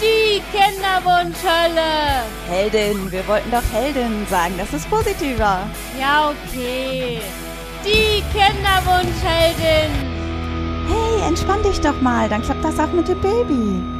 Die 0.00 0.42
Kinderwunschhölle. 0.52 2.24
Heldin, 2.48 3.10
wir 3.10 3.26
wollten 3.26 3.50
doch 3.50 3.62
Heldin 3.72 4.26
sagen, 4.28 4.54
das 4.58 4.72
ist 4.72 4.88
positiver. 4.90 5.66
Ja, 5.98 6.30
okay. 6.30 7.20
Die 7.84 8.22
Kinderwunschheldin. 8.32 9.90
Hey, 10.86 11.28
entspann 11.28 11.62
dich 11.62 11.80
doch 11.80 12.00
mal, 12.00 12.28
dann 12.28 12.42
klappt 12.42 12.64
das 12.64 12.78
auch 12.78 12.92
mit 12.92 13.08
dem 13.08 13.20
Baby. 13.20 13.93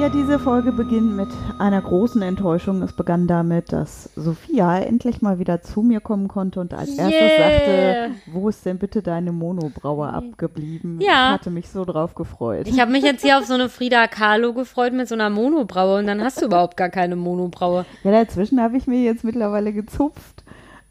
Ja, 0.00 0.08
diese 0.08 0.38
Folge 0.38 0.72
beginnt 0.72 1.14
mit 1.14 1.28
einer 1.58 1.82
großen 1.82 2.22
Enttäuschung. 2.22 2.80
Es 2.80 2.94
begann 2.94 3.26
damit, 3.26 3.70
dass 3.70 4.08
Sophia 4.16 4.78
endlich 4.78 5.20
mal 5.20 5.38
wieder 5.38 5.60
zu 5.60 5.82
mir 5.82 6.00
kommen 6.00 6.26
konnte 6.26 6.58
und 6.58 6.72
als 6.72 6.88
erstes 6.96 7.20
Yeah. 7.20 7.38
sagte, 7.38 8.10
wo 8.32 8.48
ist 8.48 8.64
denn 8.64 8.78
bitte 8.78 9.02
deine 9.02 9.30
Monobraue 9.30 10.08
abgeblieben? 10.08 11.02
Ja. 11.02 11.26
Ich 11.26 11.32
hatte 11.34 11.50
mich 11.50 11.68
so 11.68 11.84
drauf 11.84 12.14
gefreut. 12.14 12.66
Ich 12.66 12.80
habe 12.80 12.90
mich 12.90 13.04
jetzt 13.04 13.20
hier 13.20 13.36
auf 13.36 13.44
so 13.44 13.52
eine 13.52 13.68
Frida 13.68 14.06
Kahlo 14.06 14.54
gefreut 14.54 14.94
mit 14.94 15.06
so 15.06 15.14
einer 15.14 15.28
Monobraue 15.28 15.98
und 15.98 16.06
dann 16.06 16.24
hast 16.24 16.40
du 16.40 16.46
überhaupt 16.46 16.78
gar 16.78 16.88
keine 16.88 17.14
Monobraue. 17.16 17.84
Ja, 18.02 18.10
dazwischen 18.10 18.58
habe 18.62 18.78
ich 18.78 18.86
mir 18.86 19.02
jetzt 19.02 19.22
mittlerweile 19.22 19.74
gezupft. 19.74 20.39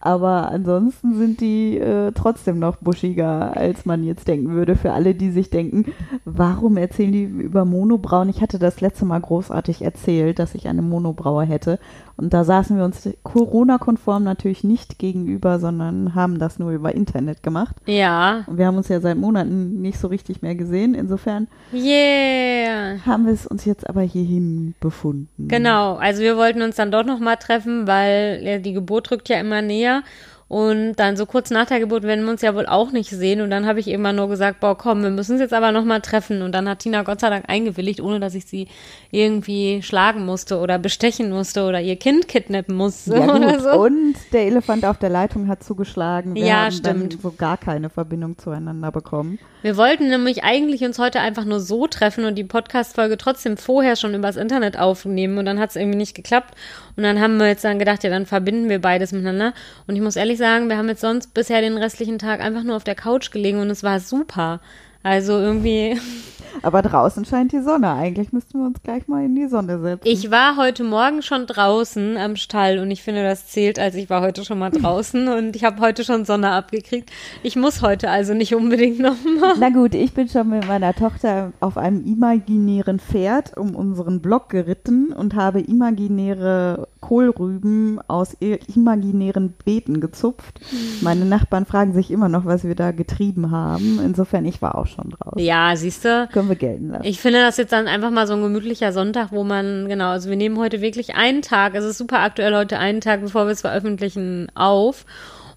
Aber 0.02 0.50
ansonsten 0.50 1.18
sind 1.18 1.42
die 1.42 1.78
äh, 1.78 2.14
trotzdem 2.14 2.58
noch 2.58 2.78
buschiger, 2.78 3.56
als 3.58 3.86
man 3.86 4.06
jetzt 4.06 4.30
denken 4.30 4.52
würde. 4.52 4.76
Für 4.78 4.94
alle, 4.94 5.14
die 5.14 5.30
sich 5.30 5.50
denken, 5.50 5.92
warum 6.24 6.78
erzählen 6.78 7.12
die 7.12 7.24
über 7.24 7.66
Monobrauen? 7.66 8.30
Ich 8.30 8.42
hatte 8.42 8.60
das 8.60 8.80
letzte 8.80 9.04
Mal 9.04 9.20
großartig 9.20 9.82
erzählt, 9.82 10.40
dass 10.40 10.56
ich 10.56 10.70
eine 10.70 10.82
Monobraue 10.82 11.44
hätte. 11.44 11.80
Und 12.20 12.34
da 12.34 12.44
saßen 12.44 12.76
wir 12.76 12.84
uns 12.84 13.08
Corona-konform 13.24 14.26
natürlich 14.26 14.66
nicht 14.66 15.00
gegenüber, 15.00 15.58
sondern 15.58 16.16
haben 16.16 16.38
das 16.38 16.60
nur 16.60 16.72
über 16.72 16.94
Internet 16.94 17.44
gemacht. 17.44 17.78
Ja. 17.86 18.44
Und 18.46 18.58
wir 18.58 18.68
haben 18.68 18.76
uns 18.76 18.90
ja 18.90 19.00
seit 19.00 19.16
Monaten 19.16 19.82
nicht 19.82 19.98
so 20.00 20.10
richtig 20.10 20.42
mehr 20.42 20.56
gesehen. 20.56 20.96
Insofern 20.96 21.48
Yeah. 21.74 22.98
haben 23.06 23.26
wir 23.26 23.32
es 23.34 23.48
uns 23.48 23.64
jetzt 23.64 23.90
aber 23.90 24.02
hierhin 24.02 24.76
befunden. 24.82 25.48
Genau, 25.48 25.96
also 25.96 26.22
wir 26.22 26.36
wollten 26.36 26.62
uns 26.62 26.76
dann 26.76 26.92
doch 26.92 27.06
noch 27.06 27.20
mal 27.20 27.38
treffen, 27.38 27.88
weil 27.88 28.62
die 28.62 28.74
Geburt 28.74 29.10
rückt 29.12 29.30
ja 29.30 29.40
immer 29.40 29.62
näher. 29.62 30.04
Und 30.50 30.96
dann 30.96 31.16
so 31.16 31.28
kurz 31.28 31.52
nach 31.52 31.68
der 31.68 31.80
Geburt 31.80 32.02
werden 32.02 32.26
wir 32.26 32.32
uns 32.32 32.42
ja 32.42 32.56
wohl 32.56 32.66
auch 32.66 32.92
nicht 32.92 33.12
sehen. 33.12 33.40
Und 33.42 33.52
dann 33.52 33.68
habe 33.68 33.80
ich 33.80 33.88
irgendwann 33.88 34.16
nur 34.16 34.28
gesagt, 34.30 34.60
boah, 34.60 34.76
komm, 34.76 35.04
wir 35.04 35.12
müssen 35.12 35.34
uns 35.34 35.42
jetzt 35.42 35.54
aber 35.54 35.72
noch 35.72 35.86
mal 35.86 36.00
treffen. 36.02 36.42
Und 36.42 36.54
dann 36.54 36.68
hat 36.68 36.80
Tina 36.80 37.04
Gott 37.04 37.20
sei 37.20 37.30
Dank 37.30 37.46
eingewilligt, 37.48 38.02
ohne 38.02 38.20
dass 38.20 38.34
ich 38.34 38.46
sie 38.46 38.68
irgendwie 39.12 39.82
schlagen 39.84 40.26
musste 40.26 40.58
oder 40.58 40.80
bestechen 40.80 41.30
musste 41.32 41.66
oder 41.66 41.80
ihr 41.82 41.98
Kind 41.98 42.28
kidnappen 42.28 42.76
musste 42.76 43.16
Ja, 43.16 43.36
oder 43.36 43.54
gut. 43.54 43.62
so. 43.62 43.70
Und 43.84 44.16
der 44.34 44.48
Elefant 44.48 44.86
auf 44.86 44.98
der 44.98 45.10
Leitung 45.10 45.48
hat 45.48 45.64
zugeschlagen. 45.64 46.34
Wir 46.34 46.46
Ja, 46.46 46.64
haben 46.66 46.72
stimmt. 46.72 47.14
dann 47.14 47.20
so 47.22 47.32
gar 47.32 47.58
keine 47.58 47.92
Verbindung 47.92 48.38
zueinander 48.40 48.92
bekommen. 48.92 49.38
Wir 49.62 49.76
wollten 49.76 50.08
nämlich 50.08 50.44
eigentlich 50.46 50.84
uns 50.84 51.00
heute 51.00 51.20
einfach 51.20 51.44
nur 51.44 51.60
so 51.60 51.86
treffen 51.88 52.24
und 52.24 52.36
die 52.36 52.46
Podcast-Folge 52.46 53.18
trotzdem 53.18 53.58
vorher 53.58 53.98
schon 53.98 54.16
übers 54.16 54.38
Internet 54.38 54.80
aufnehmen 54.80 55.38
und 55.38 55.46
dann 55.46 55.60
hat 55.60 55.72
es 55.72 55.76
irgendwie 55.76 55.98
nicht 55.98 56.16
geklappt. 56.16 56.56
Und 56.96 57.04
dann 57.04 57.20
haben 57.20 57.38
wir 57.38 57.48
jetzt 57.48 57.66
dann 57.66 57.78
gedacht, 57.78 58.04
ja, 58.06 58.10
dann 58.10 58.26
verbinden 58.26 58.70
wir 58.70 58.80
beides 58.80 59.12
miteinander. 59.12 59.54
Und 59.86 59.96
ich 59.96 60.02
muss 60.02 60.16
ehrlich 60.16 60.38
sagen, 60.38 60.70
wir 60.70 60.78
haben 60.78 60.88
jetzt 60.88 61.02
sonst 61.02 61.34
bisher 61.34 61.60
den 61.60 61.78
restlichen 61.78 62.20
Tag 62.20 62.40
einfach 62.40 62.64
nur 62.64 62.78
auf 62.78 62.86
der 62.86 62.96
Couch 62.96 63.32
gelegen 63.32 63.60
und 63.60 63.70
es 63.70 63.84
war 63.84 64.00
super. 64.00 64.62
Also 65.04 65.34
irgendwie, 65.34 66.00
Aber 66.62 66.82
draußen 66.82 67.26
scheint 67.26 67.52
die 67.52 67.62
Sonne. 67.62 67.94
Eigentlich 67.94 68.32
müssten 68.32 68.60
wir 68.60 68.68
uns 68.68 68.82
gleich 68.84 69.08
mal 69.08 69.24
in 69.24 69.36
die 69.36 69.48
Sonne 69.48 69.80
setzen. 69.80 70.08
ich 70.08 70.32
war 70.32 70.58
heute 70.58 70.84
Morgen 70.84 71.22
schon 71.22 71.46
draußen 71.46 72.18
am 72.18 72.36
Stall 72.36 72.80
und 72.80 72.92
ich 72.92 73.04
finde, 73.04 73.24
das 73.24 73.48
zählt, 73.48 73.80
als 73.80 73.96
ich 73.96 74.10
war 74.10 74.22
heute 74.22 74.46
schon 74.46 74.60
mal 74.60 74.72
draußen 74.72 75.28
und 75.38 75.56
ich 75.56 75.64
habe 75.64 75.82
heute 75.82 76.04
schon 76.04 76.26
Sonne 76.26 76.52
abgekriegt. 76.52 77.12
Ich 77.44 77.56
muss 77.56 77.82
heute 77.82 78.10
also 78.10 78.34
nicht 78.34 78.56
unbedingt 78.56 79.00
nochmal. 79.00 79.56
Na 79.60 79.70
gut, 79.70 79.96
ich 79.96 80.14
bin 80.14 80.28
schon 80.28 80.50
mit 80.50 80.68
meiner 80.68 80.94
Tochter 80.94 81.54
auf 81.60 81.78
einem 81.78 82.06
imaginären 82.06 83.00
Pferd 83.00 83.58
um 83.58 83.76
unseren 83.76 84.22
Block 84.22 84.50
geritten 84.50 85.14
und 85.14 85.36
habe 85.36 85.62
imaginäre 85.62 86.88
Kohlrüben 87.02 88.00
aus 88.08 88.36
imaginären 88.40 89.54
Beeten 89.66 90.02
gezupft. 90.02 90.60
Meine 91.02 91.26
Nachbarn 91.26 91.66
fragen 91.66 91.94
sich 91.94 92.12
immer 92.12 92.30
noch, 92.30 92.46
was 92.46 92.64
wir 92.64 92.76
da 92.76 92.92
getrieben 92.92 93.52
haben. 93.52 94.00
Insofern, 94.04 94.46
ich 94.46 94.62
war 94.62 94.76
auch 94.76 94.88
schon 94.88 95.12
draußen. 95.12 95.40
Ja, 95.40 95.76
siehst 95.76 96.06
du. 96.06 96.28
Können 96.40 96.50
wir 96.50 96.56
gelten 96.56 96.90
lassen. 96.90 97.06
Ich 97.06 97.20
finde 97.20 97.42
das 97.42 97.58
jetzt 97.58 97.74
dann 97.74 97.88
einfach 97.88 98.12
mal 98.12 98.26
so 98.26 98.34
ein 98.34 98.42
gemütlicher 98.42 98.94
Sonntag, 98.94 99.32
wo 99.32 99.44
man, 99.44 99.90
genau, 99.90 100.12
also 100.12 100.30
wir 100.30 100.38
nehmen 100.38 100.58
heute 100.58 100.80
wirklich 100.80 101.16
einen 101.16 101.42
Tag, 101.42 101.76
es 101.76 101.84
ist 101.84 101.98
super 101.98 102.20
aktuell 102.20 102.56
heute 102.56 102.80
einen 102.80 103.02
Tag, 103.02 103.22
bevor 103.22 103.46
wir 103.46 103.52
es 103.52 103.62
veröffentlichen, 103.62 104.48
auf. 104.56 105.06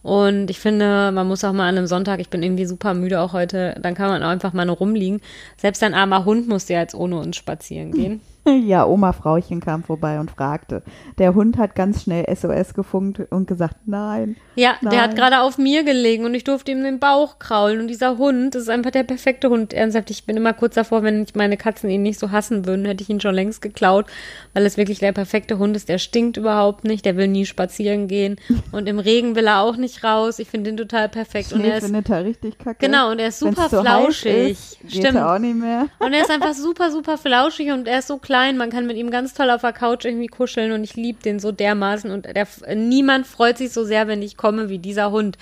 Und 0.03 0.51
ich 0.51 0.59
finde, 0.59 1.13
man 1.13 1.29
muss 1.29 1.45
auch 1.45 1.53
mal 1.53 1.69
an 1.69 1.79
einem 1.79 1.87
Sonntag, 1.87 2.19
ich 2.19 2.29
bin 2.29 2.43
irgendwie 2.43 2.67
super 2.67 2.95
müde 2.95 3.21
auch 3.21 3.33
heute, 3.33 3.77
dann 3.81 3.95
kann 3.95 4.09
man 4.09 4.25
auch 4.25 4.29
einfach 4.29 4.53
mal 4.53 4.65
nur 4.65 4.77
rumliegen. 4.77 5.21
Selbst 5.57 5.85
ein 5.85 5.95
armer 5.95 6.25
Hund 6.25 6.49
musste 6.49 6.73
ja 6.73 6.81
jetzt 6.81 6.97
ohne 6.97 7.17
uns 7.19 7.37
spazieren 7.37 7.93
gehen. 7.93 8.21
Ja, 8.63 8.87
Oma 8.87 9.13
Frauchen 9.13 9.61
kam 9.61 9.83
vorbei 9.83 10.19
und 10.19 10.31
fragte. 10.31 10.83
Der 11.19 11.35
Hund 11.35 11.59
hat 11.59 11.75
ganz 11.75 12.03
schnell 12.03 12.25
SOS 12.35 12.75
gefunkt 12.75 13.21
und 13.31 13.47
gesagt, 13.47 13.77
nein. 13.87 14.37
Ja, 14.55 14.75
der 14.83 15.01
hat 15.03 15.11
Nein. 15.11 15.17
gerade 15.17 15.41
auf 15.41 15.57
mir 15.57 15.83
gelegen 15.83 16.25
und 16.25 16.35
ich 16.35 16.45
durfte 16.45 16.73
ihm 16.73 16.83
den 16.83 16.99
Bauch 16.99 17.39
kraulen. 17.39 17.81
Und 17.81 17.89
dieser 17.89 18.19
Hund, 18.19 18.55
ist 18.55 18.69
einfach 18.69 18.91
der 18.91 19.05
perfekte 19.05 19.49
Hund. 19.49 19.73
Ernsthaft, 19.73 20.11
ich 20.11 20.27
bin 20.27 20.37
immer 20.37 20.53
kurz 20.53 20.75
davor, 20.75 21.03
wenn 21.03 21.23
ich 21.23 21.35
meine 21.35 21.57
Katzen 21.57 21.89
ihn 21.89 22.03
nicht 22.03 22.19
so 22.19 22.31
hassen 22.31 22.67
würden, 22.67 22.85
hätte 22.85 23.03
ich 23.03 23.09
ihn 23.09 23.21
schon 23.21 23.35
längst 23.35 23.63
geklaut, 23.63 24.07
weil 24.53 24.67
es 24.67 24.77
wirklich 24.77 24.99
der 24.99 25.13
perfekte 25.13 25.59
Hund 25.59 25.75
ist. 25.77 25.89
Der 25.89 25.99
stinkt 25.99 26.37
überhaupt 26.37 26.85
nicht, 26.85 27.05
der 27.05 27.17
will 27.17 27.29
nie 27.29 27.47
spazieren 27.47 28.09
gehen. 28.09 28.37
Und 28.73 28.89
im 28.89 28.99
Regen 28.99 29.37
will 29.37 29.47
er 29.47 29.61
auch 29.61 29.77
nicht 29.77 30.05
raus. 30.05 30.39
Ich 30.39 30.49
finde 30.49 30.71
ihn 30.71 30.77
total 30.77 31.09
perfekt. 31.09 31.53
Und 31.53 31.61
Schnee 31.61 31.71
er 31.71 31.79
ist, 31.79 32.11
er 32.11 32.25
richtig 32.25 32.59
kacke. 32.59 32.87
genau, 32.87 33.11
und 33.11 33.19
er 33.19 33.29
ist 33.29 33.43
Wenn's 33.43 33.57
super 33.57 33.71
heiß 33.71 33.81
flauschig. 33.81 34.51
Ist, 34.51 34.81
geht 34.81 34.93
Stimmt. 35.07 35.19
auch 35.19 35.39
nicht 35.39 35.57
mehr. 35.57 35.87
Und 35.99 36.13
er 36.13 36.23
ist 36.23 36.31
einfach 36.31 36.55
super, 36.55 36.91
super 36.91 37.17
flauschig 37.17 37.71
und 37.71 37.89
er 37.89 38.01
ist 38.01 38.09
so 38.09 38.19
klein. 38.19 38.32
Man 38.33 38.71
kann 38.71 38.87
mit 38.87 38.97
ihm 38.97 39.11
ganz 39.11 39.35
toll 39.35 39.51
auf 39.51 39.61
der 39.61 39.73
Couch 39.73 40.05
irgendwie 40.05 40.27
kuscheln 40.27 40.73
und 40.73 40.85
ich 40.85 40.97
liebe 40.97 41.23
den 41.23 41.39
so 41.39 41.53
dermaßen. 41.53 42.11
Und 42.11 42.27
der, 42.27 42.47
niemand 42.75 43.27
freut 43.27 43.59
sich 43.59 43.73
so 43.73 43.85
sehr, 43.85 44.09
wenn 44.09 44.23
ich 44.23 44.37
komme, 44.37 44.69
wie 44.69 44.79
dieser 44.79 45.11
Hund. 45.11 45.39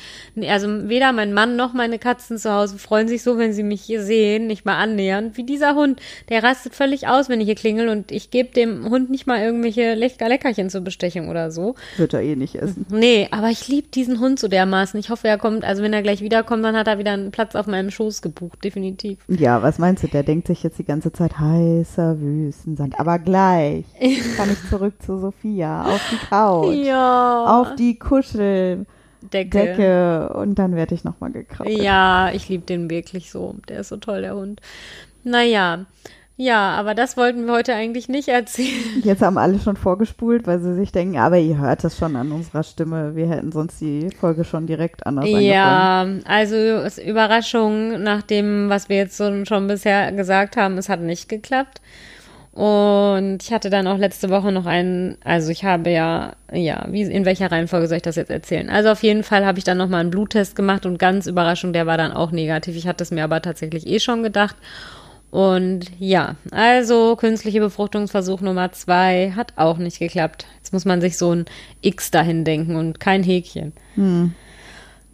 Also 0.49 0.89
weder 0.89 1.13
mein 1.13 1.33
Mann 1.33 1.57
noch 1.57 1.73
meine 1.73 1.99
Katzen 1.99 2.39
zu 2.39 2.53
Hause 2.53 2.79
freuen 2.79 3.09
sich 3.09 3.23
so, 3.23 3.39
wenn 3.39 3.53
sie 3.53 3.63
mich 3.63 3.83
hier 3.83 4.03
sehen, 4.03 4.47
nicht 4.47 4.65
mal 4.65 4.77
annähern, 4.77 5.33
wie 5.35 5.45
dieser 5.45 5.75
Hund. 5.75 6.01
Der 6.29 6.43
rastet 6.43 6.75
völlig 6.75 7.07
aus, 7.09 7.29
wenn 7.29 7.41
ich 7.41 7.47
hier 7.47 7.55
klingel 7.55 7.89
und 7.89 8.11
ich 8.11 8.31
gebe 8.31 8.53
dem 8.53 8.91
Hund 8.91 9.11
nicht 9.11 9.27
mal 9.27 9.41
irgendwelche 9.41 9.95
Lecker 9.95 10.29
Leckerchen 10.29 10.71
zur 10.71 10.81
Bestechung 10.81 11.29
oder 11.29 11.51
so. 11.51 11.75
Wird 11.97 12.15
er 12.15 12.23
eh 12.23 12.37
nicht 12.37 12.57
essen. 12.57 12.87
Nee, 13.01 13.29
aber 13.31 13.49
ich 13.49 13.67
liebe 13.69 13.89
diesen 13.89 14.21
Hund 14.21 14.39
so 14.39 14.49
dermaßen. 14.49 14.99
Ich 15.01 15.11
hoffe, 15.11 15.29
er 15.29 15.39
kommt, 15.39 15.65
also 15.65 15.83
wenn 15.83 15.93
er 15.93 16.03
gleich 16.03 16.21
wiederkommt, 16.21 16.65
dann 16.65 16.77
hat 16.77 16.87
er 16.87 16.99
wieder 16.99 17.13
einen 17.13 17.31
Platz 17.31 17.55
auf 17.55 17.67
meinem 17.67 17.91
Schoß 17.91 18.21
gebucht, 18.21 18.63
definitiv. 18.63 19.19
Ja, 19.29 19.63
was 19.63 19.79
meinst 19.79 20.03
du? 20.03 20.09
Der 20.09 20.23
denkt 20.23 20.49
sich 20.49 20.63
jetzt 20.63 20.79
die 20.79 20.85
ganze 20.85 21.13
Zeit 21.13 21.39
heißer 21.39 22.17
Wüstensand. 22.81 22.99
Aber 23.01 23.19
gleich 23.19 23.85
kann 24.37 24.51
ich 24.51 24.69
zurück 24.69 24.95
zu 25.05 25.19
Sophia 25.19 25.85
auf 25.87 26.01
die 26.11 26.27
Couch, 26.29 26.75
Ja. 26.75 27.61
auf 27.61 27.75
die 27.77 27.99
Kuscheldecke 27.99 28.87
Decke. 29.31 30.33
und 30.35 30.55
dann 30.59 30.75
werde 30.77 30.95
ich 30.95 31.05
nochmal 31.05 31.31
gekrault. 31.31 31.69
Ja, 31.71 32.31
ich 32.33 32.49
liebe 32.49 32.65
den 32.65 32.89
wirklich 32.91 33.31
so. 33.31 33.57
Der 33.69 33.81
ist 33.81 33.89
so 33.89 33.97
toll, 33.99 34.23
der 34.23 34.35
Hund. 34.35 34.61
Naja, 35.25 35.85
ja, 36.39 36.71
aber 36.77 36.95
das 36.95 37.19
wollten 37.19 37.45
wir 37.45 37.53
heute 37.53 37.75
eigentlich 37.75 38.09
nicht 38.09 38.29
erzählen. 38.29 38.81
Jetzt 39.05 39.21
haben 39.21 39.37
alle 39.37 39.59
schon 39.59 39.77
vorgespult, 39.77 40.47
weil 40.47 40.59
sie 40.61 40.75
sich 40.75 40.91
denken, 40.91 41.19
aber 41.19 41.37
ihr 41.37 41.59
hört 41.59 41.85
es 41.85 41.99
schon 41.99 42.17
an 42.17 42.33
unserer 42.33 42.63
Stimme. 42.63 43.15
Wir 43.15 43.29
hätten 43.29 43.53
sonst 43.53 43.79
die 43.83 44.09
Folge 44.19 44.45
schon 44.45 44.67
direkt 44.67 45.07
anders 45.07 45.27
angefangen. 45.27 45.47
Ja, 45.47 46.07
also 46.25 46.57
es- 46.57 46.97
Überraschung 46.97 48.03
nach 48.03 48.23
dem, 48.23 48.71
was 48.71 48.89
wir 48.89 48.97
jetzt 48.97 49.19
schon 49.47 49.67
bisher 49.67 50.13
gesagt 50.13 50.57
haben, 50.57 50.79
es 50.79 50.89
hat 50.89 51.01
nicht 51.03 51.29
geklappt. 51.29 51.83
Und 52.61 53.43
ich 53.43 53.55
hatte 53.55 53.71
dann 53.71 53.87
auch 53.87 53.97
letzte 53.97 54.29
Woche 54.29 54.53
noch 54.53 54.67
einen, 54.67 55.17
also 55.25 55.51
ich 55.51 55.65
habe 55.65 55.89
ja, 55.89 56.35
ja, 56.53 56.85
wie, 56.91 57.01
in 57.01 57.25
welcher 57.25 57.51
Reihenfolge 57.51 57.89
soll 57.89 57.97
ich 57.97 58.03
das 58.03 58.17
jetzt 58.17 58.31
erzählen? 58.31 58.69
Also 58.69 58.91
auf 58.91 59.03
jeden 59.03 59.23
Fall 59.23 59.47
habe 59.47 59.57
ich 59.57 59.65
dann 59.65 59.79
nochmal 59.79 60.01
einen 60.01 60.11
Bluttest 60.11 60.57
gemacht 60.57 60.85
und 60.85 60.99
ganz 60.99 61.27
Überraschung, 61.27 61.73
der 61.73 61.87
war 61.87 61.97
dann 61.97 62.13
auch 62.13 62.33
negativ. 62.33 62.77
Ich 62.77 62.87
hatte 62.87 63.03
es 63.03 63.13
mir 63.13 63.25
aber 63.25 63.41
tatsächlich 63.41 63.87
eh 63.87 63.99
schon 63.99 64.23
gedacht. 64.23 64.57
Und 65.31 65.87
ja, 65.99 66.37
also 66.51 67.17
künstliche 67.17 67.61
Befruchtungsversuch 67.61 68.43
Nummer 68.43 68.73
zwei 68.73 69.33
hat 69.35 69.55
auch 69.57 69.79
nicht 69.79 69.99
geklappt. 69.99 70.45
Jetzt 70.59 70.75
muss 70.75 70.85
man 70.85 71.01
sich 71.01 71.17
so 71.17 71.35
ein 71.35 71.47
X 71.81 72.11
dahin 72.11 72.45
denken 72.45 72.77
und 72.77 73.01
kein 73.01 73.23
Häkchen. 73.23 73.73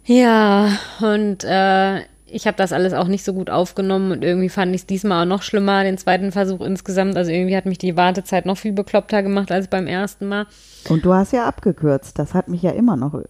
Ja, 0.03 0.77
und 0.99 1.45
äh, 1.45 2.01
ich 2.29 2.45
habe 2.47 2.57
das 2.57 2.73
alles 2.73 2.93
auch 2.93 3.07
nicht 3.07 3.23
so 3.23 3.33
gut 3.33 3.49
aufgenommen 3.49 4.11
und 4.11 4.23
irgendwie 4.23 4.49
fand 4.49 4.73
ich 4.75 4.81
es 4.81 4.85
diesmal 4.87 5.23
auch 5.23 5.27
noch 5.29 5.41
schlimmer, 5.43 5.83
den 5.83 5.97
zweiten 5.97 6.31
Versuch 6.31 6.61
insgesamt. 6.61 7.15
Also 7.17 7.31
irgendwie 7.31 7.55
hat 7.55 7.65
mich 7.65 7.77
die 7.77 7.95
Wartezeit 7.97 8.45
noch 8.45 8.57
viel 8.57 8.73
bekloppter 8.73 9.23
gemacht 9.23 9.51
als 9.51 9.67
beim 9.67 9.87
ersten 9.87 10.27
Mal. 10.27 10.45
Und 10.89 11.05
du 11.05 11.13
hast 11.13 11.33
ja 11.33 11.45
abgekürzt. 11.47 12.19
Das 12.19 12.33
hat 12.33 12.47
mich 12.49 12.61
ja 12.61 12.71
immer 12.71 12.95
noch 12.97 13.13
äh, 13.13 13.23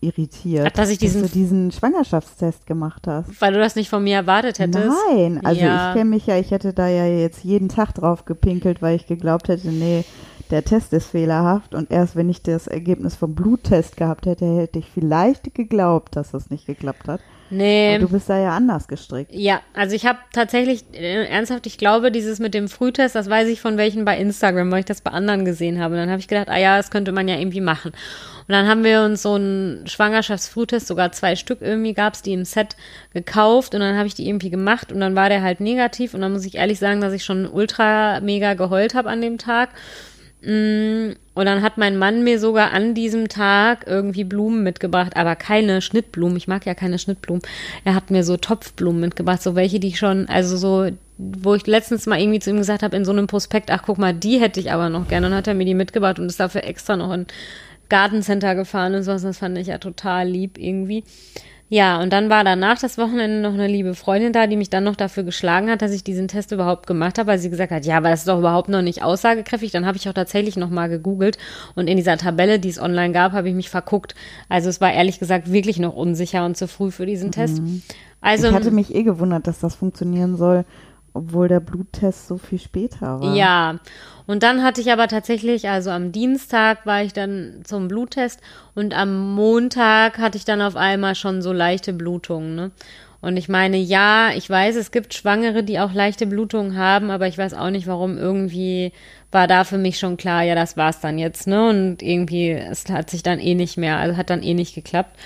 irritiert. 0.00 0.66
Ach, 0.68 0.72
dass 0.72 0.88
ich 0.90 0.98
diesen- 0.98 1.22
du 1.22 1.28
diesen 1.28 1.70
Schwangerschaftstest 1.72 2.66
gemacht 2.66 3.06
hast. 3.06 3.40
Weil 3.40 3.52
du 3.52 3.58
das 3.58 3.76
nicht 3.76 3.88
von 3.90 4.02
mir 4.02 4.16
erwartet 4.16 4.58
hättest. 4.58 4.88
Nein, 5.10 5.40
also 5.44 5.60
Ja. 5.60 5.90
ich 5.90 5.96
kenne 5.96 6.10
mich 6.10 6.26
ja, 6.26 6.36
ich 6.38 6.50
hätte 6.50 6.72
da 6.72 6.88
ja 6.88 7.06
jetzt 7.06 7.44
jeden 7.44 7.68
Tag 7.68 7.94
drauf 7.94 8.24
gepinkelt, 8.24 8.80
weil 8.82 8.96
ich 8.96 9.06
geglaubt 9.06 9.48
hätte, 9.48 9.68
nee, 9.68 10.04
der 10.50 10.64
Test 10.64 10.92
ist 10.92 11.06
fehlerhaft 11.06 11.74
und 11.74 11.90
erst 11.90 12.16
wenn 12.16 12.28
ich 12.28 12.42
das 12.42 12.66
Ergebnis 12.66 13.16
vom 13.16 13.34
Bluttest 13.34 13.96
gehabt 13.96 14.26
hätte, 14.26 14.44
hätte 14.56 14.78
ich 14.78 14.90
vielleicht 14.92 15.54
geglaubt, 15.54 16.16
dass 16.16 16.32
das 16.32 16.50
nicht 16.50 16.66
geklappt 16.66 17.08
hat. 17.08 17.20
Nee. 17.50 17.96
Aber 17.96 18.06
du 18.06 18.12
bist 18.12 18.30
da 18.30 18.38
ja 18.38 18.50
anders 18.50 18.86
gestrickt. 18.86 19.32
Ja, 19.34 19.60
also 19.74 19.96
ich 19.96 20.06
habe 20.06 20.20
tatsächlich, 20.32 20.84
äh, 20.92 21.26
ernsthaft, 21.26 21.66
ich 21.66 21.78
glaube, 21.78 22.12
dieses 22.12 22.38
mit 22.38 22.54
dem 22.54 22.68
Frühtest, 22.68 23.16
das 23.16 23.28
weiß 23.28 23.48
ich 23.48 23.60
von 23.60 23.76
welchen 23.76 24.04
bei 24.04 24.16
Instagram, 24.18 24.70
weil 24.70 24.80
ich 24.80 24.84
das 24.84 25.00
bei 25.00 25.10
anderen 25.10 25.44
gesehen 25.44 25.80
habe. 25.80 25.94
Und 25.94 26.00
dann 26.00 26.10
habe 26.10 26.20
ich 26.20 26.28
gedacht, 26.28 26.48
ah 26.48 26.58
ja, 26.58 26.76
das 26.76 26.92
könnte 26.92 27.10
man 27.10 27.26
ja 27.26 27.36
irgendwie 27.36 27.60
machen. 27.60 27.90
Und 28.50 28.52
dann 28.54 28.66
haben 28.66 28.84
wir 28.84 29.02
uns 29.02 29.22
so 29.22 29.34
einen 29.34 29.86
Schwangerschaftsfrühtest, 29.86 30.86
sogar 30.86 31.12
zwei 31.12 31.36
Stück 31.36 31.58
irgendwie 31.60 31.94
gab's 31.94 32.22
die 32.22 32.32
im 32.32 32.44
Set 32.44 32.76
gekauft 33.12 33.74
und 33.74 33.80
dann 33.80 33.96
habe 33.96 34.08
ich 34.08 34.14
die 34.14 34.28
irgendwie 34.28 34.50
gemacht 34.50 34.90
und 34.90 34.98
dann 34.98 35.14
war 35.14 35.28
der 35.28 35.42
halt 35.42 35.60
negativ 35.60 36.14
und 36.14 36.20
dann 36.20 36.32
muss 36.32 36.44
ich 36.44 36.56
ehrlich 36.56 36.80
sagen, 36.80 37.00
dass 37.00 37.12
ich 37.12 37.24
schon 37.24 37.46
ultra 37.46 38.20
mega 38.20 38.54
geheult 38.54 38.94
habe 38.94 39.08
an 39.08 39.20
dem 39.20 39.38
Tag. 39.38 39.70
Mm, 40.42 41.12
und 41.34 41.46
dann 41.46 41.62
hat 41.62 41.76
mein 41.78 41.98
Mann 41.98 42.24
mir 42.24 42.38
sogar 42.38 42.72
an 42.72 42.94
diesem 42.94 43.28
Tag 43.28 43.84
irgendwie 43.86 44.24
Blumen 44.24 44.62
mitgebracht, 44.62 45.16
aber 45.16 45.36
keine 45.36 45.82
Schnittblumen. 45.82 46.36
Ich 46.36 46.48
mag 46.48 46.66
ja 46.66 46.74
keine 46.74 46.98
Schnittblumen. 46.98 47.42
Er 47.84 47.94
hat 47.94 48.10
mir 48.10 48.24
so 48.24 48.36
Topfblumen 48.36 49.00
mitgebracht, 49.00 49.42
so 49.42 49.54
welche, 49.54 49.80
die 49.80 49.88
ich 49.88 49.98
schon, 49.98 50.28
also 50.28 50.56
so, 50.56 50.90
wo 51.18 51.54
ich 51.54 51.66
letztens 51.66 52.06
mal 52.06 52.20
irgendwie 52.20 52.40
zu 52.40 52.50
ihm 52.50 52.56
gesagt 52.56 52.82
habe, 52.82 52.96
in 52.96 53.04
so 53.04 53.12
einem 53.12 53.26
Prospekt, 53.26 53.70
ach 53.70 53.82
guck 53.84 53.98
mal, 53.98 54.14
die 54.14 54.40
hätte 54.40 54.60
ich 54.60 54.72
aber 54.72 54.88
noch 54.88 55.08
gerne. 55.08 55.26
Und 55.26 55.32
dann 55.32 55.38
hat 55.38 55.48
er 55.48 55.54
mir 55.54 55.66
die 55.66 55.74
mitgebracht 55.74 56.18
und 56.18 56.26
ist 56.26 56.40
dafür 56.40 56.64
extra 56.64 56.96
noch 56.96 57.12
in 57.12 57.26
Gartencenter 57.90 58.54
gefahren 58.54 58.94
und 58.94 59.02
sowas. 59.02 59.22
Das 59.22 59.38
fand 59.38 59.58
ich 59.58 59.66
ja 59.66 59.78
total 59.78 60.28
lieb 60.28 60.56
irgendwie. 60.56 61.04
Ja, 61.72 62.02
und 62.02 62.12
dann 62.12 62.30
war 62.30 62.42
danach 62.42 62.80
das 62.80 62.98
Wochenende 62.98 63.40
noch 63.40 63.54
eine 63.54 63.68
liebe 63.68 63.94
Freundin 63.94 64.32
da, 64.32 64.48
die 64.48 64.56
mich 64.56 64.70
dann 64.70 64.82
noch 64.82 64.96
dafür 64.96 65.22
geschlagen 65.22 65.70
hat, 65.70 65.82
dass 65.82 65.92
ich 65.92 66.02
diesen 66.02 66.26
Test 66.26 66.50
überhaupt 66.50 66.88
gemacht 66.88 67.16
habe, 67.16 67.28
weil 67.28 67.38
sie 67.38 67.48
gesagt 67.48 67.70
hat, 67.70 67.86
ja, 67.86 67.96
aber 67.96 68.10
das 68.10 68.20
ist 68.20 68.28
doch 68.28 68.40
überhaupt 68.40 68.68
noch 68.68 68.82
nicht 68.82 69.04
aussagekräftig. 69.04 69.70
Dann 69.70 69.86
habe 69.86 69.96
ich 69.96 70.08
auch 70.08 70.12
tatsächlich 70.12 70.56
noch 70.56 70.68
mal 70.68 70.88
gegoogelt 70.88 71.38
und 71.76 71.86
in 71.86 71.96
dieser 71.96 72.16
Tabelle, 72.16 72.58
die 72.58 72.70
es 72.70 72.82
online 72.82 73.12
gab, 73.12 73.30
habe 73.32 73.48
ich 73.48 73.54
mich 73.54 73.70
verguckt. 73.70 74.16
Also 74.48 74.68
es 74.68 74.80
war 74.80 74.92
ehrlich 74.92 75.20
gesagt 75.20 75.52
wirklich 75.52 75.78
noch 75.78 75.94
unsicher 75.94 76.44
und 76.44 76.56
zu 76.56 76.66
früh 76.66 76.90
für 76.90 77.06
diesen 77.06 77.30
Test. 77.30 77.62
Mhm. 77.62 77.82
Also 78.20 78.48
ich 78.48 78.54
hatte 78.54 78.72
mich 78.72 78.92
eh 78.92 79.04
gewundert, 79.04 79.46
dass 79.46 79.60
das 79.60 79.76
funktionieren 79.76 80.36
soll, 80.36 80.64
obwohl 81.14 81.46
der 81.46 81.60
Bluttest 81.60 82.26
so 82.26 82.36
viel 82.36 82.58
später 82.58 83.20
war. 83.20 83.36
Ja, 83.36 83.78
und 84.30 84.44
dann 84.44 84.62
hatte 84.62 84.80
ich 84.80 84.92
aber 84.92 85.08
tatsächlich, 85.08 85.68
also 85.68 85.90
am 85.90 86.12
Dienstag 86.12 86.86
war 86.86 87.02
ich 87.02 87.12
dann 87.12 87.62
zum 87.64 87.88
Bluttest 87.88 88.40
und 88.76 88.94
am 88.96 89.34
Montag 89.34 90.18
hatte 90.18 90.38
ich 90.38 90.44
dann 90.44 90.62
auf 90.62 90.76
einmal 90.76 91.16
schon 91.16 91.42
so 91.42 91.52
leichte 91.52 91.92
Blutungen. 91.92 92.54
Ne? 92.54 92.70
Und 93.20 93.36
ich 93.36 93.48
meine, 93.48 93.76
ja, 93.76 94.30
ich 94.32 94.48
weiß, 94.48 94.76
es 94.76 94.92
gibt 94.92 95.14
Schwangere, 95.14 95.64
die 95.64 95.80
auch 95.80 95.92
leichte 95.92 96.28
Blutungen 96.28 96.76
haben, 96.76 97.10
aber 97.10 97.26
ich 97.26 97.38
weiß 97.38 97.54
auch 97.54 97.70
nicht, 97.70 97.88
warum 97.88 98.18
irgendwie 98.18 98.92
war 99.32 99.48
da 99.48 99.64
für 99.64 99.78
mich 99.78 99.98
schon 99.98 100.16
klar, 100.16 100.44
ja, 100.44 100.54
das 100.54 100.76
war's 100.76 101.00
dann 101.00 101.18
jetzt, 101.18 101.48
ne? 101.48 101.68
Und 101.68 102.00
irgendwie, 102.00 102.50
es 102.50 102.88
hat 102.88 103.10
sich 103.10 103.24
dann 103.24 103.40
eh 103.40 103.56
nicht 103.56 103.78
mehr, 103.78 103.96
also 103.96 104.16
hat 104.16 104.30
dann 104.30 104.44
eh 104.44 104.54
nicht 104.54 104.76
geklappt. 104.76 105.18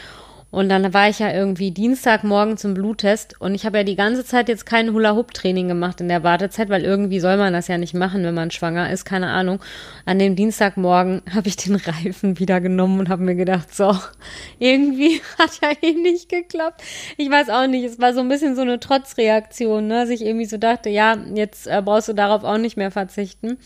Und 0.54 0.68
dann 0.68 0.94
war 0.94 1.08
ich 1.08 1.18
ja 1.18 1.32
irgendwie 1.32 1.72
Dienstagmorgen 1.72 2.56
zum 2.56 2.74
Bluttest 2.74 3.40
und 3.40 3.56
ich 3.56 3.66
habe 3.66 3.78
ja 3.78 3.82
die 3.82 3.96
ganze 3.96 4.24
Zeit 4.24 4.48
jetzt 4.48 4.66
kein 4.66 4.92
Hula-Hoop-Training 4.92 5.66
gemacht 5.66 6.00
in 6.00 6.06
der 6.06 6.22
Wartezeit, 6.22 6.68
weil 6.68 6.84
irgendwie 6.84 7.18
soll 7.18 7.36
man 7.36 7.52
das 7.52 7.66
ja 7.66 7.76
nicht 7.76 7.92
machen, 7.92 8.22
wenn 8.22 8.34
man 8.34 8.52
schwanger 8.52 8.88
ist, 8.92 9.04
keine 9.04 9.30
Ahnung. 9.30 9.58
An 10.04 10.20
dem 10.20 10.36
Dienstagmorgen 10.36 11.22
habe 11.34 11.48
ich 11.48 11.56
den 11.56 11.74
Reifen 11.74 12.38
wieder 12.38 12.60
genommen 12.60 13.00
und 13.00 13.08
habe 13.08 13.24
mir 13.24 13.34
gedacht, 13.34 13.74
so, 13.74 13.98
irgendwie 14.60 15.20
hat 15.40 15.58
ja 15.60 15.72
eh 15.82 15.92
nicht 15.92 16.28
geklappt. 16.28 16.84
Ich 17.16 17.28
weiß 17.28 17.50
auch 17.50 17.66
nicht, 17.66 17.84
es 17.84 17.98
war 17.98 18.14
so 18.14 18.20
ein 18.20 18.28
bisschen 18.28 18.54
so 18.54 18.62
eine 18.62 18.78
Trotzreaktion, 18.78 19.88
ne, 19.88 20.02
dass 20.02 20.10
ich 20.10 20.24
irgendwie 20.24 20.46
so 20.46 20.56
dachte, 20.56 20.88
ja, 20.88 21.16
jetzt 21.34 21.66
äh, 21.66 21.82
brauchst 21.84 22.06
du 22.06 22.12
darauf 22.12 22.44
auch 22.44 22.58
nicht 22.58 22.76
mehr 22.76 22.92
verzichten. 22.92 23.58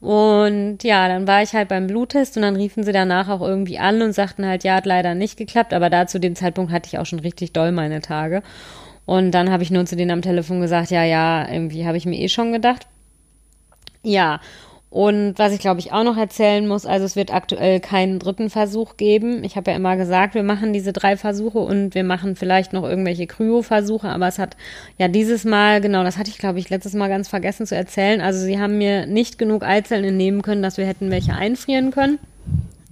Und 0.00 0.84
ja, 0.84 1.08
dann 1.08 1.26
war 1.26 1.42
ich 1.42 1.54
halt 1.54 1.68
beim 1.68 1.88
Bluttest 1.88 2.36
und 2.36 2.42
dann 2.42 2.54
riefen 2.54 2.84
sie 2.84 2.92
danach 2.92 3.28
auch 3.28 3.40
irgendwie 3.40 3.78
an 3.78 4.00
und 4.00 4.12
sagten 4.12 4.46
halt, 4.46 4.62
ja, 4.62 4.76
hat 4.76 4.86
leider 4.86 5.14
nicht 5.14 5.36
geklappt, 5.36 5.74
aber 5.74 5.90
da 5.90 6.06
zu 6.06 6.20
dem 6.20 6.36
Zeitpunkt 6.36 6.70
hatte 6.70 6.86
ich 6.86 6.98
auch 6.98 7.06
schon 7.06 7.18
richtig 7.18 7.52
doll 7.52 7.72
meine 7.72 8.00
Tage. 8.00 8.42
Und 9.06 9.32
dann 9.32 9.50
habe 9.50 9.62
ich 9.62 9.70
nur 9.70 9.86
zu 9.86 9.96
denen 9.96 10.12
am 10.12 10.22
Telefon 10.22 10.60
gesagt, 10.60 10.90
ja, 10.90 11.02
ja, 11.02 11.48
irgendwie 11.50 11.86
habe 11.86 11.96
ich 11.96 12.06
mir 12.06 12.18
eh 12.18 12.28
schon 12.28 12.52
gedacht. 12.52 12.86
Ja, 14.02 14.40
und 14.98 15.38
was 15.38 15.52
ich 15.52 15.60
glaube 15.60 15.78
ich 15.78 15.92
auch 15.92 16.02
noch 16.02 16.16
erzählen 16.16 16.66
muss, 16.66 16.84
also 16.84 17.04
es 17.04 17.14
wird 17.14 17.32
aktuell 17.32 17.78
keinen 17.78 18.18
dritten 18.18 18.50
Versuch 18.50 18.96
geben. 18.96 19.44
Ich 19.44 19.54
habe 19.54 19.70
ja 19.70 19.76
immer 19.76 19.96
gesagt, 19.96 20.34
wir 20.34 20.42
machen 20.42 20.72
diese 20.72 20.92
drei 20.92 21.16
Versuche 21.16 21.60
und 21.60 21.94
wir 21.94 22.02
machen 22.02 22.34
vielleicht 22.34 22.72
noch 22.72 22.82
irgendwelche 22.82 23.28
Kryo-Versuche, 23.28 24.08
aber 24.08 24.26
es 24.26 24.40
hat 24.40 24.56
ja 24.96 25.06
dieses 25.06 25.44
Mal, 25.44 25.80
genau, 25.80 26.02
das 26.02 26.18
hatte 26.18 26.30
ich 26.30 26.38
glaube 26.38 26.58
ich 26.58 26.68
letztes 26.68 26.94
Mal 26.94 27.06
ganz 27.06 27.28
vergessen 27.28 27.64
zu 27.64 27.76
erzählen. 27.76 28.20
Also 28.20 28.40
sie 28.40 28.58
haben 28.58 28.76
mir 28.76 29.06
nicht 29.06 29.38
genug 29.38 29.62
Eizellen 29.62 30.02
entnehmen 30.02 30.42
können, 30.42 30.64
dass 30.64 30.78
wir 30.78 30.86
hätten 30.86 31.12
welche 31.12 31.32
einfrieren 31.32 31.92
können. 31.92 32.18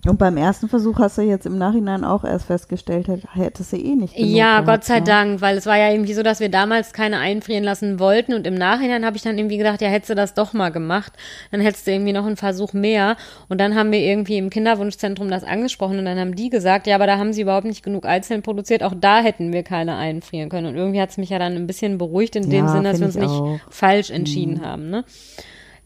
Und 0.09 0.19
beim 0.19 0.37
ersten 0.37 0.69
Versuch 0.69 0.99
hast 0.99 1.19
du 1.19 1.23
jetzt 1.23 1.47
im 1.47 1.59
Nachhinein 1.59 2.05
auch 2.05 2.25
erst 2.25 2.47
festgestellt, 2.47 3.09
hättest 3.33 3.73
du 3.73 3.77
eh 3.77 3.95
nicht. 3.95 4.17
Ja, 4.17 4.61
gehabt, 4.61 4.67
Gott 4.67 4.85
sei 4.85 5.01
ne? 5.01 5.05
Dank, 5.05 5.41
weil 5.41 5.57
es 5.57 5.67
war 5.67 5.77
ja 5.77 5.91
irgendwie 5.91 6.15
so, 6.15 6.23
dass 6.23 6.41
wir 6.41 6.49
damals 6.49 6.93
keine 6.93 7.19
einfrieren 7.19 7.65
lassen 7.65 7.99
wollten 7.99 8.35
und 8.35 8.47
im 8.47 8.55
Nachhinein 8.55 9.05
habe 9.05 9.17
ich 9.17 9.23
dann 9.23 9.39
irgendwie 9.39 9.59
gedacht, 9.59 9.81
ja, 9.81 9.89
hättest 9.89 10.11
du 10.11 10.15
das 10.15 10.35
doch 10.35 10.53
mal 10.53 10.71
gemacht, 10.71 11.13
dann 11.51 11.61
hättest 11.61 11.87
du 11.87 11.93
irgendwie 11.93 12.13
noch 12.13 12.27
einen 12.27 12.37
Versuch 12.37 12.73
mehr. 12.73 13.17
Und 13.49 13.61
dann 13.61 13.75
haben 13.75 13.93
wir 13.93 14.01
irgendwie 14.01 14.39
im 14.39 14.51
Kinderwunschzentrum 14.51 15.29
das 15.29 15.45
angesprochen 15.45 15.99
und 15.99 16.05
dann 16.05 16.19
haben 16.19 16.35
die 16.35 16.51
gesagt, 16.51 16.87
ja, 16.87 16.95
aber 16.95 17.07
da 17.07 17.19
haben 17.19 17.33
sie 17.33 17.43
überhaupt 17.43 17.67
nicht 17.67 17.83
genug 17.83 18.07
Eizellen 18.07 18.43
produziert, 18.43 18.83
auch 18.83 18.95
da 18.99 19.21
hätten 19.21 19.53
wir 19.53 19.63
keine 19.63 19.97
einfrieren 19.97 20.49
können. 20.49 20.67
Und 20.67 20.77
irgendwie 20.77 21.01
hat 21.01 21.11
es 21.11 21.17
mich 21.17 21.31
ja 21.31 21.39
dann 21.39 21.55
ein 21.55 21.67
bisschen 21.67 21.99
beruhigt 21.99 22.37
in 22.37 22.49
dem 22.49 22.67
ja, 22.67 22.73
Sinne, 22.73 22.91
dass 22.91 23.01
wir 23.01 23.07
uns 23.07 23.17
nicht 23.17 23.29
auch. 23.29 23.59
falsch 23.71 24.11
entschieden 24.11 24.59
mhm. 24.59 24.65
haben. 24.65 24.91
Ne? 24.91 25.05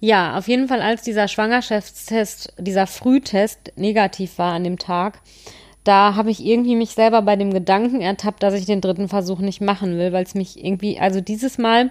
Ja, 0.00 0.38
auf 0.38 0.48
jeden 0.48 0.66
Fall, 0.66 0.80
als 0.80 1.02
dieser 1.02 1.28
Schwangerschaftstest, 1.28 2.54
dieser 2.58 2.86
Frühtest 2.86 3.72
negativ 3.76 4.38
war 4.38 4.54
an 4.54 4.64
dem 4.64 4.78
Tag, 4.78 5.20
da 5.84 6.14
habe 6.14 6.30
ich 6.30 6.44
irgendwie 6.44 6.74
mich 6.74 6.90
selber 6.90 7.20
bei 7.22 7.36
dem 7.36 7.52
Gedanken 7.52 8.00
ertappt, 8.00 8.42
dass 8.42 8.54
ich 8.54 8.64
den 8.64 8.80
dritten 8.80 9.08
Versuch 9.08 9.40
nicht 9.40 9.60
machen 9.60 9.98
will, 9.98 10.12
weil 10.12 10.24
es 10.24 10.34
mich 10.34 10.62
irgendwie, 10.62 10.98
also 10.98 11.20
dieses 11.20 11.58
Mal, 11.58 11.90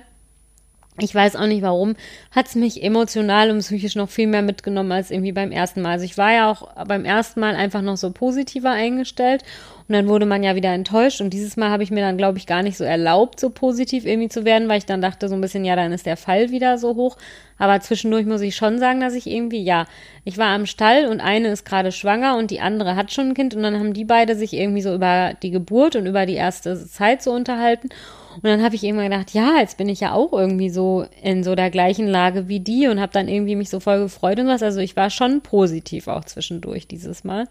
ich 1.00 1.14
weiß 1.14 1.36
auch 1.36 1.46
nicht 1.46 1.62
warum, 1.62 1.96
hat 2.32 2.48
es 2.48 2.56
mich 2.56 2.84
emotional 2.84 3.52
und 3.52 3.60
psychisch 3.60 3.96
noch 3.96 4.10
viel 4.10 4.28
mehr 4.28 4.42
mitgenommen 4.42 4.92
als 4.92 5.12
irgendwie 5.12 5.32
beim 5.32 5.52
ersten 5.52 5.82
Mal. 5.82 5.92
Also 5.92 6.06
ich 6.06 6.18
war 6.18 6.34
ja 6.34 6.52
auch 6.52 6.86
beim 6.86 7.06
ersten 7.06 7.40
Mal 7.40 7.56
einfach 7.56 7.82
noch 7.82 7.98
so 7.98 8.12
positiver 8.12 8.72
eingestellt 8.72 9.44
und 9.90 9.94
dann 9.94 10.08
wurde 10.08 10.28
man 10.28 10.44
ja 10.44 10.54
wieder 10.54 10.72
enttäuscht. 10.72 11.20
Und 11.20 11.32
dieses 11.32 11.58
Mal 11.58 11.72
habe 11.72 11.82
ich 11.82 11.90
mir 11.90 12.02
dann, 12.02 12.16
glaube 12.16 12.38
ich, 12.38 12.46
gar 12.46 12.62
nicht 12.62 12.78
so 12.78 12.84
erlaubt, 12.84 13.40
so 13.40 13.50
positiv 13.50 14.06
irgendwie 14.06 14.30
zu 14.30 14.46
werden, 14.46 14.70
weil 14.70 14.78
ich 14.78 14.86
dann 14.86 15.02
dachte 15.02 15.28
so 15.28 15.34
ein 15.34 15.42
bisschen, 15.42 15.66
ja, 15.66 15.76
dann 15.76 15.92
ist 15.92 16.06
der 16.06 16.16
Fall 16.16 16.52
wieder 16.52 16.78
so 16.78 16.96
hoch. 16.96 17.18
Aber 17.58 17.80
zwischendurch 17.80 18.28
muss 18.28 18.42
ich 18.42 18.56
schon 18.56 18.78
sagen, 18.78 19.00
dass 19.00 19.16
ich 19.16 19.26
irgendwie, 19.26 19.64
ja, 19.64 19.88
ich 20.26 20.38
war 20.38 20.50
am 20.50 20.68
Stall 20.68 21.08
und 21.08 21.22
eine 21.22 21.48
ist 21.48 21.66
gerade 21.66 21.92
schwanger 21.92 22.38
und 22.38 22.52
die 22.52 22.60
andere 22.60 22.96
hat 22.96 23.12
schon 23.12 23.30
ein 23.30 23.34
Kind. 23.34 23.56
Und 23.56 23.64
dann 23.64 23.80
haben 23.80 23.94
die 23.94 24.06
beide 24.06 24.36
sich 24.36 24.54
irgendwie 24.54 24.84
so 24.84 24.94
über 24.94 25.34
die 25.42 25.50
Geburt 25.50 25.96
und 25.96 26.06
über 26.06 26.28
die 26.28 26.36
erste 26.36 26.86
Zeit 26.86 27.24
so 27.24 27.32
unterhalten. 27.32 27.90
Und 28.36 28.44
dann 28.44 28.64
habe 28.64 28.76
ich 28.76 28.84
irgendwann 28.84 29.10
gedacht, 29.10 29.34
ja, 29.34 29.58
jetzt 29.60 29.78
bin 29.78 29.90
ich 29.90 30.02
ja 30.02 30.14
auch 30.14 30.34
irgendwie 30.34 30.70
so 30.70 31.06
in 31.24 31.44
so 31.44 31.56
der 31.56 31.72
gleichen 31.72 32.08
Lage 32.08 32.48
wie 32.48 32.60
die 32.60 32.88
und 32.88 33.00
habe 33.00 33.12
dann 33.12 33.28
irgendwie 33.28 33.56
mich 33.56 33.72
so 33.72 33.80
voll 33.80 34.02
gefreut 34.02 34.40
und 34.40 34.46
was. 34.46 34.62
Also 34.62 34.82
ich 34.82 34.96
war 34.96 35.10
schon 35.10 35.42
positiv 35.42 36.08
auch 36.08 36.26
zwischendurch 36.26 36.88
dieses 36.88 37.24
Mal. 37.24 37.48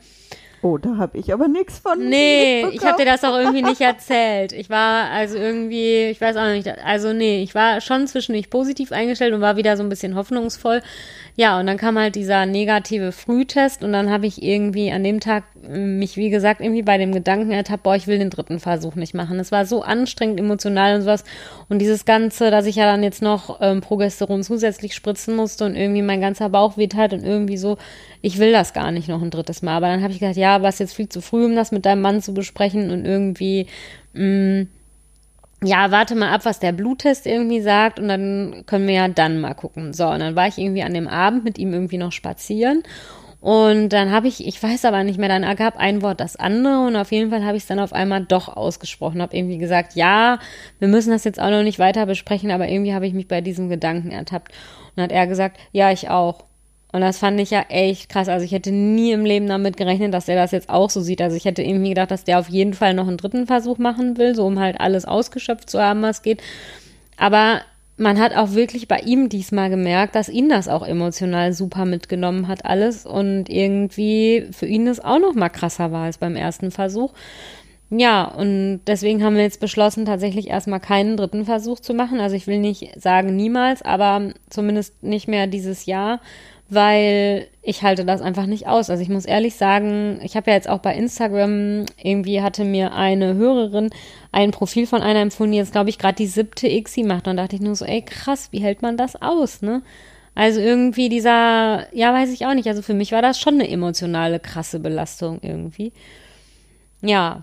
Oh, 0.60 0.76
da 0.76 0.96
habe 0.96 1.18
ich 1.18 1.32
aber 1.32 1.46
nichts 1.46 1.78
von. 1.78 2.08
Nee, 2.08 2.66
ich 2.72 2.84
habe 2.84 2.98
dir 2.98 3.04
das 3.04 3.22
auch 3.22 3.36
irgendwie 3.38 3.62
nicht 3.62 3.80
erzählt. 3.80 4.52
Ich 4.52 4.68
war 4.68 5.08
also 5.10 5.38
irgendwie, 5.38 6.06
ich 6.06 6.20
weiß 6.20 6.36
auch 6.36 6.48
nicht, 6.48 6.66
also 6.84 7.12
nee, 7.12 7.42
ich 7.42 7.54
war 7.54 7.80
schon 7.80 8.08
zwischendurch 8.08 8.50
positiv 8.50 8.90
eingestellt 8.90 9.34
und 9.34 9.40
war 9.40 9.56
wieder 9.56 9.76
so 9.76 9.84
ein 9.84 9.88
bisschen 9.88 10.16
hoffnungsvoll. 10.16 10.82
Ja, 11.36 11.60
und 11.60 11.68
dann 11.68 11.76
kam 11.76 11.96
halt 11.96 12.16
dieser 12.16 12.46
negative 12.46 13.12
Frühtest 13.12 13.84
und 13.84 13.92
dann 13.92 14.10
habe 14.10 14.26
ich 14.26 14.42
irgendwie 14.42 14.90
an 14.90 15.04
dem 15.04 15.20
Tag 15.20 15.44
mich, 15.68 16.16
wie 16.16 16.30
gesagt, 16.30 16.60
irgendwie 16.60 16.82
bei 16.82 16.98
dem 16.98 17.12
Gedanken 17.12 17.52
ertappt, 17.52 17.84
boah, 17.84 17.94
ich 17.94 18.08
will 18.08 18.18
den 18.18 18.30
dritten 18.30 18.58
Versuch 18.58 18.96
nicht 18.96 19.14
machen. 19.14 19.38
Es 19.38 19.52
war 19.52 19.64
so 19.64 19.82
anstrengend, 19.82 20.40
emotional 20.40 20.96
und 20.96 21.02
sowas. 21.02 21.22
Und 21.68 21.78
dieses 21.78 22.04
Ganze, 22.04 22.50
dass 22.50 22.66
ich 22.66 22.74
ja 22.74 22.86
dann 22.86 23.04
jetzt 23.04 23.22
noch 23.22 23.60
ähm, 23.60 23.80
Progesteron 23.80 24.42
zusätzlich 24.42 24.96
spritzen 24.96 25.36
musste 25.36 25.64
und 25.64 25.76
irgendwie 25.76 26.02
mein 26.02 26.20
ganzer 26.20 26.48
Bauch 26.48 26.76
weht 26.76 26.96
halt 26.96 27.12
und 27.12 27.22
irgendwie 27.22 27.56
so, 27.56 27.78
ich 28.22 28.38
will 28.38 28.52
das 28.52 28.72
gar 28.72 28.90
nicht 28.90 29.08
noch 29.08 29.22
ein 29.22 29.30
drittes 29.30 29.62
Mal. 29.62 29.76
Aber 29.76 29.88
dann 29.88 30.02
habe 30.02 30.12
ich 30.12 30.20
gedacht, 30.20 30.36
ja, 30.36 30.62
war 30.62 30.68
es 30.68 30.78
jetzt 30.78 30.94
viel 30.94 31.08
zu 31.08 31.20
früh, 31.20 31.44
um 31.44 31.54
das 31.54 31.72
mit 31.72 31.86
deinem 31.86 32.02
Mann 32.02 32.22
zu 32.22 32.34
besprechen 32.34 32.90
und 32.90 33.04
irgendwie, 33.04 33.66
mh, 34.14 34.62
mm, 34.62 34.68
ja, 35.64 35.90
warte 35.90 36.14
mal 36.14 36.32
ab, 36.32 36.44
was 36.44 36.60
der 36.60 36.70
Bluttest 36.70 37.26
irgendwie 37.26 37.60
sagt 37.60 37.98
und 37.98 38.06
dann 38.06 38.62
können 38.66 38.86
wir 38.86 38.94
ja 38.94 39.08
dann 39.08 39.40
mal 39.40 39.54
gucken. 39.54 39.92
So, 39.92 40.06
und 40.06 40.20
dann 40.20 40.36
war 40.36 40.46
ich 40.46 40.56
irgendwie 40.56 40.84
an 40.84 40.94
dem 40.94 41.08
Abend 41.08 41.42
mit 41.42 41.58
ihm 41.58 41.72
irgendwie 41.72 41.98
noch 41.98 42.12
spazieren 42.12 42.84
und 43.40 43.90
dann 43.90 44.10
habe 44.10 44.26
ich, 44.26 44.44
ich 44.44 44.60
weiß 44.60 44.84
aber 44.84 45.04
nicht 45.04 45.18
mehr, 45.18 45.28
dann 45.28 45.44
ergab 45.44 45.76
ein 45.76 46.02
Wort 46.02 46.20
das 46.20 46.34
andere 46.34 46.86
und 46.86 46.96
auf 46.96 47.12
jeden 47.12 47.30
Fall 47.30 47.44
habe 47.44 47.56
ich 47.56 47.62
es 47.62 47.68
dann 47.68 47.78
auf 47.78 47.92
einmal 47.92 48.24
doch 48.24 48.48
ausgesprochen, 48.48 49.22
habe 49.22 49.36
irgendwie 49.36 49.58
gesagt, 49.58 49.94
ja, 49.94 50.40
wir 50.80 50.88
müssen 50.88 51.10
das 51.10 51.22
jetzt 51.22 51.40
auch 51.40 51.50
noch 51.50 51.62
nicht 51.62 51.78
weiter 51.78 52.06
besprechen, 52.06 52.50
aber 52.50 52.68
irgendwie 52.68 52.94
habe 52.94 53.06
ich 53.06 53.14
mich 53.14 53.28
bei 53.28 53.40
diesem 53.40 53.68
Gedanken 53.68 54.10
ertappt. 54.10 54.50
Und 54.50 54.92
dann 54.96 55.04
hat 55.04 55.12
er 55.12 55.26
gesagt, 55.28 55.58
ja, 55.72 55.92
ich 55.92 56.10
auch. 56.10 56.47
Und 56.90 57.02
das 57.02 57.18
fand 57.18 57.38
ich 57.38 57.50
ja 57.50 57.66
echt 57.68 58.08
krass. 58.08 58.28
Also 58.28 58.44
ich 58.44 58.52
hätte 58.52 58.72
nie 58.72 59.12
im 59.12 59.24
Leben 59.24 59.46
damit 59.46 59.76
gerechnet, 59.76 60.14
dass 60.14 60.28
er 60.28 60.36
das 60.36 60.52
jetzt 60.52 60.70
auch 60.70 60.88
so 60.88 61.00
sieht. 61.02 61.20
Also 61.20 61.36
ich 61.36 61.44
hätte 61.44 61.62
irgendwie 61.62 61.90
gedacht, 61.90 62.10
dass 62.10 62.24
der 62.24 62.38
auf 62.38 62.48
jeden 62.48 62.72
Fall 62.72 62.94
noch 62.94 63.06
einen 63.06 63.18
dritten 63.18 63.46
Versuch 63.46 63.78
machen 63.78 64.16
will, 64.16 64.34
so 64.34 64.46
um 64.46 64.58
halt 64.58 64.80
alles 64.80 65.04
ausgeschöpft 65.04 65.68
zu 65.68 65.80
haben, 65.80 66.00
was 66.02 66.22
geht. 66.22 66.42
Aber 67.18 67.60
man 67.98 68.18
hat 68.18 68.34
auch 68.34 68.52
wirklich 68.52 68.88
bei 68.88 69.00
ihm 69.00 69.28
diesmal 69.28 69.70
gemerkt, 69.70 70.14
dass 70.14 70.28
ihn 70.28 70.48
das 70.48 70.68
auch 70.68 70.86
emotional 70.86 71.52
super 71.52 71.84
mitgenommen 71.84 72.48
hat 72.48 72.64
alles 72.64 73.04
und 73.04 73.50
irgendwie 73.50 74.46
für 74.52 74.66
ihn 74.66 74.86
das 74.86 75.00
auch 75.00 75.18
noch 75.18 75.34
mal 75.34 75.48
krasser 75.48 75.92
war 75.92 76.04
als 76.04 76.18
beim 76.18 76.36
ersten 76.36 76.70
Versuch. 76.70 77.12
ja, 77.90 78.24
und 78.24 78.80
deswegen 78.86 79.24
haben 79.24 79.36
wir 79.36 79.42
jetzt 79.42 79.60
beschlossen, 79.60 80.04
tatsächlich 80.04 80.48
erstmal 80.48 80.80
keinen 80.80 81.16
dritten 81.16 81.44
Versuch 81.44 81.80
zu 81.80 81.94
machen. 81.94 82.20
Also 82.20 82.36
ich 82.36 82.46
will 82.46 82.58
nicht 82.58 83.00
sagen 83.00 83.34
niemals, 83.34 83.82
aber 83.82 84.32
zumindest 84.50 85.02
nicht 85.02 85.26
mehr 85.26 85.46
dieses 85.46 85.86
Jahr, 85.86 86.20
weil 86.68 87.46
ich 87.62 87.82
halte 87.82 88.04
das 88.04 88.20
einfach 88.20 88.46
nicht 88.46 88.66
aus. 88.66 88.90
Also 88.90 89.02
ich 89.02 89.08
muss 89.08 89.24
ehrlich 89.24 89.56
sagen, 89.56 90.20
ich 90.22 90.36
habe 90.36 90.50
ja 90.50 90.56
jetzt 90.56 90.68
auch 90.68 90.80
bei 90.80 90.94
Instagram, 90.94 91.86
irgendwie 92.02 92.42
hatte 92.42 92.64
mir 92.64 92.92
eine 92.92 93.34
Hörerin 93.34 93.90
ein 94.32 94.50
Profil 94.50 94.86
von 94.86 95.02
einer 95.02 95.20
empfohlen, 95.20 95.52
die 95.52 95.58
jetzt, 95.58 95.72
glaube 95.72 95.90
ich, 95.90 95.98
gerade 95.98 96.16
die 96.16 96.26
siebte 96.26 96.68
ICSI 96.68 97.04
macht. 97.04 97.26
Und 97.26 97.36
da 97.36 97.42
dachte 97.42 97.56
ich 97.56 97.62
nur 97.62 97.74
so, 97.74 97.84
ey, 97.84 98.02
krass, 98.02 98.48
wie 98.52 98.60
hält 98.60 98.82
man 98.82 98.96
das 98.96 99.20
aus, 99.20 99.62
ne? 99.62 99.82
Also 100.34 100.60
irgendwie 100.60 101.08
dieser, 101.08 101.92
ja, 101.94 102.12
weiß 102.12 102.30
ich 102.32 102.46
auch 102.46 102.54
nicht. 102.54 102.68
Also 102.68 102.82
für 102.82 102.94
mich 102.94 103.12
war 103.12 103.22
das 103.22 103.40
schon 103.40 103.54
eine 103.54 103.68
emotionale, 103.68 104.38
krasse 104.38 104.78
Belastung 104.78 105.40
irgendwie. 105.42 105.92
Ja, 107.00 107.42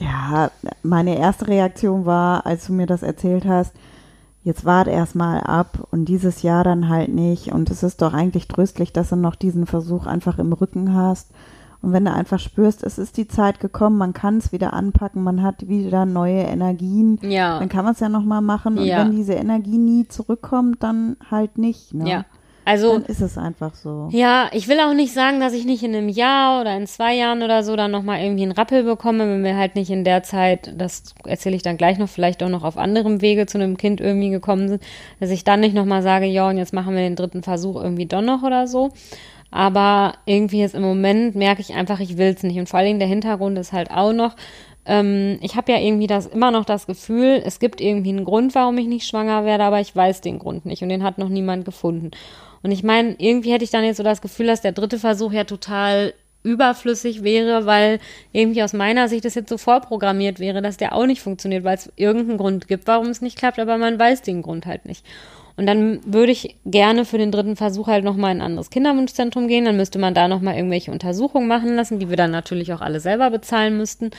ja, 0.00 0.50
meine 0.82 1.18
erste 1.18 1.48
Reaktion 1.48 2.06
war, 2.06 2.46
als 2.46 2.66
du 2.66 2.72
mir 2.72 2.86
das 2.86 3.02
erzählt 3.02 3.44
hast, 3.44 3.74
jetzt 4.48 4.64
wart 4.64 4.88
erstmal 4.88 5.40
ab 5.40 5.86
und 5.90 6.06
dieses 6.06 6.42
Jahr 6.42 6.64
dann 6.64 6.88
halt 6.88 7.10
nicht. 7.10 7.52
Und 7.52 7.70
es 7.70 7.82
ist 7.82 8.00
doch 8.02 8.14
eigentlich 8.14 8.48
tröstlich, 8.48 8.92
dass 8.92 9.10
du 9.10 9.16
noch 9.16 9.36
diesen 9.36 9.66
Versuch 9.66 10.06
einfach 10.06 10.38
im 10.38 10.52
Rücken 10.52 10.94
hast. 10.94 11.30
Und 11.82 11.92
wenn 11.92 12.06
du 12.06 12.12
einfach 12.12 12.40
spürst, 12.40 12.82
es 12.82 12.98
ist 12.98 13.18
die 13.18 13.28
Zeit 13.28 13.60
gekommen, 13.60 13.98
man 13.98 14.12
kann 14.14 14.38
es 14.38 14.50
wieder 14.50 14.72
anpacken, 14.72 15.22
man 15.22 15.42
hat 15.42 15.68
wieder 15.68 16.06
neue 16.06 16.40
Energien, 16.40 17.20
ja. 17.22 17.58
dann 17.60 17.68
kann 17.68 17.84
man 17.84 17.92
es 17.92 18.00
ja 18.00 18.08
nochmal 18.08 18.40
machen. 18.40 18.78
Und 18.78 18.84
Ja. 18.84 18.98
wenn 18.98 19.12
diese 19.12 19.34
Energie 19.34 19.78
nie 19.78 20.08
zurückkommt, 20.08 20.82
dann 20.82 21.16
halt 21.30 21.56
nicht. 21.58 21.94
Ne? 21.94 22.08
ja. 22.10 22.24
Also 22.68 22.98
Dann 22.98 23.06
ist 23.06 23.22
es 23.22 23.38
einfach 23.38 23.74
so. 23.74 24.10
Ja, 24.12 24.50
ich 24.52 24.68
will 24.68 24.78
auch 24.80 24.92
nicht 24.92 25.14
sagen, 25.14 25.40
dass 25.40 25.54
ich 25.54 25.64
nicht 25.64 25.82
in 25.82 25.94
einem 25.94 26.10
Jahr 26.10 26.60
oder 26.60 26.76
in 26.76 26.86
zwei 26.86 27.14
Jahren 27.14 27.42
oder 27.42 27.62
so 27.62 27.76
dann 27.76 27.90
nochmal 27.90 28.20
irgendwie 28.20 28.42
einen 28.42 28.52
Rappel 28.52 28.82
bekomme, 28.82 29.26
wenn 29.26 29.42
wir 29.42 29.56
halt 29.56 29.74
nicht 29.74 29.88
in 29.88 30.04
der 30.04 30.22
Zeit, 30.22 30.74
das 30.76 31.14
erzähle 31.24 31.56
ich 31.56 31.62
dann 31.62 31.78
gleich 31.78 31.96
noch, 31.96 32.10
vielleicht 32.10 32.42
auch 32.42 32.50
noch 32.50 32.64
auf 32.64 32.76
anderem 32.76 33.22
Wege 33.22 33.46
zu 33.46 33.56
einem 33.56 33.78
Kind 33.78 34.02
irgendwie 34.02 34.28
gekommen 34.28 34.68
sind, 34.68 34.82
dass 35.18 35.30
ich 35.30 35.44
dann 35.44 35.60
nicht 35.60 35.74
nochmal 35.74 36.02
sage, 36.02 36.26
ja, 36.26 36.46
und 36.46 36.58
jetzt 36.58 36.74
machen 36.74 36.94
wir 36.94 37.00
den 37.00 37.16
dritten 37.16 37.42
Versuch 37.42 37.76
irgendwie 37.82 38.04
doch 38.04 38.20
noch 38.20 38.42
oder 38.42 38.66
so. 38.66 38.90
Aber 39.50 40.16
irgendwie 40.26 40.60
jetzt 40.60 40.74
im 40.74 40.82
Moment 40.82 41.36
merke 41.36 41.62
ich 41.62 41.72
einfach, 41.72 42.00
ich 42.00 42.18
will 42.18 42.34
es 42.36 42.42
nicht. 42.42 42.58
Und 42.58 42.68
vor 42.68 42.80
allen 42.80 42.88
Dingen 42.88 42.98
der 42.98 43.08
Hintergrund 43.08 43.56
ist 43.56 43.72
halt 43.72 43.90
auch 43.90 44.12
noch, 44.12 44.36
ähm, 44.88 45.38
ich 45.42 45.54
habe 45.54 45.70
ja 45.70 45.78
irgendwie 45.78 46.06
das 46.06 46.26
immer 46.26 46.50
noch 46.50 46.64
das 46.64 46.86
Gefühl, 46.86 47.42
es 47.44 47.60
gibt 47.60 47.80
irgendwie 47.80 48.08
einen 48.08 48.24
Grund, 48.24 48.54
warum 48.54 48.76
ich 48.78 48.86
nicht 48.86 49.06
schwanger 49.06 49.44
werde, 49.44 49.64
aber 49.64 49.80
ich 49.80 49.94
weiß 49.94 50.22
den 50.22 50.38
Grund 50.38 50.66
nicht 50.66 50.82
und 50.82 50.88
den 50.88 51.04
hat 51.04 51.18
noch 51.18 51.28
niemand 51.28 51.64
gefunden. 51.64 52.10
Und 52.62 52.72
ich 52.72 52.82
meine, 52.82 53.14
irgendwie 53.18 53.52
hätte 53.52 53.64
ich 53.64 53.70
dann 53.70 53.84
jetzt 53.84 53.98
so 53.98 54.02
das 54.02 54.22
Gefühl, 54.22 54.46
dass 54.46 54.62
der 54.62 54.72
dritte 54.72 54.98
Versuch 54.98 55.32
ja 55.32 55.44
total 55.44 56.14
überflüssig 56.42 57.22
wäre, 57.22 57.66
weil 57.66 57.98
irgendwie 58.32 58.62
aus 58.62 58.72
meiner 58.72 59.08
Sicht 59.08 59.24
das 59.24 59.34
jetzt 59.34 59.50
so 59.50 59.58
vorprogrammiert 59.58 60.40
wäre, 60.40 60.62
dass 60.62 60.78
der 60.78 60.94
auch 60.94 61.06
nicht 61.06 61.20
funktioniert, 61.20 61.64
weil 61.64 61.76
es 61.76 61.92
irgendeinen 61.96 62.38
Grund 62.38 62.66
gibt, 62.66 62.86
warum 62.86 63.08
es 63.08 63.20
nicht 63.20 63.36
klappt, 63.36 63.58
aber 63.58 63.76
man 63.76 63.98
weiß 63.98 64.22
den 64.22 64.42
Grund 64.42 64.64
halt 64.66 64.86
nicht. 64.86 65.04
Und 65.56 65.66
dann 65.66 66.00
würde 66.06 66.30
ich 66.30 66.54
gerne 66.64 67.04
für 67.04 67.18
den 67.18 67.32
dritten 67.32 67.56
Versuch 67.56 67.88
halt 67.88 68.04
nochmal 68.04 68.30
in 68.30 68.38
ein 68.38 68.46
anderes 68.46 68.70
Kinderwunschzentrum 68.70 69.48
gehen. 69.48 69.64
Dann 69.64 69.76
müsste 69.76 69.98
man 69.98 70.14
da 70.14 70.28
nochmal 70.28 70.54
irgendwelche 70.54 70.92
Untersuchungen 70.92 71.48
machen 71.48 71.74
lassen, 71.74 71.98
die 71.98 72.08
wir 72.08 72.16
dann 72.16 72.30
natürlich 72.30 72.72
auch 72.72 72.80
alle 72.80 73.00
selber 73.00 73.28
bezahlen 73.30 73.76
müssten. 73.76 74.12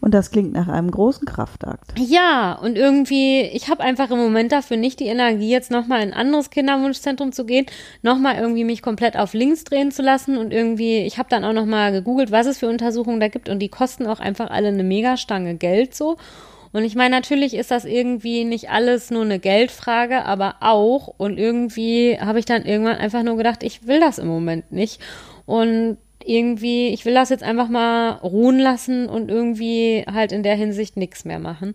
Und 0.00 0.14
das 0.14 0.30
klingt 0.30 0.52
nach 0.52 0.68
einem 0.68 0.90
großen 0.90 1.26
Kraftakt. 1.26 1.92
Ja, 1.98 2.54
und 2.54 2.76
irgendwie, 2.76 3.42
ich 3.42 3.68
habe 3.68 3.82
einfach 3.82 4.10
im 4.10 4.18
Moment 4.18 4.50
dafür 4.50 4.78
nicht 4.78 4.98
die 4.98 5.06
Energie, 5.06 5.50
jetzt 5.50 5.70
nochmal 5.70 6.02
in 6.02 6.12
ein 6.12 6.18
anderes 6.18 6.50
Kinderwunschzentrum 6.50 7.32
zu 7.32 7.44
gehen, 7.44 7.66
nochmal 8.02 8.36
irgendwie 8.36 8.64
mich 8.64 8.80
komplett 8.80 9.16
auf 9.16 9.34
links 9.34 9.64
drehen 9.64 9.90
zu 9.90 10.02
lassen 10.02 10.38
und 10.38 10.52
irgendwie, 10.52 10.98
ich 11.00 11.18
habe 11.18 11.28
dann 11.28 11.44
auch 11.44 11.52
nochmal 11.52 11.92
gegoogelt, 11.92 12.30
was 12.30 12.46
es 12.46 12.58
für 12.58 12.68
Untersuchungen 12.68 13.20
da 13.20 13.28
gibt 13.28 13.48
und 13.50 13.58
die 13.58 13.68
kosten 13.68 14.06
auch 14.06 14.20
einfach 14.20 14.50
alle 14.50 14.68
eine 14.68 14.84
Megastange 14.84 15.56
Geld 15.56 15.94
so. 15.94 16.16
Und 16.72 16.84
ich 16.84 16.94
meine, 16.94 17.14
natürlich 17.14 17.54
ist 17.54 17.70
das 17.70 17.84
irgendwie 17.84 18.44
nicht 18.44 18.70
alles 18.70 19.10
nur 19.10 19.22
eine 19.22 19.40
Geldfrage, 19.40 20.24
aber 20.24 20.56
auch. 20.60 21.08
Und 21.16 21.36
irgendwie 21.36 22.16
habe 22.20 22.38
ich 22.38 22.44
dann 22.44 22.64
irgendwann 22.64 22.96
einfach 22.96 23.24
nur 23.24 23.36
gedacht, 23.36 23.64
ich 23.64 23.86
will 23.88 23.98
das 23.98 24.18
im 24.18 24.28
Moment 24.28 24.70
nicht. 24.70 25.00
Und 25.46 25.98
irgendwie, 26.24 26.88
ich 26.88 27.04
will 27.04 27.14
das 27.14 27.28
jetzt 27.30 27.42
einfach 27.42 27.68
mal 27.68 28.12
ruhen 28.22 28.58
lassen 28.58 29.08
und 29.08 29.30
irgendwie 29.30 30.04
halt 30.10 30.32
in 30.32 30.42
der 30.42 30.54
Hinsicht 30.54 30.96
nichts 30.96 31.24
mehr 31.24 31.38
machen. 31.38 31.74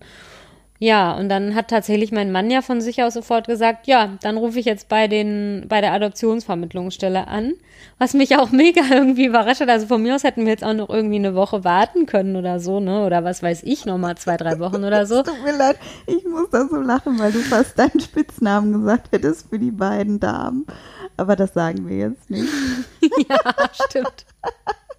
Ja, 0.78 1.14
und 1.14 1.30
dann 1.30 1.56
hat 1.56 1.70
tatsächlich 1.70 2.12
mein 2.12 2.34
Mann 2.34 2.52
ja 2.52 2.62
von 2.62 2.82
sich 2.82 3.02
aus 3.02 3.14
sofort 3.14 3.48
gesagt, 3.48 3.88
ja, 3.88 4.18
dann 4.22 4.36
rufe 4.36 4.60
ich 4.60 4.66
jetzt 4.66 4.90
bei 4.90 5.08
den, 5.08 5.66
bei 5.70 5.80
der 5.80 5.94
Adoptionsvermittlungsstelle 5.94 7.28
an. 7.28 7.54
Was 7.98 8.14
mich 8.14 8.36
auch 8.36 8.52
mega 8.52 8.82
irgendwie 8.92 9.26
überrascht 9.26 9.62
hat. 9.62 9.70
Also 9.70 9.88
von 9.88 10.04
mir 10.04 10.16
aus 10.16 10.26
hätten 10.26 10.44
wir 10.44 10.52
jetzt 10.52 10.66
auch 10.66 10.74
noch 10.74 10.90
irgendwie 10.90 11.16
eine 11.16 11.34
Woche 11.34 11.64
warten 11.64 12.06
können 12.06 12.36
oder 12.36 12.60
so, 12.60 12.82
ne? 12.82 13.06
Oder 13.06 13.24
was 13.24 13.42
weiß 13.42 13.64
ich, 13.64 13.86
nochmal 13.86 14.18
zwei, 14.18 14.36
drei 14.36 14.60
Wochen 14.60 14.84
oder 14.84 15.06
so. 15.06 15.24
Tut 15.24 15.44
mir 15.46 15.58
leid, 15.58 15.78
ich 16.08 16.26
muss 16.26 16.50
da 16.52 16.68
so 16.68 16.78
lachen, 16.78 17.20
weil 17.20 17.32
du 17.32 17.40
fast 17.40 17.80
deinen 17.80 18.02
Spitznamen 18.02 18.74
gesagt 18.74 19.14
hättest 19.14 19.50
für 19.50 19.60
die 19.60 19.72
beiden 19.72 20.20
Damen. 20.20 20.66
Aber 21.16 21.38
das 21.38 21.54
sagen 21.54 21.88
wir 21.88 21.98
jetzt 21.98 22.30
nicht. 22.30 22.52
ja, 23.30 23.40
stimmt. 23.72 24.26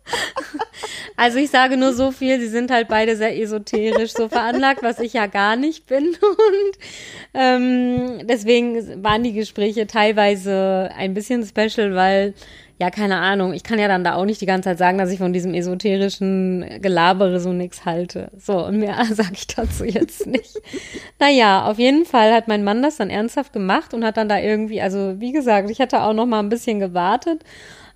Also 1.16 1.38
ich 1.38 1.50
sage 1.50 1.78
nur 1.78 1.94
so 1.94 2.10
viel, 2.10 2.38
sie 2.38 2.48
sind 2.48 2.70
halt 2.70 2.88
beide 2.88 3.16
sehr 3.16 3.40
esoterisch 3.40 4.12
so 4.12 4.28
veranlagt, 4.28 4.82
was 4.82 4.98
ich 4.98 5.14
ja 5.14 5.26
gar 5.26 5.56
nicht 5.56 5.86
bin. 5.86 6.08
Und 6.08 6.78
ähm, 7.32 8.26
deswegen 8.26 9.02
waren 9.02 9.22
die 9.22 9.32
Gespräche 9.32 9.86
teilweise 9.86 10.90
ein 10.94 11.14
bisschen 11.14 11.44
special, 11.46 11.94
weil, 11.94 12.34
ja, 12.78 12.90
keine 12.90 13.16
Ahnung, 13.16 13.54
ich 13.54 13.62
kann 13.62 13.78
ja 13.78 13.88
dann 13.88 14.04
da 14.04 14.16
auch 14.16 14.26
nicht 14.26 14.42
die 14.42 14.46
ganze 14.46 14.68
Zeit 14.68 14.78
sagen, 14.78 14.98
dass 14.98 15.10
ich 15.10 15.18
von 15.18 15.32
diesem 15.32 15.54
esoterischen 15.54 16.82
Gelabere 16.82 17.40
so 17.40 17.54
nichts 17.54 17.86
halte. 17.86 18.30
So, 18.36 18.66
und 18.66 18.78
mehr 18.78 19.02
sage 19.10 19.32
ich 19.32 19.46
dazu 19.46 19.86
jetzt 19.86 20.26
nicht. 20.26 20.60
naja, 21.18 21.64
auf 21.64 21.78
jeden 21.78 22.04
Fall 22.04 22.34
hat 22.34 22.46
mein 22.46 22.62
Mann 22.62 22.82
das 22.82 22.98
dann 22.98 23.08
ernsthaft 23.08 23.54
gemacht 23.54 23.94
und 23.94 24.04
hat 24.04 24.18
dann 24.18 24.28
da 24.28 24.38
irgendwie, 24.38 24.82
also 24.82 25.14
wie 25.18 25.32
gesagt, 25.32 25.70
ich 25.70 25.80
hatte 25.80 26.02
auch 26.02 26.12
noch 26.12 26.26
mal 26.26 26.40
ein 26.40 26.50
bisschen 26.50 26.78
gewartet. 26.78 27.42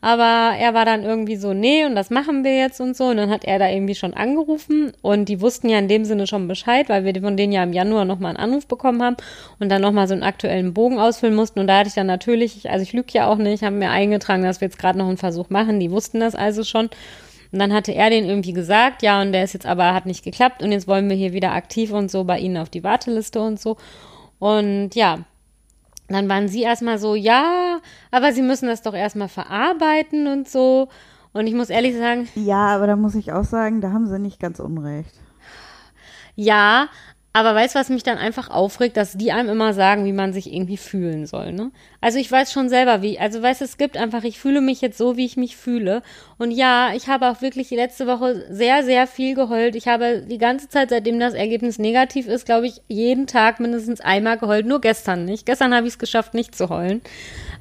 Aber 0.02 0.56
er 0.58 0.72
war 0.72 0.86
dann 0.86 1.02
irgendwie 1.04 1.36
so, 1.36 1.52
nee, 1.52 1.84
und 1.84 1.94
das 1.94 2.08
machen 2.08 2.42
wir 2.42 2.56
jetzt 2.56 2.80
und 2.80 2.96
so. 2.96 3.06
Und 3.06 3.18
dann 3.18 3.28
hat 3.28 3.44
er 3.44 3.58
da 3.58 3.68
irgendwie 3.68 3.94
schon 3.94 4.14
angerufen 4.14 4.92
und 5.02 5.28
die 5.28 5.42
wussten 5.42 5.68
ja 5.68 5.78
in 5.78 5.88
dem 5.88 6.06
Sinne 6.06 6.26
schon 6.26 6.48
Bescheid, 6.48 6.88
weil 6.88 7.04
wir 7.04 7.20
von 7.20 7.36
denen 7.36 7.52
ja 7.52 7.62
im 7.62 7.74
Januar 7.74 8.06
nochmal 8.06 8.30
einen 8.30 8.50
Anruf 8.50 8.66
bekommen 8.66 9.02
haben 9.02 9.16
und 9.58 9.68
dann 9.68 9.82
nochmal 9.82 10.08
so 10.08 10.14
einen 10.14 10.22
aktuellen 10.22 10.72
Bogen 10.72 10.98
ausfüllen 10.98 11.34
mussten. 11.34 11.60
Und 11.60 11.66
da 11.66 11.78
hatte 11.78 11.88
ich 11.88 11.94
dann 11.94 12.06
natürlich, 12.06 12.70
also 12.70 12.82
ich 12.82 12.94
lüge 12.94 13.12
ja 13.12 13.26
auch 13.26 13.36
nicht, 13.36 13.62
haben 13.62 13.78
mir 13.78 13.90
eingetragen, 13.90 14.42
dass 14.42 14.62
wir 14.62 14.68
jetzt 14.68 14.78
gerade 14.78 14.98
noch 14.98 15.08
einen 15.08 15.18
Versuch 15.18 15.50
machen. 15.50 15.80
Die 15.80 15.90
wussten 15.90 16.20
das 16.20 16.34
also 16.34 16.64
schon. 16.64 16.88
Und 17.52 17.58
dann 17.58 17.72
hatte 17.72 17.92
er 17.92 18.10
den 18.10 18.26
irgendwie 18.26 18.52
gesagt, 18.52 19.02
ja, 19.02 19.20
und 19.20 19.32
der 19.32 19.44
ist 19.44 19.54
jetzt 19.54 19.66
aber, 19.66 19.92
hat 19.92 20.06
nicht 20.06 20.24
geklappt 20.24 20.62
und 20.62 20.72
jetzt 20.72 20.86
wollen 20.86 21.08
wir 21.10 21.16
hier 21.16 21.32
wieder 21.32 21.52
aktiv 21.52 21.92
und 21.92 22.10
so 22.10 22.24
bei 22.24 22.38
ihnen 22.38 22.56
auf 22.56 22.70
die 22.70 22.84
Warteliste 22.84 23.40
und 23.40 23.60
so. 23.60 23.76
Und 24.38 24.94
ja, 24.94 25.24
dann 26.14 26.28
waren 26.28 26.48
sie 26.48 26.62
erstmal 26.62 26.98
so, 26.98 27.14
ja, 27.14 27.78
aber 28.10 28.32
sie 28.32 28.42
müssen 28.42 28.66
das 28.66 28.82
doch 28.82 28.94
erstmal 28.94 29.28
verarbeiten 29.28 30.26
und 30.26 30.48
so. 30.48 30.88
Und 31.32 31.46
ich 31.46 31.54
muss 31.54 31.70
ehrlich 31.70 31.96
sagen, 31.96 32.28
Ja, 32.34 32.74
aber 32.74 32.86
da 32.88 32.96
muss 32.96 33.14
ich 33.14 33.32
auch 33.32 33.44
sagen, 33.44 33.80
da 33.80 33.92
haben 33.92 34.06
sie 34.06 34.18
nicht 34.18 34.40
ganz 34.40 34.58
unrecht. 34.60 35.14
ja, 36.34 36.88
aber 37.32 37.54
weißt 37.54 37.76
du, 37.76 37.78
was 37.78 37.90
mich 37.90 38.02
dann 38.02 38.18
einfach 38.18 38.50
aufregt, 38.50 38.96
dass 38.96 39.12
die 39.12 39.30
einem 39.30 39.50
immer 39.50 39.72
sagen, 39.72 40.04
wie 40.04 40.12
man 40.12 40.32
sich 40.32 40.52
irgendwie 40.52 40.76
fühlen 40.76 41.26
soll, 41.26 41.52
ne? 41.52 41.70
Also 42.00 42.18
ich 42.18 42.30
weiß 42.30 42.52
schon 42.52 42.68
selber, 42.68 43.02
wie, 43.02 43.20
also 43.20 43.40
weißt 43.40 43.60
du, 43.60 43.66
es 43.66 43.78
gibt 43.78 43.96
einfach, 43.96 44.24
ich 44.24 44.40
fühle 44.40 44.60
mich 44.60 44.80
jetzt 44.80 44.98
so, 44.98 45.16
wie 45.16 45.26
ich 45.26 45.36
mich 45.36 45.56
fühle. 45.56 46.02
Und 46.38 46.50
ja, 46.50 46.90
ich 46.92 47.06
habe 47.06 47.28
auch 47.28 47.40
wirklich 47.40 47.68
die 47.68 47.76
letzte 47.76 48.08
Woche 48.08 48.46
sehr, 48.50 48.82
sehr 48.82 49.06
viel 49.06 49.36
geheult. 49.36 49.76
Ich 49.76 49.86
habe 49.86 50.22
die 50.28 50.38
ganze 50.38 50.68
Zeit, 50.68 50.90
seitdem 50.90 51.20
das 51.20 51.34
Ergebnis 51.34 51.78
negativ 51.78 52.26
ist, 52.26 52.46
glaube 52.46 52.66
ich, 52.66 52.82
jeden 52.88 53.28
Tag 53.28 53.60
mindestens 53.60 54.00
einmal 54.00 54.36
geheult. 54.36 54.66
Nur 54.66 54.80
gestern 54.80 55.24
nicht. 55.24 55.46
Gestern 55.46 55.72
habe 55.72 55.86
ich 55.86 55.92
es 55.92 55.98
geschafft, 56.00 56.34
nicht 56.34 56.56
zu 56.56 56.68
heulen. 56.68 57.00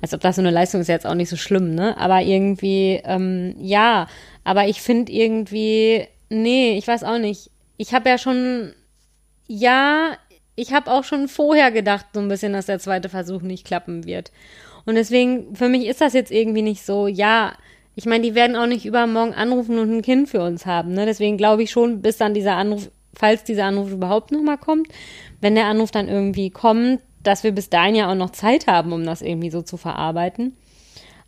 Als 0.02 0.16
ob 0.16 0.22
das 0.22 0.38
so 0.38 0.42
eine 0.42 0.50
Leistung 0.50 0.82
ist, 0.82 0.88
ja 0.88 0.96
jetzt 0.96 1.06
auch 1.06 1.14
nicht 1.14 1.30
so 1.30 1.38
schlimm, 1.38 1.76
ne? 1.76 1.96
Aber 2.00 2.22
irgendwie, 2.22 3.02
ähm, 3.04 3.56
ja. 3.60 4.08
Aber 4.44 4.68
ich 4.68 4.82
finde 4.82 5.12
irgendwie, 5.12 6.08
nee, 6.30 6.76
ich 6.76 6.88
weiß 6.88 7.04
auch 7.04 7.20
nicht. 7.20 7.52
Ich 7.78 7.94
habe 7.94 8.10
ja 8.10 8.18
schon 8.18 8.74
ja, 9.50 10.12
ich 10.56 10.74
habe 10.74 10.91
auch 10.91 11.03
schon 11.03 11.27
vorher 11.27 11.72
gedacht, 11.72 12.06
so 12.13 12.20
ein 12.20 12.27
bisschen, 12.27 12.53
dass 12.53 12.68
der 12.68 12.79
zweite 12.79 13.10
Versuch 13.10 13.41
nicht 13.41 13.65
klappen 13.65 14.06
wird. 14.06 14.32
Und 14.86 14.96
deswegen, 14.96 15.56
für 15.56 15.70
mich 15.70 15.88
ist 15.88 16.01
das 16.01 16.13
jetzt 16.13 16.32
irgendwie 16.32 16.62
nicht 16.62 16.86
so, 16.86 17.08
ja, 17.08 17.53
ich 17.96 18.06
meine, 18.06 18.24
die 18.24 18.36
werden 18.36 18.56
auch 18.56 18.68
nicht 18.68 18.86
übermorgen 18.86 19.34
anrufen 19.34 19.79
und 19.79 19.91
ein 19.91 20.01
Kind 20.03 20.29
für 20.29 20.41
uns 20.41 20.65
haben. 20.65 20.94
Ne? 20.94 21.06
Deswegen 21.06 21.36
glaube 21.36 21.63
ich 21.63 21.72
schon, 21.72 22.01
bis 22.01 22.18
dann 22.18 22.34
dieser 22.34 22.56
Anruf, 22.56 22.91
falls 23.13 23.44
dieser 23.44 23.65
Anruf 23.65 23.91
überhaupt 23.91 24.32
nochmal 24.32 24.58
kommt, 24.58 24.88
wenn 25.41 25.56
der 25.56 25.65
Anruf 25.65 25.91
dann 25.91 26.08
irgendwie 26.08 26.51
kommt, 26.51 27.01
dass 27.24 27.44
wir 27.44 27.51
bis 27.51 27.70
dahin 27.70 27.96
ja 27.96 28.10
auch 28.10 28.15
noch 28.15 28.29
Zeit 28.29 28.68
haben, 28.68 28.94
um 28.94 29.03
das 29.03 29.22
irgendwie 29.22 29.50
so 29.50 29.63
zu 29.63 29.77
verarbeiten. 29.77 30.56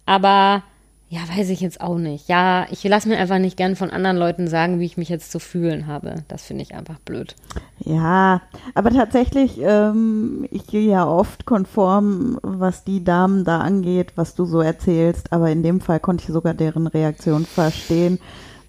Aber 0.05 0.63
ja, 1.11 1.19
weiß 1.27 1.49
ich 1.49 1.59
jetzt 1.59 1.81
auch 1.81 1.97
nicht. 1.97 2.29
Ja, 2.29 2.65
ich 2.71 2.85
lasse 2.85 3.09
mir 3.09 3.17
einfach 3.17 3.37
nicht 3.37 3.57
gern 3.57 3.75
von 3.75 3.89
anderen 3.89 4.15
Leuten 4.15 4.47
sagen, 4.47 4.79
wie 4.79 4.85
ich 4.85 4.95
mich 4.95 5.09
jetzt 5.09 5.29
zu 5.29 5.39
fühlen 5.39 5.85
habe. 5.85 6.23
Das 6.29 6.43
finde 6.43 6.63
ich 6.63 6.73
einfach 6.73 6.99
blöd. 6.99 7.35
Ja, 7.79 8.41
aber 8.75 8.91
tatsächlich, 8.91 9.59
ähm, 9.61 10.47
ich 10.51 10.67
gehe 10.67 10.89
ja 10.89 11.05
oft 11.05 11.45
konform, 11.45 12.39
was 12.43 12.85
die 12.85 13.03
Damen 13.03 13.43
da 13.43 13.59
angeht, 13.59 14.13
was 14.15 14.35
du 14.35 14.45
so 14.45 14.61
erzählst, 14.61 15.33
aber 15.33 15.51
in 15.51 15.63
dem 15.63 15.81
Fall 15.81 15.99
konnte 15.99 16.23
ich 16.23 16.33
sogar 16.33 16.53
deren 16.53 16.87
Reaktion 16.87 17.45
verstehen, 17.45 18.17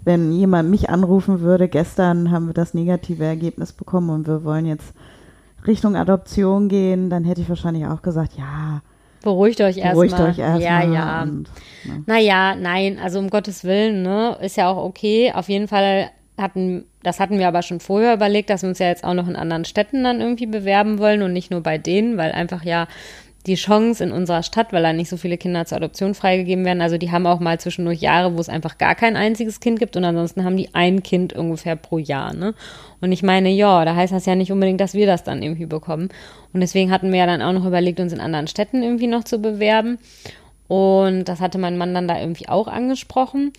wenn 0.05 0.33
jemand 0.33 0.69
mich 0.69 0.91
anrufen 0.91 1.43
würde, 1.43 1.69
gestern 1.69 2.33
haben 2.33 2.49
wir 2.49 2.55
das 2.55 2.75
negative 2.75 3.25
Ergebnis 3.25 3.73
bekommen 3.73 4.11
und 4.11 4.27
wir 4.27 4.43
wollen 4.43 4.67
jetzt 4.67 4.95
Richtung 5.65 5.95
Adoption 5.95 6.69
gehen, 6.69 7.09
dann 7.09 7.23
hätte 7.23 7.41
ich 7.41 7.49
wahrscheinlich 7.49 7.87
auch 7.87 8.03
gesagt, 8.03 8.33
ja. 8.37 8.83
Beruhigt 9.23 9.61
euch 9.61 9.79
erstmal. 9.79 9.93
Beruhigt 9.95 10.21
euch 10.21 10.39
erstmal. 10.39 10.61
Ja, 10.61 10.83
ja. 10.83 11.23
Und, 11.23 11.49
ne. 11.85 12.05
Naja, 12.07 12.55
nein, 12.55 12.99
also 13.03 13.19
um 13.19 13.31
Gottes 13.31 13.65
Willen, 13.65 14.03
ne, 14.03 14.37
ist 14.41 14.57
ja 14.57 14.69
auch 14.69 14.83
okay. 14.83 15.33
Auf 15.35 15.49
jeden 15.49 15.69
Fall 15.69 16.11
hatten, 16.39 16.85
das 17.03 17.21
hatten 17.21 17.39
wir 17.39 17.49
aber 17.49 17.63
schon 17.63 17.81
vorher 17.81 18.15
überlegt, 18.15 18.51
dass 18.51 18.63
wir 18.63 18.69
uns 18.69 18.79
ja 18.79 18.89
jetzt 18.89 19.05
auch 19.05 19.15
noch 19.15 19.29
in 19.29 19.37
anderen 19.37 19.65
Städten 19.65 20.03
dann 20.05 20.21
irgendwie 20.21 20.47
bewerben 20.47 20.99
wollen 20.99 21.23
und 21.23 21.33
nicht 21.33 21.51
nur 21.51 21.61
bei 21.61 21.79
denen, 21.79 22.17
weil 22.17 22.33
einfach 22.33 22.65
ja 22.65 22.87
die 23.47 23.57
Chance 23.57 24.05
in 24.05 24.13
unserer 24.13 24.43
Stadt, 24.43 24.73
weil 24.73 24.83
da 24.83 24.93
nicht 24.93 25.09
so 25.09 25.17
viele 25.17 25.37
Kinder 25.37 25.65
zur 25.65 25.79
Adoption 25.79 26.15
freigegeben 26.15 26.65
werden. 26.65 26.81
Also 26.81 26.97
die 26.97 27.11
haben 27.11 27.27
auch 27.27 27.41
mal 27.41 27.59
zwischendurch 27.59 28.01
Jahre, 28.01 28.37
wo 28.37 28.41
es 28.41 28.49
einfach 28.49 28.79
gar 28.79 28.95
kein 28.95 29.17
einziges 29.17 29.59
Kind 29.59 29.81
gibt 29.81 29.97
und 29.97 30.05
ansonsten 30.05 30.45
haben 30.45 30.57
die 30.57 30.75
ein 30.75 31.03
Kind 31.03 31.33
ungefähr 31.33 31.75
pro 31.75 31.99
Jahr. 31.99 32.35
Ne? 32.35 32.55
Und 33.01 33.11
ich 33.11 33.23
meine, 33.23 33.51
ja, 33.51 33.85
da 33.85 33.97
heißt 33.97 34.13
das 34.13 34.27
ja 34.27 34.37
nicht 34.37 34.53
unbedingt, 34.53 34.81
dass 34.81 34.95
wir 34.95 35.07
das 35.07 35.25
dann 35.25 35.43
irgendwie 35.43 35.67
bekommen. 35.67 36.11
Und 36.53 36.61
deswegen 36.61 36.93
hatten 36.93 37.11
wir 37.11 37.19
ja 37.19 37.27
dann 37.27 37.43
auch 37.43 37.53
noch 37.53 37.67
überlegt, 37.67 37.99
uns 37.99 38.13
in 38.13 38.21
anderen 38.21 38.47
Städten 38.47 38.83
irgendwie 38.83 39.09
noch 39.09 39.25
zu 39.25 39.39
bewerben. 39.39 39.99
Und 40.69 41.25
das 41.25 41.41
hatte 41.41 41.59
mein 41.59 41.77
Mann 41.77 41.95
dann 41.95 42.09
da 42.09 42.21
irgendwie 42.21 42.49
auch 42.49 42.69
angesprochen. 42.69 43.53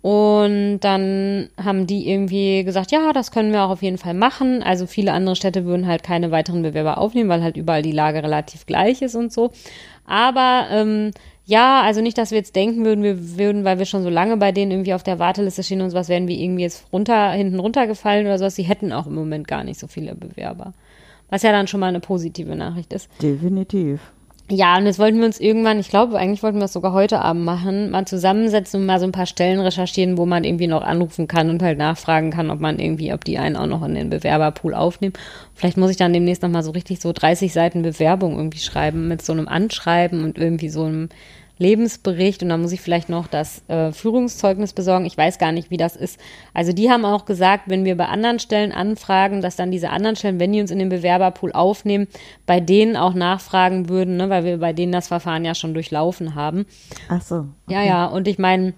Und 0.00 0.80
dann 0.80 1.48
haben 1.62 1.86
die 1.86 2.08
irgendwie 2.08 2.62
gesagt, 2.62 2.92
ja, 2.92 3.12
das 3.12 3.32
können 3.32 3.52
wir 3.52 3.64
auch 3.64 3.70
auf 3.70 3.82
jeden 3.82 3.98
Fall 3.98 4.14
machen. 4.14 4.62
Also 4.62 4.86
viele 4.86 5.12
andere 5.12 5.34
Städte 5.34 5.64
würden 5.64 5.88
halt 5.88 6.04
keine 6.04 6.30
weiteren 6.30 6.62
Bewerber 6.62 6.98
aufnehmen, 6.98 7.28
weil 7.28 7.42
halt 7.42 7.56
überall 7.56 7.82
die 7.82 7.92
Lage 7.92 8.22
relativ 8.22 8.64
gleich 8.66 9.02
ist 9.02 9.16
und 9.16 9.32
so. 9.32 9.50
Aber 10.06 10.66
ähm, 10.70 11.10
ja, 11.44 11.82
also 11.82 12.00
nicht, 12.00 12.16
dass 12.16 12.30
wir 12.30 12.38
jetzt 12.38 12.54
denken 12.54 12.84
würden, 12.84 13.02
wir 13.02 13.38
würden, 13.38 13.64
weil 13.64 13.78
wir 13.78 13.86
schon 13.86 14.02
so 14.02 14.10
lange 14.10 14.36
bei 14.36 14.52
denen 14.52 14.70
irgendwie 14.70 14.94
auf 14.94 15.02
der 15.02 15.18
Warteliste 15.18 15.62
stehen 15.62 15.80
und 15.80 15.90
sowas, 15.90 16.08
wären 16.08 16.28
wir 16.28 16.36
irgendwie 16.36 16.62
jetzt 16.62 16.86
runter, 16.92 17.30
hinten 17.32 17.58
runtergefallen 17.58 18.26
oder 18.26 18.38
sowas. 18.38 18.54
Sie 18.54 18.62
hätten 18.62 18.92
auch 18.92 19.06
im 19.06 19.14
Moment 19.14 19.48
gar 19.48 19.64
nicht 19.64 19.80
so 19.80 19.86
viele 19.86 20.14
Bewerber. 20.14 20.74
Was 21.30 21.42
ja 21.42 21.50
dann 21.50 21.66
schon 21.66 21.80
mal 21.80 21.86
eine 21.86 22.00
positive 22.00 22.54
Nachricht 22.54 22.92
ist. 22.92 23.10
Definitiv. 23.20 24.00
Ja, 24.50 24.78
und 24.78 24.86
jetzt 24.86 24.98
wollten 24.98 25.18
wir 25.18 25.26
uns 25.26 25.38
irgendwann, 25.40 25.78
ich 25.78 25.90
glaube, 25.90 26.16
eigentlich 26.18 26.42
wollten 26.42 26.56
wir 26.56 26.64
es 26.64 26.72
sogar 26.72 26.94
heute 26.94 27.20
Abend 27.20 27.44
machen, 27.44 27.90
mal 27.90 28.06
zusammensetzen 28.06 28.80
und 28.80 28.86
mal 28.86 28.98
so 28.98 29.04
ein 29.04 29.12
paar 29.12 29.26
Stellen 29.26 29.60
recherchieren, 29.60 30.16
wo 30.16 30.24
man 30.24 30.42
irgendwie 30.42 30.66
noch 30.66 30.80
anrufen 30.80 31.28
kann 31.28 31.50
und 31.50 31.62
halt 31.62 31.76
nachfragen 31.76 32.30
kann, 32.30 32.50
ob 32.50 32.58
man 32.58 32.78
irgendwie, 32.78 33.12
ob 33.12 33.24
die 33.26 33.36
einen 33.36 33.56
auch 33.56 33.66
noch 33.66 33.84
in 33.84 33.94
den 33.94 34.08
Bewerberpool 34.08 34.72
aufnehmen. 34.72 35.12
Vielleicht 35.54 35.76
muss 35.76 35.90
ich 35.90 35.98
dann 35.98 36.14
demnächst 36.14 36.42
nochmal 36.42 36.62
so 36.62 36.70
richtig 36.70 37.00
so 37.00 37.12
30 37.12 37.52
Seiten 37.52 37.82
Bewerbung 37.82 38.36
irgendwie 38.36 38.58
schreiben 38.60 39.06
mit 39.06 39.20
so 39.20 39.34
einem 39.34 39.48
Anschreiben 39.48 40.24
und 40.24 40.38
irgendwie 40.38 40.70
so 40.70 40.84
einem 40.84 41.10
Lebensbericht 41.58 42.42
und 42.42 42.48
dann 42.48 42.62
muss 42.62 42.72
ich 42.72 42.80
vielleicht 42.80 43.08
noch 43.08 43.26
das 43.26 43.62
äh, 43.68 43.92
Führungszeugnis 43.92 44.72
besorgen. 44.72 45.06
Ich 45.06 45.16
weiß 45.16 45.38
gar 45.38 45.52
nicht, 45.52 45.70
wie 45.70 45.76
das 45.76 45.96
ist. 45.96 46.18
Also 46.54 46.72
die 46.72 46.90
haben 46.90 47.04
auch 47.04 47.24
gesagt, 47.24 47.64
wenn 47.66 47.84
wir 47.84 47.96
bei 47.96 48.06
anderen 48.06 48.38
Stellen 48.38 48.72
anfragen, 48.72 49.42
dass 49.42 49.56
dann 49.56 49.70
diese 49.70 49.90
anderen 49.90 50.16
Stellen, 50.16 50.40
wenn 50.40 50.52
die 50.52 50.60
uns 50.60 50.70
in 50.70 50.78
den 50.78 50.88
Bewerberpool 50.88 51.52
aufnehmen, 51.52 52.06
bei 52.46 52.60
denen 52.60 52.96
auch 52.96 53.14
nachfragen 53.14 53.88
würden, 53.88 54.16
ne, 54.16 54.30
weil 54.30 54.44
wir 54.44 54.58
bei 54.58 54.72
denen 54.72 54.92
das 54.92 55.08
Verfahren 55.08 55.44
ja 55.44 55.54
schon 55.54 55.74
durchlaufen 55.74 56.34
haben. 56.34 56.66
Ach 57.08 57.22
so. 57.22 57.36
Okay. 57.36 57.74
Ja, 57.74 57.82
ja, 57.82 58.06
und 58.06 58.28
ich 58.28 58.38
meine, 58.38 58.74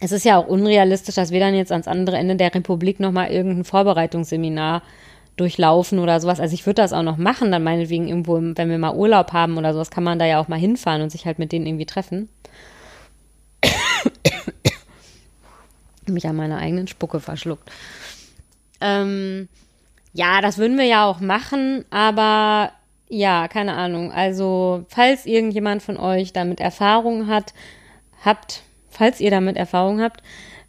es 0.00 0.12
ist 0.12 0.24
ja 0.24 0.38
auch 0.38 0.46
unrealistisch, 0.46 1.16
dass 1.16 1.30
wir 1.30 1.40
dann 1.40 1.54
jetzt 1.54 1.72
ans 1.72 1.88
andere 1.88 2.16
Ende 2.16 2.36
der 2.36 2.54
Republik 2.54 3.00
nochmal 3.00 3.30
irgendein 3.30 3.64
Vorbereitungsseminar 3.64 4.82
durchlaufen 5.40 5.98
oder 5.98 6.20
sowas. 6.20 6.40
Also 6.40 6.54
ich 6.54 6.66
würde 6.66 6.82
das 6.82 6.92
auch 6.92 7.02
noch 7.02 7.16
machen, 7.16 7.50
dann 7.50 7.62
meinetwegen 7.62 8.08
irgendwo, 8.08 8.34
wenn 8.40 8.70
wir 8.70 8.78
mal 8.78 8.94
Urlaub 8.94 9.32
haben 9.32 9.56
oder 9.56 9.72
sowas, 9.72 9.90
kann 9.90 10.04
man 10.04 10.18
da 10.18 10.26
ja 10.26 10.40
auch 10.40 10.48
mal 10.48 10.58
hinfahren 10.58 11.02
und 11.02 11.10
sich 11.10 11.26
halt 11.26 11.38
mit 11.38 11.52
denen 11.52 11.66
irgendwie 11.66 11.86
treffen. 11.86 12.28
Mich 16.06 16.26
an 16.26 16.36
meiner 16.36 16.58
eigenen 16.58 16.88
Spucke 16.88 17.20
verschluckt. 17.20 17.70
Ähm, 18.80 19.48
ja, 20.12 20.40
das 20.40 20.58
würden 20.58 20.78
wir 20.78 20.86
ja 20.86 21.06
auch 21.06 21.20
machen, 21.20 21.84
aber 21.90 22.72
ja, 23.08 23.48
keine 23.48 23.74
Ahnung. 23.74 24.12
Also, 24.12 24.84
falls 24.88 25.26
irgendjemand 25.26 25.82
von 25.82 25.96
euch 25.96 26.32
damit 26.32 26.60
Erfahrung 26.60 27.26
hat, 27.26 27.54
habt, 28.24 28.62
falls 28.90 29.20
ihr 29.20 29.30
damit 29.30 29.56
Erfahrung 29.56 30.00
habt, 30.00 30.22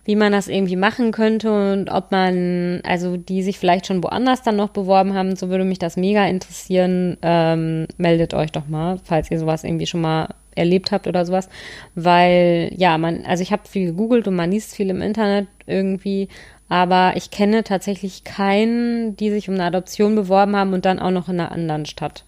wie 0.09 0.15
man 0.15 0.31
das 0.31 0.47
irgendwie 0.47 0.75
machen 0.75 1.11
könnte 1.11 1.51
und 1.51 1.91
ob 1.91 2.09
man, 2.09 2.81
also 2.83 3.15
die 3.15 3.43
sich 3.43 3.59
vielleicht 3.59 3.85
schon 3.85 4.03
woanders 4.03 4.41
dann 4.41 4.55
noch 4.55 4.69
beworben 4.69 5.13
haben, 5.13 5.35
so 5.35 5.49
würde 5.49 5.65
mich 5.65 5.77
das 5.77 5.97
mega 5.97 6.25
interessieren. 6.25 7.17
Ähm, 7.21 7.85
meldet 7.99 8.33
euch 8.33 8.51
doch 8.51 8.67
mal, 8.67 8.99
falls 9.03 9.29
ihr 9.29 9.37
sowas 9.37 9.63
irgendwie 9.63 9.85
schon 9.85 10.01
mal 10.01 10.29
erlebt 10.55 10.91
habt 10.91 11.05
oder 11.05 11.27
sowas, 11.27 11.47
weil 11.93 12.71
ja, 12.75 12.97
man, 12.97 13.23
also 13.23 13.43
ich 13.43 13.51
habe 13.51 13.67
viel 13.67 13.85
gegoogelt 13.85 14.27
und 14.27 14.35
man 14.35 14.49
liest 14.49 14.73
viel 14.73 14.89
im 14.89 15.03
Internet 15.03 15.47
irgendwie, 15.67 16.27
aber 16.69 17.13
ich 17.15 17.29
kenne 17.29 17.63
tatsächlich 17.63 18.23
keinen, 18.23 19.15
die 19.15 19.29
sich 19.29 19.47
um 19.47 19.53
eine 19.53 19.65
Adoption 19.65 20.15
beworben 20.15 20.55
haben 20.55 20.73
und 20.73 20.85
dann 20.85 20.97
auch 20.97 21.11
noch 21.11 21.29
in 21.29 21.39
einer 21.39 21.51
anderen 21.51 21.85
Stadt. 21.85 22.25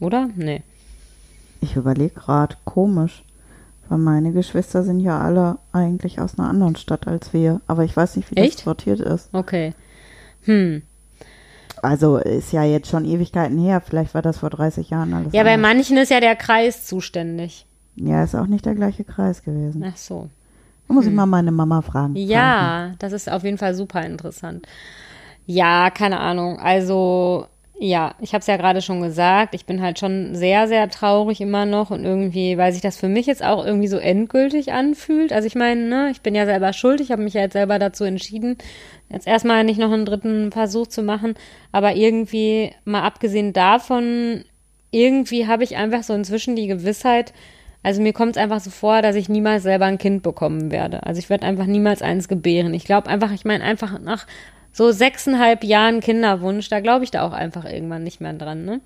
Oder? 0.00 0.30
Nee. 0.34 0.62
Ich 1.60 1.76
überlege 1.76 2.12
gerade, 2.12 2.56
komisch. 2.64 3.22
Weil 3.90 3.98
meine 3.98 4.30
Geschwister 4.30 4.84
sind 4.84 5.00
ja 5.00 5.20
alle 5.20 5.58
eigentlich 5.72 6.20
aus 6.20 6.38
einer 6.38 6.48
anderen 6.48 6.76
Stadt 6.76 7.08
als 7.08 7.32
wir. 7.32 7.60
Aber 7.66 7.82
ich 7.82 7.96
weiß 7.96 8.16
nicht, 8.16 8.30
wie 8.30 8.36
Echt? 8.36 8.58
das 8.58 8.64
sortiert 8.64 9.00
ist. 9.00 9.30
Okay. 9.32 9.74
Hm. 10.44 10.82
Also 11.82 12.18
ist 12.18 12.52
ja 12.52 12.62
jetzt 12.62 12.88
schon 12.88 13.04
Ewigkeiten 13.04 13.58
her. 13.58 13.80
Vielleicht 13.80 14.14
war 14.14 14.22
das 14.22 14.38
vor 14.38 14.50
30 14.50 14.90
Jahren 14.90 15.12
alles. 15.12 15.32
Ja, 15.32 15.42
bei 15.42 15.54
anders. 15.54 15.74
manchen 15.74 15.96
ist 15.96 16.10
ja 16.10 16.20
der 16.20 16.36
Kreis 16.36 16.86
zuständig. 16.86 17.66
Ja, 17.96 18.22
ist 18.22 18.36
auch 18.36 18.46
nicht 18.46 18.64
der 18.64 18.76
gleiche 18.76 19.02
Kreis 19.02 19.42
gewesen. 19.42 19.84
Ach 19.84 19.96
so. 19.96 20.28
Da 20.86 20.94
muss 20.94 21.06
ich 21.06 21.12
mal 21.12 21.26
meine 21.26 21.50
Mama 21.50 21.82
fragen. 21.82 22.14
Hm. 22.14 22.28
Ja, 22.28 22.94
das 23.00 23.12
ist 23.12 23.30
auf 23.30 23.42
jeden 23.42 23.58
Fall 23.58 23.74
super 23.74 24.06
interessant. 24.06 24.68
Ja, 25.46 25.90
keine 25.90 26.20
Ahnung. 26.20 26.60
Also, 26.60 27.46
ja, 27.82 28.14
ich 28.20 28.34
habe 28.34 28.40
es 28.40 28.46
ja 28.46 28.58
gerade 28.58 28.82
schon 28.82 29.00
gesagt. 29.00 29.54
Ich 29.54 29.64
bin 29.64 29.80
halt 29.80 29.98
schon 29.98 30.34
sehr, 30.34 30.68
sehr 30.68 30.90
traurig 30.90 31.40
immer 31.40 31.64
noch 31.64 31.90
und 31.90 32.04
irgendwie, 32.04 32.58
weil 32.58 32.72
sich 32.72 32.82
das 32.82 32.98
für 32.98 33.08
mich 33.08 33.24
jetzt 33.24 33.42
auch 33.42 33.64
irgendwie 33.64 33.88
so 33.88 33.96
endgültig 33.96 34.70
anfühlt. 34.70 35.32
Also 35.32 35.46
ich 35.46 35.54
meine, 35.54 35.88
ne, 35.88 36.10
ich 36.10 36.20
bin 36.20 36.34
ja 36.34 36.44
selber 36.44 36.74
schuld. 36.74 37.00
Ich 37.00 37.10
habe 37.10 37.22
mich 37.22 37.32
ja 37.32 37.40
jetzt 37.40 37.54
selber 37.54 37.78
dazu 37.78 38.04
entschieden, 38.04 38.58
jetzt 39.08 39.26
erstmal 39.26 39.64
nicht 39.64 39.80
noch 39.80 39.90
einen 39.92 40.04
dritten 40.04 40.52
Versuch 40.52 40.88
zu 40.88 41.02
machen. 41.02 41.36
Aber 41.72 41.94
irgendwie, 41.94 42.70
mal 42.84 43.02
abgesehen 43.02 43.54
davon, 43.54 44.44
irgendwie 44.90 45.46
habe 45.46 45.64
ich 45.64 45.78
einfach 45.78 46.02
so 46.02 46.12
inzwischen 46.12 46.56
die 46.56 46.66
Gewissheit, 46.66 47.32
also 47.82 48.02
mir 48.02 48.12
kommt 48.12 48.32
es 48.32 48.42
einfach 48.42 48.60
so 48.60 48.68
vor, 48.68 49.00
dass 49.00 49.16
ich 49.16 49.30
niemals 49.30 49.62
selber 49.62 49.86
ein 49.86 49.96
Kind 49.96 50.22
bekommen 50.22 50.70
werde. 50.70 51.06
Also 51.06 51.18
ich 51.18 51.30
werde 51.30 51.46
einfach 51.46 51.64
niemals 51.64 52.02
eins 52.02 52.28
gebären. 52.28 52.74
Ich 52.74 52.84
glaube 52.84 53.08
einfach, 53.08 53.32
ich 53.32 53.46
meine 53.46 53.64
einfach 53.64 53.98
nach 54.00 54.26
so 54.72 54.90
sechseinhalb 54.92 55.64
Jahren 55.64 56.00
Kinderwunsch, 56.00 56.68
da 56.68 56.80
glaube 56.80 57.04
ich 57.04 57.10
da 57.10 57.26
auch 57.26 57.32
einfach 57.32 57.64
irgendwann 57.64 58.04
nicht 58.04 58.20
mehr 58.20 58.32
dran, 58.32 58.64
ne? 58.64 58.80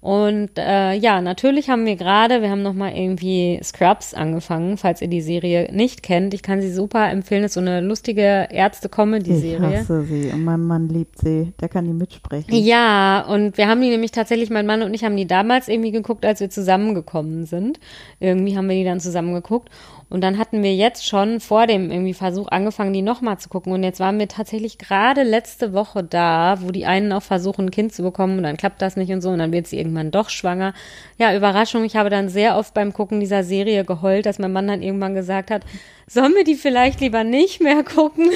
Und 0.00 0.50
äh, 0.56 0.92
ja, 0.92 1.20
natürlich 1.20 1.70
haben 1.70 1.84
wir 1.84 1.96
gerade, 1.96 2.40
wir 2.40 2.50
haben 2.50 2.62
nochmal 2.62 2.92
irgendwie 2.96 3.58
Scrubs 3.64 4.14
angefangen, 4.14 4.76
falls 4.76 5.02
ihr 5.02 5.08
die 5.08 5.20
Serie 5.20 5.70
nicht 5.72 6.04
kennt. 6.04 6.34
Ich 6.34 6.42
kann 6.42 6.60
sie 6.60 6.70
super 6.70 7.10
empfehlen, 7.10 7.42
das 7.42 7.50
ist 7.50 7.54
so 7.54 7.60
eine 7.60 7.80
lustige 7.80 8.46
Ich 8.48 8.56
Ärzte-Comedy-Serie. 8.56 9.80
hasse 9.80 10.04
sie 10.04 10.30
und 10.32 10.44
mein 10.44 10.60
Mann 10.60 10.88
liebt 10.88 11.18
sie. 11.18 11.52
Der 11.60 11.68
kann 11.68 11.84
die 11.84 11.92
mitsprechen. 11.92 12.54
Ja, 12.54 13.26
und 13.28 13.58
wir 13.58 13.66
haben 13.66 13.80
die 13.80 13.88
nämlich 13.90 14.12
tatsächlich, 14.12 14.50
mein 14.50 14.66
Mann 14.66 14.82
und 14.82 14.94
ich 14.94 15.02
haben 15.02 15.16
die 15.16 15.26
damals 15.26 15.66
irgendwie 15.66 15.90
geguckt, 15.90 16.24
als 16.24 16.38
wir 16.38 16.48
zusammengekommen 16.48 17.44
sind. 17.44 17.80
Irgendwie 18.20 18.56
haben 18.56 18.68
wir 18.68 18.76
die 18.76 18.84
dann 18.84 19.00
zusammen 19.00 19.34
geguckt. 19.34 19.68
Und 20.10 20.22
dann 20.22 20.38
hatten 20.38 20.62
wir 20.62 20.74
jetzt 20.74 21.06
schon 21.06 21.38
vor 21.38 21.66
dem 21.66 21.90
irgendwie 21.90 22.14
Versuch 22.14 22.48
angefangen, 22.48 22.94
die 22.94 23.02
nochmal 23.02 23.38
zu 23.38 23.50
gucken. 23.50 23.72
Und 23.72 23.82
jetzt 23.82 24.00
waren 24.00 24.18
wir 24.18 24.26
tatsächlich 24.26 24.78
gerade 24.78 25.22
letzte 25.22 25.74
Woche 25.74 26.02
da, 26.02 26.58
wo 26.62 26.70
die 26.70 26.86
einen 26.86 27.12
auch 27.12 27.22
versuchen, 27.22 27.66
ein 27.66 27.70
Kind 27.70 27.92
zu 27.92 28.02
bekommen 28.02 28.38
und 28.38 28.44
dann 28.44 28.56
klappt 28.56 28.80
das 28.80 28.96
nicht 28.96 29.12
und 29.12 29.20
so. 29.20 29.28
Und 29.30 29.38
dann 29.38 29.52
wird 29.52 29.66
sie 29.66 29.76
irgendwann 29.76 30.10
doch 30.10 30.30
schwanger. 30.30 30.72
Ja, 31.18 31.36
Überraschung, 31.36 31.84
ich 31.84 31.96
habe 31.96 32.08
dann 32.08 32.30
sehr 32.30 32.56
oft 32.56 32.72
beim 32.72 32.94
Gucken 32.94 33.20
dieser 33.20 33.44
Serie 33.44 33.84
geheult, 33.84 34.24
dass 34.24 34.38
mein 34.38 34.52
Mann 34.52 34.68
dann 34.68 34.82
irgendwann 34.82 35.14
gesagt 35.14 35.50
hat, 35.50 35.62
sollen 36.06 36.34
wir 36.34 36.44
die 36.44 36.54
vielleicht 36.54 37.00
lieber 37.00 37.22
nicht 37.22 37.60
mehr 37.60 37.84
gucken? 37.84 38.30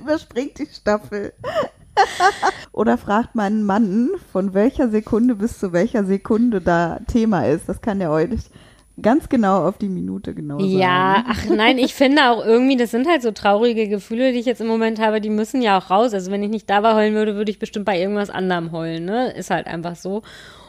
Überspringt 0.00 0.58
die 0.58 0.66
Staffel. 0.66 1.32
Oder 2.72 2.98
fragt 2.98 3.34
meinen 3.34 3.64
Mann, 3.64 4.10
von 4.32 4.54
welcher 4.54 4.88
Sekunde 4.88 5.34
bis 5.34 5.58
zu 5.58 5.72
welcher 5.72 6.04
Sekunde 6.04 6.60
da 6.60 7.00
Thema 7.08 7.46
ist. 7.46 7.68
Das 7.68 7.80
kann 7.80 8.00
er 8.00 8.10
euch 8.10 8.30
ganz 9.00 9.28
genau 9.28 9.66
auf 9.66 9.78
die 9.78 9.88
Minute 9.88 10.34
genau 10.34 10.58
sagen. 10.58 10.78
Ja, 10.78 11.24
ach 11.26 11.46
nein, 11.46 11.78
ich 11.78 11.94
finde 11.94 12.30
auch 12.30 12.44
irgendwie, 12.44 12.76
das 12.76 12.90
sind 12.92 13.08
halt 13.08 13.22
so 13.22 13.32
traurige 13.32 13.88
Gefühle, 13.88 14.32
die 14.32 14.38
ich 14.38 14.46
jetzt 14.46 14.60
im 14.60 14.66
Moment 14.66 15.00
habe, 15.00 15.20
die 15.20 15.30
müssen 15.30 15.62
ja 15.62 15.78
auch 15.78 15.90
raus. 15.90 16.14
Also 16.14 16.30
wenn 16.30 16.42
ich 16.42 16.50
nicht 16.50 16.70
dabei 16.70 16.94
heulen 16.94 17.14
würde, 17.14 17.34
würde 17.34 17.50
ich 17.50 17.58
bestimmt 17.58 17.86
bei 17.86 17.98
irgendwas 17.98 18.30
anderem 18.30 18.72
heulen, 18.72 19.04
ne? 19.04 19.32
Ist 19.32 19.50
halt 19.50 19.66
einfach 19.66 19.96
so. 19.96 20.22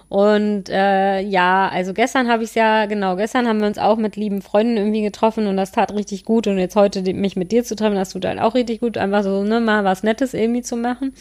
Und 0.07 0.69
äh, 0.69 1.21
ja, 1.21 1.67
also 1.67 1.93
gestern 1.93 2.27
habe 2.27 2.43
ich 2.43 2.49
es 2.49 2.55
ja, 2.55 2.85
genau, 2.85 3.15
gestern 3.15 3.47
haben 3.47 3.59
wir 3.59 3.67
uns 3.67 3.79
auch 3.79 3.97
mit 3.97 4.15
lieben 4.15 4.41
Freunden 4.41 4.77
irgendwie 4.77 5.01
getroffen 5.01 5.47
und 5.47 5.57
das 5.57 5.71
tat 5.71 5.93
richtig 5.93 6.25
gut. 6.25 6.47
Und 6.47 6.57
jetzt 6.57 6.75
heute 6.75 7.01
mich 7.13 7.35
mit 7.35 7.51
dir 7.51 7.63
zu 7.63 7.75
treffen, 7.75 7.95
das 7.95 8.11
tut 8.11 8.25
halt 8.25 8.39
auch 8.39 8.53
richtig 8.55 8.81
gut, 8.81 8.97
einfach 8.97 9.23
so, 9.23 9.43
ne, 9.43 9.59
mal 9.59 9.83
was 9.83 10.03
Nettes 10.03 10.33
irgendwie 10.33 10.61
zu 10.61 10.77
machen. 10.77 11.13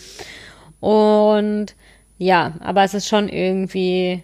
Und 0.80 1.74
ja, 2.18 2.54
aber 2.60 2.84
es 2.84 2.94
ist 2.94 3.08
schon 3.08 3.28
irgendwie, 3.28 4.22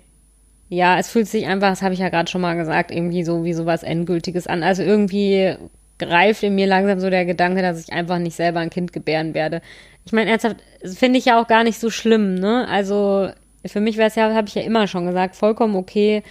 ja, 0.70 0.98
es 0.98 1.10
fühlt 1.10 1.26
sich 1.26 1.46
einfach, 1.46 1.68
das 1.70 1.82
habe 1.82 1.94
ich 1.94 2.00
ja 2.00 2.08
gerade 2.08 2.30
schon 2.30 2.40
mal 2.40 2.56
gesagt, 2.56 2.92
irgendwie 2.92 3.24
so 3.24 3.42
wie 3.44 3.52
sowas 3.52 3.82
Endgültiges 3.82 4.46
an. 4.46 4.62
Also 4.62 4.84
irgendwie 4.84 5.56
greift 5.98 6.44
in 6.44 6.54
mir 6.54 6.68
langsam 6.68 7.00
so 7.00 7.10
der 7.10 7.26
Gedanke, 7.26 7.60
dass 7.60 7.80
ich 7.80 7.92
einfach 7.92 8.18
nicht 8.18 8.36
selber 8.36 8.60
ein 8.60 8.70
Kind 8.70 8.92
gebären 8.92 9.34
werde. 9.34 9.62
Ich 10.06 10.12
meine, 10.12 10.30
ernsthaft, 10.30 10.56
finde 10.84 11.18
ich 11.18 11.24
ja 11.24 11.42
auch 11.42 11.48
gar 11.48 11.64
nicht 11.64 11.80
so 11.80 11.90
schlimm, 11.90 12.36
ne? 12.36 12.68
Also 12.68 13.30
für 13.66 13.80
mich 13.80 13.96
wäre 13.96 14.08
es 14.08 14.14
ja, 14.14 14.32
habe 14.32 14.46
ich 14.46 14.54
ja 14.54 14.62
immer 14.62 14.86
schon 14.86 15.06
gesagt, 15.06 15.34
vollkommen 15.34 15.74
okay, 15.74 16.22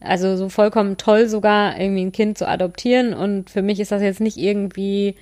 also 0.00 0.36
so 0.36 0.48
vollkommen 0.48 0.96
toll 0.96 1.28
sogar, 1.28 1.80
irgendwie 1.80 2.04
ein 2.04 2.12
Kind 2.12 2.36
zu 2.36 2.48
adoptieren. 2.48 3.14
Und 3.14 3.48
für 3.48 3.62
mich 3.62 3.78
ist 3.78 3.92
das 3.92 4.02
jetzt 4.02 4.20
nicht 4.20 4.38
irgendwie 4.38 5.14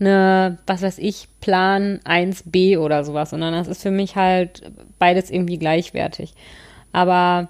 eine, 0.00 0.58
was 0.66 0.82
weiß 0.82 0.98
ich, 0.98 1.28
Plan 1.40 2.00
1b 2.04 2.76
oder 2.78 3.04
sowas, 3.04 3.30
sondern 3.30 3.54
das 3.54 3.68
ist 3.68 3.82
für 3.82 3.92
mich 3.92 4.16
halt 4.16 4.70
beides 4.98 5.30
irgendwie 5.30 5.58
gleichwertig. 5.58 6.34
Aber 6.92 7.48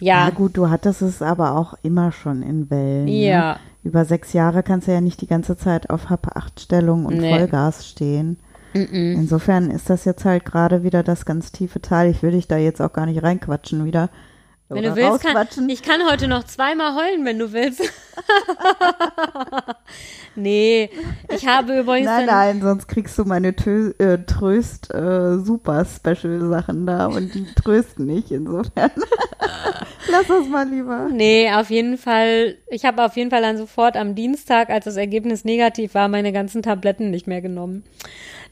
ja. 0.00 0.26
Ja 0.26 0.30
gut, 0.30 0.56
du 0.56 0.70
hattest 0.70 1.02
es 1.02 1.22
aber 1.22 1.56
auch 1.56 1.74
immer 1.82 2.12
schon 2.12 2.42
in 2.42 2.70
Wellen. 2.70 3.06
Ne? 3.06 3.26
Ja. 3.26 3.52
Ne? 3.52 3.58
Über 3.84 4.04
sechs 4.04 4.32
Jahre 4.32 4.62
kannst 4.62 4.88
du 4.88 4.92
ja 4.92 5.00
nicht 5.00 5.20
die 5.20 5.26
ganze 5.26 5.56
Zeit 5.56 5.88
auf 5.90 6.10
Hab-8-Stellung 6.10 7.06
und 7.06 7.18
Nee. 7.18 7.30
Vollgas 7.30 7.88
stehen. 7.88 8.38
Insofern 8.74 9.70
ist 9.70 9.88
das 9.88 10.04
jetzt 10.04 10.24
halt 10.24 10.44
gerade 10.44 10.82
wieder 10.82 11.02
das 11.02 11.24
ganz 11.24 11.52
tiefe 11.52 11.80
Teil. 11.80 12.10
Ich 12.10 12.22
will 12.22 12.32
dich 12.32 12.48
da 12.48 12.58
jetzt 12.58 12.82
auch 12.82 12.92
gar 12.92 13.06
nicht 13.06 13.22
reinquatschen 13.22 13.84
wieder. 13.84 14.10
Wenn 14.70 14.80
Oder 14.80 14.90
du 14.90 14.96
willst, 14.96 15.24
kann, 15.24 15.68
ich 15.70 15.82
kann 15.82 16.02
heute 16.10 16.28
noch 16.28 16.44
zweimal 16.44 16.94
heulen, 16.94 17.24
wenn 17.24 17.38
du 17.38 17.54
willst. 17.54 17.80
nee, 20.34 20.90
ich 21.34 21.46
habe 21.46 21.80
übrigens 21.80 22.06
Nein, 22.06 22.26
nein, 22.26 22.60
sonst 22.60 22.86
kriegst 22.86 23.16
du 23.16 23.24
meine 23.24 23.56
Tö 23.56 23.92
äh, 23.98 24.18
Tröst 24.26 24.92
äh, 24.92 25.38
super 25.38 25.86
Special 25.86 26.50
Sachen 26.50 26.84
da 26.84 27.06
und 27.06 27.34
die 27.34 27.46
trösten 27.54 28.04
nicht 28.04 28.30
insofern. 28.30 28.90
Lass 30.10 30.26
das 30.26 30.48
mal 30.48 30.68
lieber. 30.68 31.08
Nee, 31.12 31.50
auf 31.52 31.70
jeden 31.70 31.98
Fall. 31.98 32.56
Ich 32.68 32.84
habe 32.84 33.04
auf 33.04 33.16
jeden 33.16 33.30
Fall 33.30 33.42
dann 33.42 33.56
sofort 33.56 33.96
am 33.96 34.14
Dienstag, 34.14 34.70
als 34.70 34.86
das 34.86 34.96
Ergebnis 34.96 35.44
negativ 35.44 35.94
war, 35.94 36.08
meine 36.08 36.32
ganzen 36.32 36.62
Tabletten 36.62 37.10
nicht 37.10 37.26
mehr 37.26 37.42
genommen. 37.42 37.84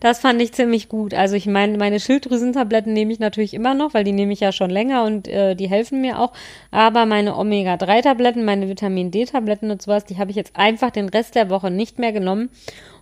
Das 0.01 0.19
fand 0.19 0.43
ich 0.43 0.53
ziemlich 0.53 0.89
gut. 0.89 1.15
Also 1.15 1.37
ich 1.37 1.47
meine, 1.47 1.79
meine 1.79 2.01
Schilddrüsentabletten 2.01 2.93
nehme 2.93 3.13
ich 3.13 3.19
natürlich 3.19 3.55
immer 3.55 3.75
noch, 3.75 3.95
weil 3.95 4.05
die 4.05 4.13
nehme 4.13 4.33
ich 4.33 4.41
ja 4.41 4.53
schon 4.53 4.69
länger 4.69 5.05
und 5.05 5.27
äh, 5.27 5.55
die 5.55 5.69
helfen 5.69 6.03
mir 6.03 6.19
auch. 6.19 6.33
Aber 6.71 7.07
meine 7.07 7.37
Omega-3-Tabletten, 7.37 8.45
meine 8.45 8.69
Vitamin-D-Tabletten 8.69 9.71
und 9.71 9.81
sowas, 9.81 10.05
die 10.05 10.19
habe 10.19 10.31
ich 10.31 10.37
jetzt 10.37 10.55
einfach 10.57 10.91
den 10.91 11.09
Rest 11.09 11.35
der 11.35 11.49
Woche 11.49 11.71
nicht 11.71 11.99
mehr 11.99 12.13
genommen 12.13 12.51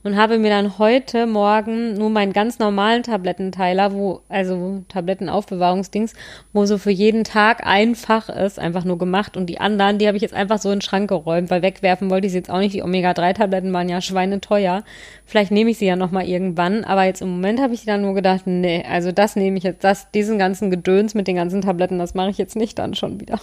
und 0.04 0.16
habe 0.16 0.38
mir 0.38 0.50
dann 0.50 0.78
heute 0.78 1.26
Morgen 1.26 1.94
nur 1.94 2.10
meinen 2.10 2.34
ganz 2.34 2.58
normalen 2.58 3.02
Tablettenteiler, 3.02 3.92
wo, 3.92 4.20
also 4.28 4.84
Tablettenaufbewahrungsdings, 4.88 6.12
wo 6.52 6.66
so 6.66 6.78
für 6.78 6.90
jeden 6.90 7.24
Tag 7.24 7.66
ein 7.66 7.94
Fach 7.94 8.28
ist, 8.28 8.58
einfach 8.58 8.84
nur 8.84 8.98
gemacht 8.98 9.36
und 9.36 9.46
die 9.46 9.58
anderen, 9.58 9.98
die 9.98 10.06
habe 10.06 10.16
ich 10.16 10.22
jetzt 10.22 10.34
einfach 10.34 10.58
so 10.58 10.70
in 10.70 10.76
den 10.76 10.82
Schrank 10.82 11.08
geräumt, 11.08 11.50
weil 11.50 11.62
wegwerfen 11.62 12.10
wollte 12.10 12.26
ich 12.26 12.32
sie 12.32 12.38
jetzt 12.38 12.50
auch 12.50 12.58
nicht. 12.58 12.74
Die 12.74 12.82
Omega-3-Tabletten 12.82 13.72
waren 13.72 13.88
ja 13.88 14.02
schweineteuer. 14.02 14.84
Vielleicht 15.24 15.50
nehme 15.50 15.70
ich 15.70 15.78
sie 15.78 15.86
ja 15.86 15.96
nochmal 15.96 16.28
irgendwann, 16.28 16.84
aber 16.84 17.04
jetzt 17.04 17.22
im 17.22 17.30
Moment 17.30 17.60
habe 17.60 17.72
ich 17.72 17.86
dann 17.86 18.02
nur 18.02 18.14
gedacht, 18.14 18.42
nee, 18.46 18.84
also 18.88 19.10
das 19.10 19.36
nehme 19.36 19.56
ich 19.56 19.64
jetzt, 19.64 19.82
das, 19.84 20.10
diesen 20.10 20.38
ganzen 20.38 20.70
Gedöns 20.70 21.14
mit 21.14 21.26
den 21.26 21.36
ganzen 21.36 21.62
Tabletten, 21.62 21.98
das 21.98 22.14
mache 22.14 22.28
ich 22.28 22.36
jetzt 22.36 22.56
nicht 22.56 22.78
dann 22.78 22.94
schon 22.94 23.20
wieder. 23.20 23.40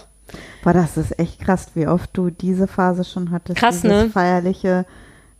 Boah, 0.62 0.72
das 0.72 0.96
ist 0.96 1.18
echt 1.18 1.40
krass, 1.40 1.72
wie 1.74 1.88
oft 1.88 2.10
du 2.12 2.30
diese 2.30 2.68
Phase 2.68 3.02
schon 3.02 3.32
hattest. 3.32 3.58
Krass, 3.58 3.82
dieses 3.82 4.04
ne? 4.04 4.10
feierliche 4.10 4.86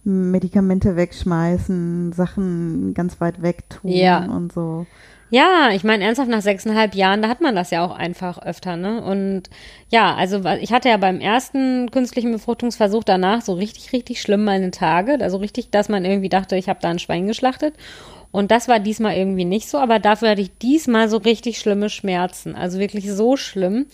Medikamente 0.04 0.96
wegschmeißen, 0.96 2.12
Sachen 2.12 2.94
ganz 2.94 3.20
weit 3.20 3.42
weg 3.42 3.68
tun 3.70 3.90
Ja. 3.90 4.24
und 4.24 4.52
so. 4.52 4.86
Ja, 5.30 5.70
ich 5.72 5.82
meine, 5.82 6.04
ernsthaft 6.04 6.28
nach 6.28 6.42
sechseinhalb 6.42 6.94
Jahren, 6.94 7.22
da 7.22 7.28
hat 7.28 7.40
man 7.40 7.54
das 7.54 7.70
ja 7.70 7.82
auch 7.82 7.96
einfach 7.96 8.38
öfter, 8.42 8.76
ne? 8.76 9.02
Und 9.02 9.44
ja, 9.88 10.14
also 10.14 10.42
ich 10.60 10.74
hatte 10.74 10.90
ja 10.90 10.98
beim 10.98 11.20
ersten 11.20 11.90
künstlichen 11.90 12.32
Befruchtungsversuch 12.32 13.02
danach 13.02 13.40
so 13.40 13.54
richtig, 13.54 13.94
richtig 13.94 14.20
schlimm 14.20 14.44
meine 14.44 14.72
Tage. 14.72 15.16
Also 15.22 15.38
richtig, 15.38 15.70
dass 15.70 15.88
man 15.88 16.04
irgendwie 16.04 16.28
dachte, 16.28 16.56
ich 16.56 16.68
habe 16.68 16.80
da 16.82 16.90
ein 16.90 16.98
Schwein 16.98 17.26
geschlachtet. 17.26 17.74
Und 18.32 18.50
das 18.50 18.66
war 18.66 18.80
diesmal 18.80 19.14
irgendwie 19.14 19.44
nicht 19.44 19.68
so, 19.68 19.78
aber 19.78 19.98
dafür 19.98 20.30
hatte 20.30 20.40
ich 20.40 20.56
diesmal 20.56 21.08
so 21.10 21.18
richtig 21.18 21.58
schlimme 21.58 21.90
Schmerzen. 21.90 22.56
Also 22.56 22.78
wirklich 22.78 23.10
so 23.12 23.36
schlimm, 23.36 23.86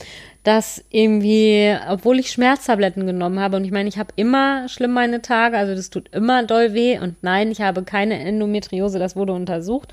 dass 0.45 0.83
irgendwie, 0.91 1.77
obwohl 1.91 2.21
ich 2.21 2.31
Schmerztabletten 2.31 3.05
genommen 3.05 3.41
habe, 3.41 3.57
und 3.57 3.65
ich 3.65 3.73
meine, 3.73 3.89
ich 3.89 3.99
habe 3.99 4.13
immer 4.15 4.69
schlimm 4.69 4.93
meine 4.93 5.23
Tage, 5.23 5.59
also 5.59 5.75
das 5.75 5.91
tut 5.91 6.09
immer 6.15 6.45
doll 6.45 6.73
weh. 6.73 6.99
Und 6.99 7.17
nein, 7.21 7.51
ich 7.51 7.61
habe 7.61 7.83
keine 7.83 8.19
Endometriose, 8.19 9.01
das 9.01 9.17
wurde 9.17 9.33
untersucht. 9.33 9.93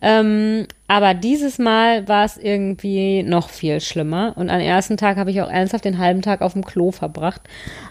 Ähm, 0.00 0.66
aber 0.86 1.12
dieses 1.14 1.58
Mal 1.58 2.06
war 2.08 2.24
es 2.24 2.36
irgendwie 2.36 3.22
noch 3.22 3.48
viel 3.48 3.80
schlimmer. 3.80 4.32
Und 4.36 4.48
am 4.48 4.60
ersten 4.60 4.96
Tag 4.96 5.16
habe 5.16 5.30
ich 5.30 5.42
auch 5.42 5.50
ernsthaft 5.50 5.84
den 5.84 5.98
halben 5.98 6.22
Tag 6.22 6.40
auf 6.40 6.52
dem 6.52 6.64
Klo 6.64 6.92
verbracht. 6.92 7.42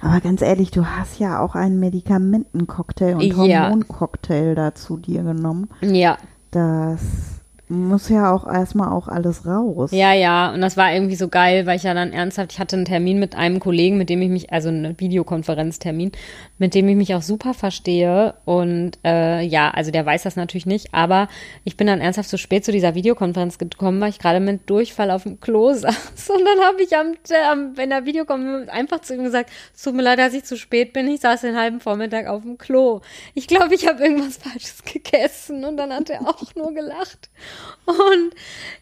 Aber 0.01 0.19
ganz 0.21 0.41
ehrlich, 0.41 0.71
du 0.71 0.85
hast 0.85 1.19
ja 1.19 1.39
auch 1.39 1.55
einen 1.55 1.79
Medikamentencocktail 1.79 3.15
und 3.15 3.21
Ja. 3.23 3.63
Hormoncocktail 3.65 4.55
dazu 4.55 4.97
dir 4.97 5.23
genommen. 5.23 5.69
Ja, 5.81 6.17
Das 6.51 7.36
muss 7.69 8.07
ja 8.07 8.33
auch 8.33 8.47
erstmal 8.47 8.93
auch 8.93 9.09
alles 9.09 9.45
raus. 9.45 9.91
ja, 9.91 10.13
ja. 10.13 10.53
Und 10.53 10.61
das 10.61 10.77
war 10.77 10.93
irgendwie 10.93 11.15
so 11.15 11.27
geil, 11.27 11.65
weil 11.65 11.75
ich 11.75 11.83
ja 11.83 11.93
dann 11.93 12.13
ernsthaft, 12.13 12.53
ich 12.53 12.59
hatte 12.59 12.77
einen 12.77 12.85
Termin 12.85 13.19
mit 13.19 13.35
einem 13.35 13.59
Kollegen, 13.59 13.97
mit 13.97 14.09
dem 14.09 14.21
ich 14.21 14.29
mich, 14.29 14.53
also 14.53 14.69
einen 14.69 14.97
Videokonferenztermin, 14.97 16.13
mit 16.57 16.73
dem 16.73 16.87
ich 16.87 16.95
mich 16.95 17.13
auch 17.13 17.21
super 17.21 17.53
verstehe. 17.53 18.35
Und 18.45 18.99
äh, 19.03 19.41
ja, 19.41 19.69
also 19.71 19.91
der 19.91 20.05
weiß 20.05 20.23
das 20.23 20.37
natürlich 20.37 20.65
nicht, 20.65 20.93
aber 20.93 21.27
ich 21.65 21.75
bin 21.75 21.87
dann 21.87 21.99
ernsthaft 21.99 22.29
zu 22.29 22.37
spät 22.37 22.63
zu 22.63 22.71
dieser 22.71 22.95
Videokonferenz 22.95 23.57
gekommen, 23.57 23.99
weil 23.99 24.11
ich 24.11 24.19
gerade 24.19 24.39
mit 24.39 24.69
Durchfall 24.69 25.11
auf 25.11 25.23
dem 25.23 25.41
Klo 25.41 25.73
saß. 25.73 26.29
Und 26.29 26.45
dann 26.45 26.65
habe 26.65 26.81
ich 26.81 26.95
am, 26.95 27.15
am 27.51 27.75
in 27.75 27.89
der 27.89 28.05
Videokonferenz 28.05 28.69
einfach 28.69 29.01
zu 29.01 29.13
ihm 29.13 29.23
gesagt, 29.23 29.49
es 29.75 29.83
tut 29.83 29.93
mir 29.93 30.03
leid, 30.03 30.19
dass 30.19 30.33
ich 30.33 30.45
zu 30.45 30.55
spät 30.55 30.93
bin. 30.93 31.07
Ich 31.09 31.19
saß 31.19 31.41
den 31.41 31.57
halben 31.57 31.81
Vormittag 31.81 32.27
auf 32.27 32.43
dem 32.43 32.57
Klo. 32.57 33.01
Ich 33.33 33.47
glaube, 33.47 33.75
ich 33.75 33.87
habe 33.87 34.03
irgendwas 34.03 34.37
Falsches 34.37 34.83
gegessen. 34.93 35.65
Und 35.65 35.75
dann 35.75 35.91
hat 35.91 36.09
er 36.09 36.21
auch 36.21 36.55
nur 36.55 36.73
gelacht. 36.73 37.29
Und 37.85 38.33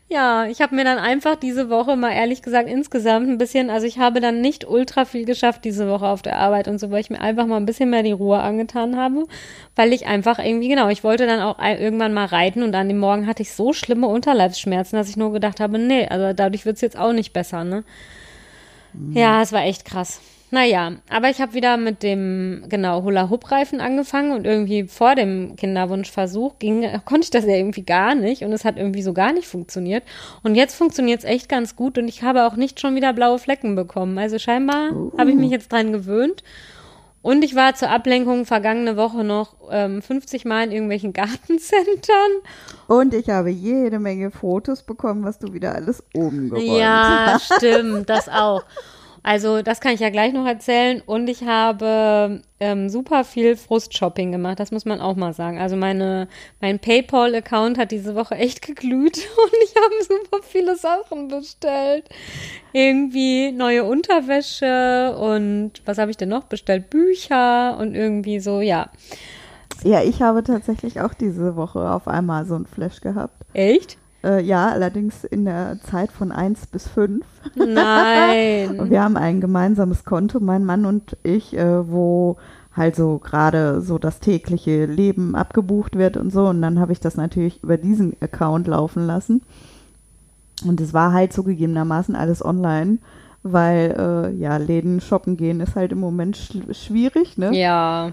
ja, 0.08 0.46
ich 0.46 0.62
habe 0.62 0.76
mir 0.76 0.84
dann 0.84 1.00
einfach 1.00 1.36
diese 1.36 1.70
Woche 1.70 1.96
mal 1.96 2.12
ehrlich 2.12 2.44
gesagt 2.44 2.70
insgesamt 2.70 3.28
ein 3.28 3.40
bisschen, 3.40 3.72
also 3.72 3.88
ich 3.88 3.98
habe 3.98 4.20
dann 4.22 4.40
nicht 4.40 4.68
ultra 4.68 5.06
viel 5.06 5.26
geschafft 5.26 5.66
diese 5.66 5.90
Woche 5.90 6.08
auf 6.08 6.22
der 6.22 6.38
Arbeit 6.38 6.68
und 6.68 6.80
so, 6.80 6.92
weil 6.92 7.02
ich 7.02 7.10
mir 7.10 7.22
einfach 7.22 7.48
mal 7.48 7.58
ein 7.58 7.66
bisschen 7.66 7.90
mehr 7.90 8.04
die 8.04 8.12
Ruhe 8.12 8.40
angetan 8.40 8.98
habe, 8.98 9.26
weil 9.76 9.94
ich 9.94 10.06
einfach 10.06 10.38
irgendwie, 10.38 10.68
genau, 10.68 10.90
ich 10.90 11.04
wollte 11.04 11.26
dann 11.26 11.42
auch 11.42 11.58
irgendwann 11.60 12.14
mal 12.14 12.26
reiten 12.26 12.62
und 12.62 12.76
an 12.76 12.88
dem 12.88 13.00
Morgen 13.00 13.26
hatte 13.26 13.42
ich 13.42 13.54
so 13.54 13.74
schlimme 13.74 14.08
Unterleibsschmerzen, 14.08 14.98
dass 14.98 15.10
ich 15.10 15.18
nur 15.18 15.34
gedacht 15.34 15.60
habe, 15.60 15.80
nee, 15.80 16.08
also 16.08 16.34
dadurch 16.34 16.66
wird's 16.66 16.82
jetzt 16.82 16.98
auch 16.98 17.14
nicht 17.14 17.34
besser, 17.34 17.64
ne? 17.64 17.84
Ja, 19.12 19.42
es 19.42 19.52
war 19.52 19.64
echt 19.64 19.86
krass. 19.86 20.22
Naja, 20.56 20.94
aber 21.10 21.30
ich 21.30 21.42
habe 21.42 21.54
wieder 21.54 21.76
mit 21.76 22.02
dem, 22.02 22.64
genau, 22.70 23.04
Hula-Hoop-Reifen 23.04 23.82
angefangen 23.82 24.32
und 24.32 24.48
irgendwie 24.48 24.86
vor 24.86 25.14
dem 25.14 25.58
Kinderwunschversuch 25.58 26.60
ging, 26.60 26.88
konnte 27.04 27.26
ich 27.26 27.30
das 27.30 27.44
ja 27.44 27.58
irgendwie 27.58 27.84
gar 27.84 28.16
nicht 28.16 28.42
und 28.42 28.54
es 28.54 28.64
hat 28.64 28.78
irgendwie 28.78 29.02
so 29.02 29.12
gar 29.12 29.34
nicht 29.34 29.50
funktioniert. 29.50 30.04
Und 30.44 30.56
jetzt 30.56 30.76
funktioniert 30.76 31.20
es 31.20 31.26
echt 31.26 31.50
ganz 31.50 31.76
gut 31.76 31.98
und 31.98 32.08
ich 32.08 32.24
habe 32.24 32.46
auch 32.46 32.56
nicht 32.56 32.80
schon 32.80 32.96
wieder 32.96 33.12
blaue 33.12 33.38
Flecken 33.38 33.76
bekommen. 33.76 34.18
Also 34.18 34.40
scheinbar 34.40 34.92
habe 35.18 35.30
ich 35.30 35.36
mich 35.36 35.52
jetzt 35.52 35.74
dran 35.74 35.92
gewöhnt. 35.92 36.42
Und 37.22 37.44
ich 37.44 37.54
war 37.54 37.76
zur 37.76 37.90
Ablenkung 37.90 38.46
vergangene 38.46 38.96
Woche 38.96 39.26
noch 39.26 39.56
ähm, 39.72 40.02
50 40.02 40.46
Mal 40.46 40.64
in 40.68 40.72
irgendwelchen 40.72 41.12
Gartencentern. 41.14 42.32
Und 42.88 43.14
ich 43.14 43.30
habe 43.30 43.50
jede 43.50 44.00
Menge 44.00 44.32
Fotos 44.32 44.84
bekommen, 44.84 45.26
was 45.26 45.38
du 45.38 45.52
wieder 45.52 45.76
alles 45.76 46.02
oben 46.14 46.50
geräumt 46.50 46.66
Ja, 46.66 47.42
stimmt, 47.42 48.10
das 48.10 48.30
auch. 48.30 48.64
Also 49.26 49.64
das 49.64 49.82
kann 49.82 49.96
ich 49.96 50.02
ja 50.02 50.12
gleich 50.12 50.34
noch 50.34 50.46
erzählen. 50.46 51.02
Und 51.04 51.28
ich 51.28 51.46
habe 51.46 52.44
ähm, 52.60 52.90
super 52.90 53.24
viel 53.24 53.56
Frustshopping 53.56 54.32
gemacht, 54.32 54.60
das 54.60 54.72
muss 54.72 54.86
man 54.86 55.02
auch 55.02 55.16
mal 55.16 55.34
sagen. 55.34 55.58
Also 55.58 55.76
meine, 55.76 56.28
mein 56.62 56.78
PayPal-Account 56.78 57.80
hat 57.80 57.90
diese 57.90 58.14
Woche 58.14 58.36
echt 58.36 58.62
geglüht 58.62 59.18
und 59.18 59.54
ich 59.64 59.74
habe 59.76 60.22
super 60.22 60.44
viele 60.44 60.76
Sachen 60.76 61.28
bestellt. 61.30 62.08
Irgendwie 62.72 63.52
neue 63.52 63.84
Unterwäsche 63.84 65.18
und 65.18 65.72
was 65.86 65.98
habe 65.98 66.12
ich 66.12 66.18
denn 66.18 66.30
noch 66.30 66.44
bestellt? 66.44 66.92
Bücher 66.92 67.80
und 67.80 67.96
irgendwie 67.96 68.40
so, 68.40 68.62
ja. 68.62 68.92
Ja, 69.84 70.04
ich 70.04 70.22
habe 70.22 70.44
tatsächlich 70.44 71.02
auch 71.02 71.16
diese 71.16 71.56
Woche 71.56 71.90
auf 71.90 72.08
einmal 72.08 72.46
so 72.46 72.54
ein 72.54 72.68
Flash 72.68 73.02
gehabt. 73.02 73.44
Echt? 73.54 73.98
Äh, 74.26 74.42
ja, 74.42 74.70
allerdings 74.70 75.24
in 75.24 75.46
der 75.46 75.80
Zeit 75.84 76.12
von 76.12 76.32
1 76.32 76.68
bis 76.68 76.88
5. 76.88 77.24
Und 77.56 77.74
Nein. 77.74 78.90
wir 78.90 79.04
haben 79.04 79.18
ein 79.18 79.40
gemeinsames 79.40 80.04
Konto, 80.04 80.40
mein 80.40 80.66
Mann 80.66 80.86
und 80.86 81.16
ich, 81.22 81.56
äh, 81.56 81.88
wo 81.88 82.38
halt 82.76 82.96
so 82.96 83.20
gerade 83.20 83.82
so 83.82 84.00
das 84.00 84.20
tägliche 84.20 84.86
Leben 84.86 85.36
abgebucht 85.36 85.96
wird 85.96 86.18
und 86.18 86.32
so. 86.32 86.48
Und 86.48 86.62
dann 86.62 86.80
habe 86.80 86.92
ich 86.92 87.00
das 87.00 87.16
natürlich 87.16 87.64
über 87.64 87.78
diesen 87.78 88.18
Account 88.20 88.68
laufen 88.68 89.06
lassen. 89.06 89.44
Und 90.66 90.82
es 90.82 90.94
war 90.94 91.14
halt 91.14 91.32
zugegebenermaßen 91.32 92.16
alles 92.16 92.44
online, 92.44 92.98
weil 93.44 93.96
äh, 93.98 94.36
ja, 94.36 94.58
Läden 94.58 95.00
shoppen 95.02 95.38
gehen 95.38 95.60
ist 95.62 95.76
halt 95.76 95.92
im 95.92 96.00
Moment 96.00 96.36
sch 96.36 96.58
schwierig, 96.72 97.38
ne? 97.38 97.56
ja. 97.56 98.12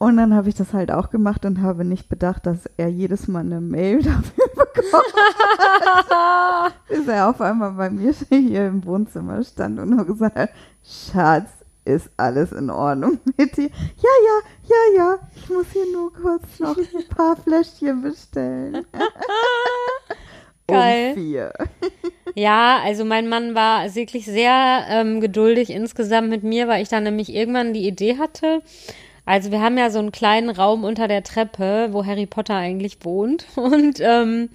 Und 0.00 0.16
dann 0.16 0.34
habe 0.34 0.48
ich 0.48 0.54
das 0.54 0.72
halt 0.72 0.90
auch 0.90 1.10
gemacht 1.10 1.44
und 1.44 1.60
habe 1.60 1.84
nicht 1.84 2.08
bedacht, 2.08 2.46
dass 2.46 2.60
er 2.78 2.88
jedes 2.88 3.28
Mal 3.28 3.40
eine 3.40 3.60
Mail 3.60 3.98
dafür 4.02 4.48
bekommt. 4.48 5.14
Bis 6.88 7.06
er 7.06 7.28
auf 7.28 7.38
einmal 7.42 7.72
bei 7.72 7.90
mir 7.90 8.14
hier 8.30 8.66
im 8.66 8.82
Wohnzimmer 8.86 9.44
stand 9.44 9.78
und 9.78 9.90
nur 9.90 10.06
gesagt 10.06 10.38
hat, 10.38 10.50
Schatz, 10.82 11.50
ist 11.84 12.08
alles 12.16 12.50
in 12.52 12.70
Ordnung 12.70 13.18
mit 13.36 13.58
dir? 13.58 13.68
Ja, 13.68 14.10
ja, 14.24 14.40
ja, 14.68 14.96
ja. 14.96 15.18
Ich 15.36 15.50
muss 15.50 15.66
hier 15.70 15.92
nur 15.92 16.10
kurz 16.14 16.58
noch 16.60 16.78
ein 16.78 17.08
paar 17.14 17.36
Fläschchen 17.36 18.00
bestellen. 18.00 18.86
Geil. 20.66 21.10
Um 21.10 21.14
vier. 21.14 21.52
Ja, 22.34 22.80
also 22.82 23.04
mein 23.04 23.28
Mann 23.28 23.54
war 23.54 23.94
wirklich 23.94 24.24
sehr 24.24 24.86
ähm, 24.88 25.20
geduldig 25.20 25.68
insgesamt 25.68 26.30
mit 26.30 26.42
mir, 26.42 26.68
weil 26.68 26.82
ich 26.82 26.88
dann 26.88 27.02
nämlich 27.02 27.34
irgendwann 27.34 27.74
die 27.74 27.86
Idee 27.86 28.16
hatte. 28.16 28.62
Also 29.24 29.50
wir 29.50 29.60
haben 29.60 29.78
ja 29.78 29.90
so 29.90 29.98
einen 29.98 30.12
kleinen 30.12 30.50
Raum 30.50 30.84
unter 30.84 31.08
der 31.08 31.22
Treppe, 31.22 31.88
wo 31.92 32.04
Harry 32.04 32.26
Potter 32.26 32.56
eigentlich 32.56 32.98
wohnt. 33.04 33.46
Und 33.56 34.00
ähm, 34.00 34.48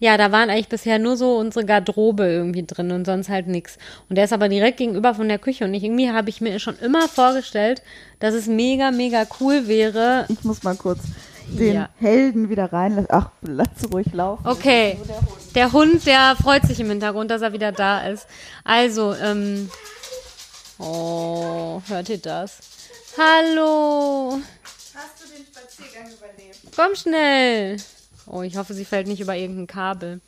ja, 0.00 0.16
da 0.16 0.30
waren 0.30 0.48
eigentlich 0.50 0.68
bisher 0.68 0.98
nur 0.98 1.16
so 1.16 1.36
unsere 1.38 1.64
Garderobe 1.64 2.24
irgendwie 2.24 2.64
drin 2.64 2.92
und 2.92 3.04
sonst 3.04 3.28
halt 3.28 3.48
nix. 3.48 3.78
Und 4.08 4.14
der 4.16 4.26
ist 4.26 4.32
aber 4.32 4.48
direkt 4.48 4.78
gegenüber 4.78 5.12
von 5.12 5.28
der 5.28 5.40
Küche 5.40 5.64
und 5.64 5.74
ich, 5.74 5.82
irgendwie 5.82 6.10
habe 6.10 6.30
ich 6.30 6.40
mir 6.40 6.60
schon 6.60 6.78
immer 6.78 7.08
vorgestellt, 7.08 7.82
dass 8.20 8.32
es 8.32 8.46
mega, 8.46 8.92
mega 8.92 9.26
cool 9.40 9.66
wäre. 9.66 10.26
Ich 10.28 10.44
muss 10.44 10.62
mal 10.62 10.76
kurz 10.76 11.00
den 11.48 11.74
Ja. 11.74 11.88
Helden 11.98 12.48
wieder 12.48 12.72
reinlassen. 12.72 13.08
Ach, 13.10 13.30
lass 13.42 13.68
ruhig 13.92 14.12
laufen. 14.12 14.46
Okay, 14.46 14.98
der 15.56 15.72
Hund, 15.72 16.06
der 16.06 16.36
freut 16.40 16.62
sich 16.62 16.78
im 16.78 16.90
Hintergrund, 16.90 17.30
dass 17.30 17.42
er 17.42 17.52
wieder 17.52 17.72
da 17.72 18.06
ist. 18.06 18.28
Also, 18.64 19.14
ähm, 19.14 19.68
oh, 20.78 21.80
hört 21.88 22.08
ihr 22.08 22.18
das? 22.18 22.58
Hallo, 23.16 24.38
Hast 24.94 25.22
du 25.22 25.36
den 25.36 25.44
Spaziergang 25.46 26.08
überlebt? 26.12 26.58
komm 26.76 26.94
schnell. 26.94 27.76
Oh, 28.26 28.42
ich 28.42 28.56
hoffe, 28.56 28.74
sie 28.74 28.84
fällt 28.84 29.06
nicht 29.08 29.20
über 29.20 29.34
irgendein 29.34 29.66
Kabel. 29.66 30.20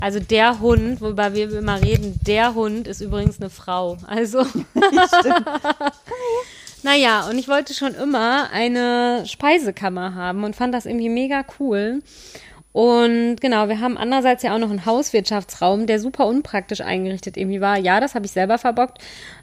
Also 0.00 0.20
der 0.20 0.60
Hund, 0.60 1.00
worüber 1.00 1.34
wir 1.34 1.50
immer 1.52 1.80
reden, 1.80 2.18
der 2.26 2.54
Hund 2.54 2.86
ist 2.86 3.00
übrigens 3.00 3.40
eine 3.40 3.50
Frau. 3.50 3.96
Also, 4.06 4.40
naja, 6.82 7.28
und 7.28 7.38
ich 7.38 7.48
wollte 7.48 7.74
schon 7.74 7.94
immer 7.94 8.50
eine 8.52 9.24
Speisekammer 9.26 10.14
haben 10.14 10.44
und 10.44 10.56
fand 10.56 10.74
das 10.74 10.86
irgendwie 10.86 11.08
mega 11.08 11.44
cool. 11.58 12.02
Und 12.72 13.36
genau, 13.40 13.68
wir 13.68 13.80
haben 13.80 13.98
andererseits 13.98 14.44
ja 14.44 14.54
auch 14.54 14.58
noch 14.58 14.70
einen 14.70 14.86
Hauswirtschaftsraum, 14.86 15.86
der 15.86 15.98
super 15.98 16.26
unpraktisch 16.26 16.80
eingerichtet 16.80 17.36
irgendwie 17.36 17.60
war. 17.60 17.76
Ja, 17.78 17.98
das 17.98 18.14
habe 18.14 18.26
ich 18.26 18.32
selber 18.32 18.58
verbockt. 18.58 18.98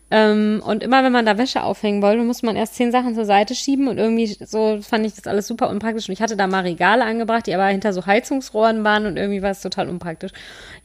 Ähm, 0.10 0.62
und 0.66 0.84
immer 0.84 1.04
wenn 1.04 1.12
man 1.12 1.26
da 1.26 1.38
Wäsche 1.38 1.64
aufhängen 1.64 2.02
wollte, 2.02 2.24
musste 2.24 2.46
man 2.46 2.56
erst 2.56 2.76
zehn 2.76 2.94
Sachen 2.94 3.14
zur 3.14 3.26
Seite 3.26 3.56
schieben 3.56 3.90
und 3.90 3.98
irgendwie 3.98 4.26
so 4.26 4.80
fand 4.82 5.06
ich 5.06 5.16
das 5.16 5.28
alles 5.28 5.48
super 5.48 5.70
unpraktisch. 5.70 6.08
Und 6.08 6.14
ich 6.14 6.22
hatte 6.22 6.38
da 6.38 6.48
mal 6.48 6.62
Regale 6.62 7.04
angebracht, 7.04 7.46
die 7.46 7.54
aber 7.54 7.66
hinter 7.66 7.92
so 7.92 8.06
Heizungsrohren 8.06 8.86
waren 8.86 9.06
und 9.06 9.18
irgendwie 9.18 9.42
war 9.42 9.52
es 9.52 9.62
total 9.62 9.90
unpraktisch. 9.90 10.32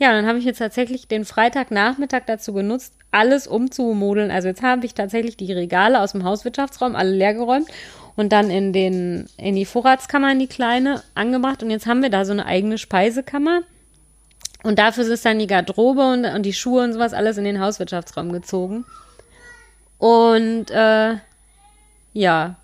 Ja, 0.01 0.09
und 0.09 0.17
dann 0.17 0.27
habe 0.27 0.39
ich 0.39 0.45
jetzt 0.45 0.59
tatsächlich 0.59 1.07
den 1.07 1.25
Freitagnachmittag 1.25 2.23
dazu 2.27 2.53
genutzt, 2.53 2.95
alles 3.13 3.47
umzumodeln. 3.47 4.33
Also 4.33 4.49
jetzt 4.49 4.63
habe 4.63 4.85
ich 4.87 4.95
tatsächlich 4.95 5.37
die 5.37 5.53
Regale 5.53 6.01
aus 6.01 6.13
dem 6.13 6.25
Hauswirtschaftsraum 6.25 6.97
alle 6.97 7.13
leergeräumt 7.13 7.69
und 8.17 8.33
dann 8.33 8.51
in 8.51 8.73
den 8.73 9.29
in 9.37 9.55
die 9.55 9.67
Vorratskammer 9.67 10.33
in 10.33 10.41
die 10.41 10.49
kleine 10.49 11.01
angebracht 11.15 11.63
und 11.63 11.71
jetzt 11.71 11.87
haben 11.87 12.03
wir 12.03 12.11
da 12.11 12.25
so 12.25 12.33
eine 12.33 12.45
eigene 12.45 12.77
Speisekammer 12.77 13.61
und 14.65 14.79
dafür 14.79 15.07
ist 15.07 15.25
dann 15.25 15.39
die 15.39 15.47
Garderobe 15.47 16.03
und, 16.03 16.25
und 16.25 16.43
die 16.43 16.53
Schuhe 16.53 16.83
und 16.85 16.93
sowas 16.93 17.15
alles 17.15 17.39
in 17.39 17.45
den 17.45 17.61
Hauswirtschaftsraum 17.61 18.33
gezogen 18.33 18.85
und 20.03 20.69
äh, 20.73 21.17
ja 22.13 22.57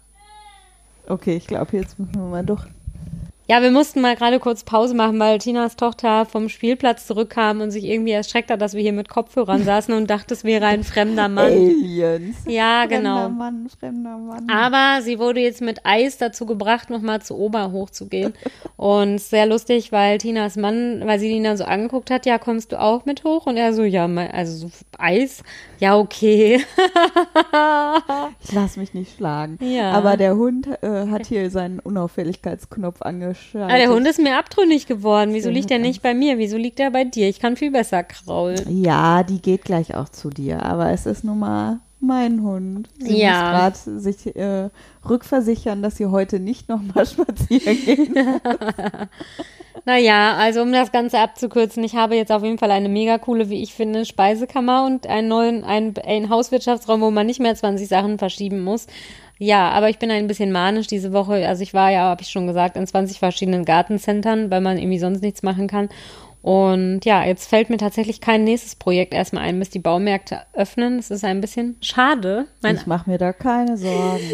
Okay, 1.06 1.36
ich 1.36 1.46
glaube, 1.46 1.76
jetzt 1.76 1.98
müssen 1.98 2.16
wir 2.16 2.28
mal 2.28 2.44
doch. 2.44 2.66
Ja, 3.50 3.62
wir 3.62 3.70
mussten 3.70 4.02
mal 4.02 4.14
gerade 4.14 4.40
kurz 4.40 4.62
Pause 4.62 4.92
machen, 4.92 5.18
weil 5.18 5.38
Tinas 5.38 5.74
Tochter 5.74 6.26
vom 6.26 6.50
Spielplatz 6.50 7.06
zurückkam 7.06 7.62
und 7.62 7.70
sich 7.70 7.84
irgendwie 7.84 8.10
erschreckt 8.10 8.50
hat, 8.50 8.60
dass 8.60 8.74
wir 8.74 8.82
hier 8.82 8.92
mit 8.92 9.08
Kopfhörern 9.08 9.64
saßen 9.64 9.94
und 9.94 10.10
dachte, 10.10 10.34
es 10.34 10.44
wäre 10.44 10.66
ein 10.66 10.84
fremder 10.84 11.30
Mann. 11.30 11.46
Aliens. 11.46 12.36
Ja, 12.46 12.80
Fremder 12.80 12.96
genau. 12.98 13.28
Mann, 13.30 13.66
fremder 13.70 14.18
Mann. 14.18 14.50
Aber 14.50 15.00
sie 15.02 15.18
wurde 15.18 15.40
jetzt 15.40 15.62
mit 15.62 15.86
Eis 15.86 16.18
dazu 16.18 16.44
gebracht, 16.44 16.90
nochmal 16.90 17.22
zu 17.22 17.38
Ober 17.38 17.72
hochzugehen. 17.72 18.34
Und 18.76 19.18
sehr 19.18 19.46
lustig, 19.46 19.92
weil 19.92 20.18
Tinas 20.18 20.56
Mann, 20.56 21.00
weil 21.06 21.18
sie 21.18 21.30
ihn 21.30 21.44
dann 21.44 21.56
so 21.56 21.64
angeguckt 21.64 22.10
hat, 22.10 22.26
ja, 22.26 22.36
kommst 22.36 22.72
du 22.72 22.78
auch 22.78 23.06
mit 23.06 23.24
hoch? 23.24 23.46
Und 23.46 23.56
er 23.56 23.72
so, 23.72 23.82
ja, 23.82 24.04
also 24.04 24.68
so 24.68 24.70
Eis? 24.98 25.42
Ja, 25.78 25.96
okay. 25.96 26.62
Ich 28.40 28.52
lass 28.52 28.76
mich 28.76 28.94
nicht 28.94 29.16
schlagen. 29.16 29.58
Ja. 29.60 29.92
Aber 29.92 30.16
der 30.16 30.36
Hund 30.36 30.68
äh, 30.82 31.06
hat 31.08 31.26
hier 31.26 31.50
seinen 31.50 31.80
Unauffälligkeitsknopf 31.80 33.02
angeschaltet. 33.38 33.74
Ah, 33.74 33.78
der 33.78 33.90
Hund 33.94 34.06
ist 34.06 34.18
mir 34.20 34.38
abtrünnig 34.38 34.86
geworden. 34.86 35.32
Wieso 35.34 35.50
liegt 35.50 35.70
er 35.70 35.78
nicht 35.78 36.02
bei 36.02 36.14
mir? 36.14 36.38
Wieso 36.38 36.56
liegt 36.56 36.80
er 36.80 36.90
bei 36.90 37.04
dir? 37.04 37.28
Ich 37.28 37.40
kann 37.40 37.56
viel 37.56 37.70
besser 37.70 38.02
kraulen. 38.04 38.82
Ja, 38.82 39.22
die 39.22 39.40
geht 39.40 39.64
gleich 39.64 39.94
auch 39.94 40.08
zu 40.08 40.30
dir, 40.30 40.62
aber 40.62 40.90
es 40.90 41.06
ist 41.06 41.24
nun 41.24 41.38
mal 41.40 41.80
mein 42.00 42.42
Hund. 42.42 42.88
Sie 42.98 43.18
Ja. 43.18 43.32
muss 43.32 43.84
gerade 43.84 44.00
sich 44.00 44.36
äh, 44.36 44.70
rückversichern, 45.08 45.82
dass 45.82 45.96
sie 45.96 46.06
heute 46.06 46.38
nicht 46.38 46.68
nochmal 46.68 47.06
spazieren 47.06 47.76
gehen. 47.84 48.14
Naja, 49.84 50.34
also 50.36 50.60
um 50.62 50.72
das 50.72 50.92
Ganze 50.92 51.18
abzukürzen, 51.18 51.82
ich 51.82 51.94
habe 51.94 52.14
jetzt 52.14 52.30
auf 52.30 52.42
jeden 52.42 52.58
Fall 52.58 52.70
eine 52.72 52.90
mega 52.90 53.16
coole, 53.16 53.48
wie 53.48 53.62
ich 53.62 53.72
finde, 53.72 54.04
Speisekammer 54.04 54.84
und 54.84 55.06
einen 55.06 55.28
neuen, 55.28 55.64
einen, 55.64 55.94
einen 56.04 56.28
Hauswirtschaftsraum, 56.28 57.00
wo 57.00 57.10
man 57.10 57.26
nicht 57.26 57.40
mehr 57.40 57.54
20 57.54 57.88
Sachen 57.88 58.18
verschieben 58.18 58.62
muss. 58.62 58.86
Ja, 59.38 59.70
aber 59.70 59.88
ich 59.88 59.98
bin 59.98 60.10
ein 60.10 60.26
bisschen 60.26 60.50
manisch 60.50 60.88
diese 60.88 61.12
Woche. 61.12 61.46
Also 61.46 61.62
ich 61.62 61.72
war 61.72 61.90
ja, 61.90 62.02
habe 62.02 62.22
ich 62.22 62.28
schon 62.28 62.48
gesagt, 62.48 62.76
in 62.76 62.86
20 62.86 63.20
verschiedenen 63.20 63.64
Gartencentern, 63.64 64.50
weil 64.50 64.60
man 64.60 64.78
irgendwie 64.78 64.98
sonst 64.98 65.22
nichts 65.22 65.42
machen 65.42 65.68
kann. 65.68 65.88
Und 66.40 67.04
ja, 67.04 67.24
jetzt 67.24 67.48
fällt 67.48 67.68
mir 67.68 67.78
tatsächlich 67.78 68.20
kein 68.20 68.44
nächstes 68.44 68.76
Projekt 68.76 69.12
erstmal 69.12 69.42
ein, 69.44 69.58
bis 69.58 69.70
die 69.70 69.80
Baumärkte 69.80 70.40
öffnen. 70.54 70.96
Das 70.98 71.10
ist 71.10 71.24
ein 71.24 71.40
bisschen 71.40 71.76
schade. 71.80 72.46
Mein, 72.62 72.76
Ich 72.76 72.86
mache 72.86 73.10
mir 73.10 73.18
da 73.18 73.32
keine 73.32 73.76
Sorgen. 73.76 74.20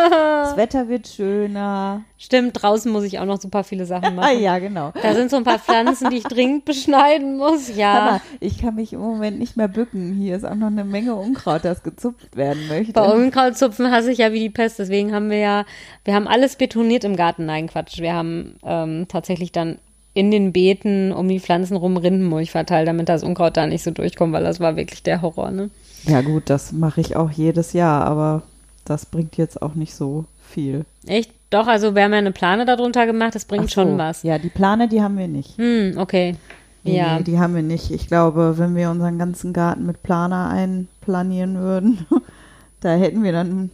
Das 0.00 0.56
Wetter 0.56 0.88
wird 0.88 1.06
schöner. 1.06 2.02
stimmt, 2.16 2.60
draußen 2.62 2.90
muss 2.90 3.04
ich 3.04 3.18
auch 3.18 3.24
noch 3.24 3.40
super 3.40 3.62
viele 3.62 3.84
Sachen 3.86 4.06
Ah 4.06 4.10
machen. 4.22 4.40
ja, 4.40 4.58
genau. 4.58 4.92
Da 5.02 5.14
sind 5.14 5.30
so 5.30 5.36
ein 5.36 5.44
paar 5.44 5.58
Pflanzen, 5.58 6.10
die 6.10 6.16
ich 6.18 6.24
dringend 6.24 6.64
beschneiden 6.64 7.36
muss. 7.36 7.74
Ja. 7.76 7.92
Aber 7.92 8.20
ich 8.40 8.58
kann 8.58 8.74
mich 8.76 8.92
im 8.92 9.00
Moment 9.00 9.38
nicht 9.38 9.56
mehr 9.56 9.68
bücken. 9.68 10.14
Hier 10.14 10.36
ist 10.36 10.44
auch 10.44 10.54
noch 10.54 10.68
eine 10.68 10.84
Menge 10.84 11.14
Unkraut, 11.14 11.64
das 11.64 11.82
gezupft 11.82 12.36
werden 12.36 12.66
möchte. 12.68 12.92
Bei 12.94 13.12
Unkrautzupfen 13.12 13.90
hasse 13.90 14.10
ich 14.12 14.18
ja 14.18 14.32
wie 14.32 14.40
die 14.40 14.50
Pest, 14.50 14.78
deswegen 14.78 15.14
haben 15.14 15.30
wir 15.30 15.38
ja, 15.38 15.64
wir 16.04 16.14
haben 16.14 16.26
alles 16.26 16.56
betoniert 16.56 17.04
im 17.04 17.16
Garten. 17.16 17.46
Nein, 17.46 17.68
Quatsch. 17.68 17.98
Wir 18.00 18.14
haben 18.14 18.56
ähm, 18.64 19.06
tatsächlich 19.08 19.52
dann 19.52 19.78
in 20.12 20.30
den 20.30 20.52
Beeten 20.52 21.12
um 21.12 21.28
die 21.28 21.40
Pflanzen 21.40 21.76
rum 21.76 21.96
Rindenmulch 21.96 22.50
verteilt, 22.50 22.88
damit 22.88 23.08
das 23.08 23.22
Unkraut 23.22 23.56
da 23.56 23.66
nicht 23.66 23.82
so 23.84 23.90
durchkommt, 23.90 24.32
weil 24.32 24.42
das 24.42 24.60
war 24.60 24.76
wirklich 24.76 25.02
der 25.02 25.22
Horror, 25.22 25.50
ne? 25.50 25.70
Ja 26.04 26.20
gut, 26.22 26.44
das 26.46 26.72
mache 26.72 27.00
ich 27.00 27.16
auch 27.16 27.30
jedes 27.30 27.72
Jahr, 27.72 28.04
aber 28.06 28.42
das 28.84 29.06
bringt 29.06 29.36
jetzt 29.36 29.60
auch 29.62 29.74
nicht 29.74 29.94
so 29.94 30.24
viel. 30.48 30.84
Echt? 31.06 31.30
Doch, 31.50 31.66
also 31.66 31.94
wir 31.94 32.04
haben 32.04 32.12
ja 32.12 32.18
eine 32.18 32.32
Plane 32.32 32.64
darunter 32.64 33.06
gemacht, 33.06 33.34
das 33.34 33.44
bringt 33.44 33.70
so, 33.70 33.82
schon 33.82 33.98
was. 33.98 34.22
Ja, 34.22 34.38
die 34.38 34.48
Plane, 34.48 34.88
die 34.88 35.02
haben 35.02 35.18
wir 35.18 35.28
nicht. 35.28 35.58
Hm, 35.58 35.94
okay. 35.98 36.36
Nee, 36.82 36.96
ja. 36.96 37.18
nee, 37.18 37.24
die 37.24 37.38
haben 37.38 37.54
wir 37.54 37.62
nicht. 37.62 37.90
Ich 37.90 38.06
glaube, 38.06 38.54
wenn 38.56 38.74
wir 38.74 38.90
unseren 38.90 39.18
ganzen 39.18 39.52
Garten 39.52 39.84
mit 39.84 40.02
Planer 40.02 40.48
einplanieren 40.48 41.58
würden, 41.58 42.06
da 42.80 42.94
hätten 42.94 43.22
wir 43.22 43.32
dann. 43.32 43.70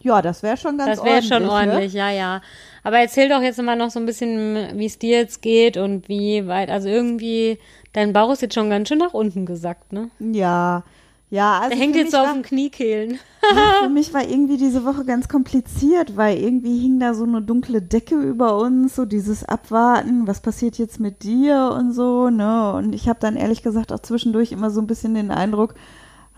Ja, 0.00 0.20
das 0.20 0.42
wäre 0.42 0.56
schon 0.56 0.76
ganz 0.78 0.96
Das 0.96 1.04
wäre 1.04 1.16
ordentlich. 1.16 1.32
schon 1.32 1.42
Ne? 1.44 1.50
ordentlich, 1.50 1.92
ja, 1.94 2.10
ja. 2.10 2.42
Aber 2.84 2.98
erzähl 2.98 3.28
doch 3.28 3.42
jetzt 3.42 3.62
mal 3.62 3.76
noch 3.76 3.90
so 3.90 4.00
ein 4.00 4.06
bisschen, 4.06 4.70
wie 4.78 4.86
es 4.86 4.98
dir 4.98 5.18
jetzt 5.18 5.40
geht 5.42 5.76
und 5.76 6.08
wie 6.08 6.46
weit, 6.48 6.68
also 6.70 6.88
irgendwie, 6.88 7.58
dein 7.92 8.12
Bauch 8.12 8.32
ist 8.32 8.42
jetzt 8.42 8.54
schon 8.54 8.70
ganz 8.70 8.88
schön 8.88 8.98
nach 8.98 9.14
unten 9.14 9.46
gesackt, 9.46 9.92
ne? 9.92 10.10
Ja, 10.18 10.82
ja. 11.30 11.58
Also 11.60 11.70
Der 11.70 11.78
hängt 11.78 11.94
jetzt 11.96 12.10
so 12.10 12.18
auf 12.18 12.26
war- 12.26 12.34
den 12.34 12.42
Kniekehlen. 12.42 13.18
Ja, 13.54 13.82
für 13.82 13.88
mich 13.92 14.14
war 14.14 14.22
irgendwie 14.28 14.56
diese 14.56 14.84
Woche 14.84 15.04
ganz 15.04 15.28
kompliziert, 15.28 16.16
weil 16.16 16.38
irgendwie 16.38 16.78
hing 16.78 17.00
da 17.00 17.12
so 17.12 17.24
eine 17.24 17.42
dunkle 17.42 17.82
Decke 17.82 18.14
über 18.14 18.56
uns, 18.58 18.94
so 18.96 19.04
dieses 19.04 19.44
Abwarten, 19.44 20.26
was 20.28 20.40
passiert 20.40 20.78
jetzt 20.78 21.00
mit 21.00 21.22
dir 21.24 21.74
und 21.76 21.92
so, 21.92 22.30
ne? 22.30 22.72
Und 22.74 22.94
ich 22.94 23.08
habe 23.08 23.18
dann 23.20 23.36
ehrlich 23.36 23.62
gesagt 23.62 23.92
auch 23.92 23.98
zwischendurch 24.00 24.52
immer 24.52 24.70
so 24.70 24.80
ein 24.80 24.86
bisschen 24.86 25.14
den 25.14 25.30
Eindruck, 25.32 25.74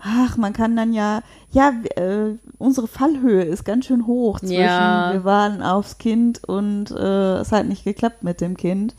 ach, 0.01 0.37
man 0.37 0.53
kann 0.53 0.75
dann 0.75 0.93
ja, 0.93 1.21
ja, 1.51 1.71
äh, 1.95 2.35
unsere 2.57 2.87
Fallhöhe 2.87 3.43
ist 3.43 3.65
ganz 3.65 3.85
schön 3.85 4.05
hoch 4.07 4.39
zwischen, 4.39 4.53
Ja. 4.61 5.13
wir 5.13 5.23
waren 5.23 5.61
aufs 5.61 5.97
Kind 5.97 6.43
und 6.43 6.91
äh, 6.91 7.37
es 7.37 7.51
hat 7.51 7.65
nicht 7.67 7.83
geklappt 7.83 8.23
mit 8.23 8.41
dem 8.41 8.55
Kind. 8.57 8.95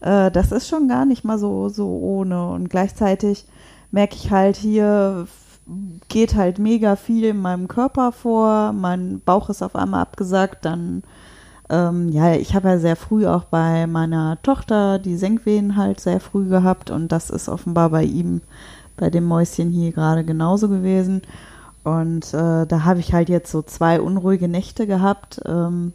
Äh, 0.00 0.30
das 0.30 0.52
ist 0.52 0.68
schon 0.68 0.88
gar 0.88 1.04
nicht 1.06 1.24
mal 1.24 1.38
so, 1.38 1.68
so 1.68 1.88
ohne. 1.88 2.48
Und 2.50 2.68
gleichzeitig 2.70 3.46
merke 3.90 4.16
ich 4.16 4.30
halt 4.30 4.56
hier, 4.56 5.26
geht 6.08 6.34
halt 6.34 6.58
mega 6.58 6.96
viel 6.96 7.24
in 7.24 7.38
meinem 7.40 7.68
Körper 7.68 8.10
vor. 8.12 8.72
Mein 8.72 9.20
Bauch 9.24 9.48
ist 9.48 9.62
auf 9.62 9.76
einmal 9.76 10.02
abgesagt. 10.02 10.64
Dann, 10.64 11.02
ähm, 11.70 12.08
ja, 12.10 12.34
ich 12.34 12.54
habe 12.54 12.68
ja 12.68 12.78
sehr 12.78 12.96
früh 12.96 13.26
auch 13.26 13.44
bei 13.44 13.86
meiner 13.86 14.38
Tochter 14.42 14.98
die 14.98 15.16
Senkwehen 15.16 15.76
halt 15.76 16.00
sehr 16.00 16.18
früh 16.20 16.48
gehabt. 16.48 16.90
Und 16.90 17.12
das 17.12 17.30
ist 17.30 17.48
offenbar 17.48 17.90
bei 17.90 18.02
ihm, 18.02 18.40
bei 18.96 19.10
dem 19.10 19.24
Mäuschen 19.24 19.70
hier 19.70 19.92
gerade 19.92 20.24
genauso 20.24 20.68
gewesen. 20.68 21.22
Und 21.84 22.32
äh, 22.32 22.66
da 22.66 22.84
habe 22.84 23.00
ich 23.00 23.12
halt 23.12 23.28
jetzt 23.28 23.50
so 23.50 23.62
zwei 23.62 24.00
unruhige 24.00 24.48
Nächte 24.48 24.86
gehabt. 24.86 25.40
Ähm, 25.46 25.92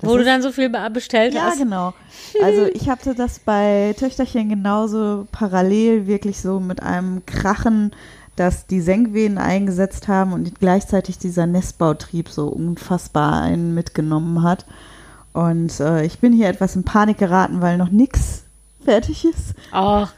Wo 0.00 0.14
du 0.14 0.20
ist- 0.20 0.26
dann 0.26 0.42
so 0.42 0.52
viel 0.52 0.70
be- 0.70 0.88
bestellt 0.92 1.34
ja, 1.34 1.42
hast. 1.42 1.58
genau. 1.58 1.92
Also 2.42 2.66
ich 2.72 2.88
hatte 2.88 3.14
das 3.14 3.38
bei 3.40 3.94
Töchterchen 3.98 4.48
genauso 4.48 5.26
parallel, 5.32 6.06
wirklich 6.06 6.40
so 6.40 6.60
mit 6.60 6.82
einem 6.82 7.26
Krachen, 7.26 7.92
dass 8.36 8.66
die 8.66 8.80
Senkwehen 8.80 9.36
eingesetzt 9.36 10.06
haben 10.08 10.32
und 10.32 10.60
gleichzeitig 10.60 11.18
dieser 11.18 11.46
Nestbautrieb 11.46 12.28
so 12.28 12.46
unfassbar 12.46 13.42
einen 13.42 13.74
mitgenommen 13.74 14.42
hat. 14.44 14.64
Und 15.32 15.78
äh, 15.80 16.04
ich 16.04 16.20
bin 16.20 16.32
hier 16.32 16.48
etwas 16.48 16.76
in 16.76 16.84
Panik 16.84 17.18
geraten, 17.18 17.60
weil 17.60 17.76
noch 17.78 17.90
nichts 17.90 18.44
fertig 18.84 19.24
ist. 19.24 19.54
Ach, 19.70 20.12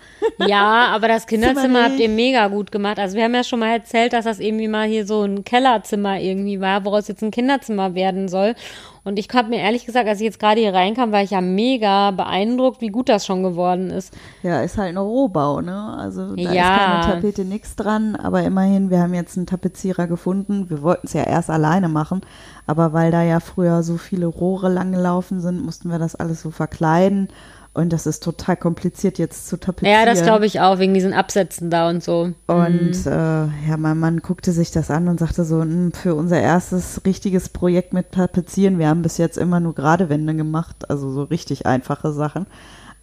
ja, 0.47 0.87
aber 0.95 1.09
das 1.09 1.27
Kinderzimmer 1.27 1.63
Zimmer 1.63 1.85
habt 1.85 1.99
ihr 2.01 2.09
mega 2.09 2.49
gut 2.49 2.71
gemacht. 2.71 2.99
Also 2.99 3.17
wir 3.17 3.25
haben 3.25 3.35
ja 3.35 3.45
schon 3.45 3.59
mal 3.61 3.73
erzählt, 3.73 4.13
dass 4.13 4.25
das 4.25 4.39
irgendwie 4.39 4.69
mal 4.69 4.87
hier 4.87 5.07
so 5.07 5.23
ein 5.23 5.45
Kellerzimmer 5.45 6.21
irgendwie 6.21 6.61
war, 6.61 6.85
woraus 6.85 7.09
jetzt 7.09 7.23
ein 7.23 7.31
Kinderzimmer 7.31 7.95
werden 7.95 8.29
soll. 8.29 8.55
Und 9.03 9.19
ich 9.19 9.29
habe 9.33 9.49
mir 9.49 9.61
ehrlich 9.61 9.87
gesagt, 9.87 10.07
als 10.07 10.21
ich 10.21 10.27
jetzt 10.27 10.39
gerade 10.39 10.61
hier 10.61 10.75
reinkam, 10.75 11.11
war 11.11 11.23
ich 11.23 11.31
ja 11.31 11.41
mega 11.41 12.11
beeindruckt, 12.11 12.83
wie 12.83 12.89
gut 12.89 13.09
das 13.09 13.25
schon 13.25 13.43
geworden 13.43 13.89
ist. 13.91 14.13
Ja, 14.43 14.61
ist 14.61 14.77
halt 14.77 14.91
ein 14.91 14.99
Rohbau, 14.99 15.63
ne? 15.63 15.97
Also 15.99 16.37
da 16.37 16.43
Ja. 16.53 16.75
ist 16.75 16.81
keine 16.83 17.15
Tapete, 17.15 17.45
nix 17.47 17.77
dran. 17.77 18.15
Aber 18.15 18.43
immerhin, 18.43 18.91
wir 18.91 19.01
haben 19.01 19.15
jetzt 19.15 19.39
einen 19.39 19.47
Tapezierer 19.47 20.07
gefunden. 20.07 20.69
Wir 20.69 20.83
wollten 20.83 21.07
es 21.07 21.15
ja 21.15 21.23
erst 21.23 21.49
alleine 21.49 21.89
machen. 21.89 22.21
Aber 22.67 22.93
weil 22.93 23.11
da 23.11 23.23
ja 23.23 23.41
früher 23.41 23.83
so 23.83 23.97
viele 23.97 24.27
Rohre 24.27 24.69
lang 24.69 24.93
gelaufen 24.93 25.41
sind, 25.41 25.65
mussten 25.65 25.91
wir 25.91 25.99
das 25.99 26.15
alles 26.15 26.43
so 26.43 26.51
verkleiden. 26.51 27.29
Und 27.73 27.93
das 27.93 28.07
ist 28.07 28.25
total 28.25 28.57
kompliziert 28.57 29.19
jetzt 29.19 29.47
zu 29.47 29.57
tapezieren. 29.57 29.97
Ja, 29.97 30.05
das 30.05 30.23
glaube 30.23 30.45
ich 30.45 30.61
auch, 30.61 30.81
wegen 30.81 30.93
diesen 30.93 31.13
Absätzen 31.13 31.71
da 31.71 31.89
und 31.89 32.03
so. 32.03 32.33
Und 32.49 33.07
äh, 33.07 33.11
ja, 33.11 33.77
mein 33.79 33.99
Mann 33.99 34.19
guckte 34.21 34.51
sich 34.51 34.73
das 34.73 34.91
an 34.91 35.07
und 35.07 35.21
sagte 35.21 35.45
so, 35.45 35.61
"Hm, 35.61 35.93
für 35.93 36.17
unser 36.17 36.41
erstes 36.41 37.03
richtiges 37.07 37.49
Projekt 37.49 37.93
mit 37.93 38.11
Tapezieren, 38.11 38.81
wir 38.81 38.89
haben 38.89 39.03
bis 39.03 39.19
jetzt 39.19 39.39
immer 39.39 39.61
nur 39.61 39.75
gerade 39.77 40.09
Wände 40.09 40.35
gemacht, 40.35 40.91
also 40.91 41.11
so 41.13 41.23
richtig 41.23 41.65
einfache 41.67 42.13
Sachen. 42.13 42.47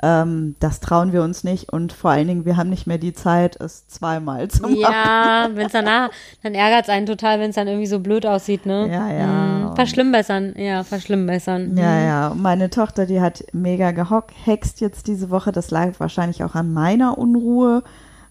Ähm, 0.04 0.56
das 0.60 0.80
trauen 0.80 1.12
wir 1.12 1.24
uns 1.24 1.44
nicht 1.44 1.74
und 1.74 1.92
vor 1.92 2.12
allen 2.12 2.28
Dingen, 2.28 2.46
wir 2.46 2.56
haben 2.56 2.70
nicht 2.70 2.86
mehr 2.86 3.00
die 3.00 3.14
Zeit, 3.14 3.60
es 3.60 3.88
zweimal 3.88 4.48
zu 4.48 4.62
machen. 4.62 4.76
Ja, 4.76 5.50
wenn 5.54 5.66
es 5.66 5.72
danach, 5.72 6.10
dann 6.44 6.54
ärgert 6.54 6.84
es 6.84 6.90
einen 6.90 7.08
total, 7.08 7.40
wenn 7.40 7.50
es 7.50 7.56
dann 7.56 7.68
irgendwie 7.68 7.88
so 7.88 8.00
blöd 8.00 8.26
aussieht, 8.26 8.68
ne? 8.68 8.88
Ja, 8.92 9.10
ja. 9.12 9.28
Mm, 9.28 9.76
verschlimmbessern, 9.76 10.54
ja, 10.56 10.84
verschlimmbessern. 10.84 11.76
Ja, 11.76 12.00
ja. 12.00 12.28
Und 12.28 12.44
meine 12.44 12.70
Tochter, 12.70 13.08
die 13.08 13.22
hat 13.22 13.44
mega 13.54 13.92
gehext 13.92 14.82
jetzt 14.82 15.08
diese 15.08 15.32
Woche. 15.32 15.52
Das 15.52 15.72
lag 15.72 16.00
wahrscheinlich 16.00 16.44
auch 16.44 16.54
an 16.54 16.72
meiner 16.74 17.18
Unruhe. 17.18 17.84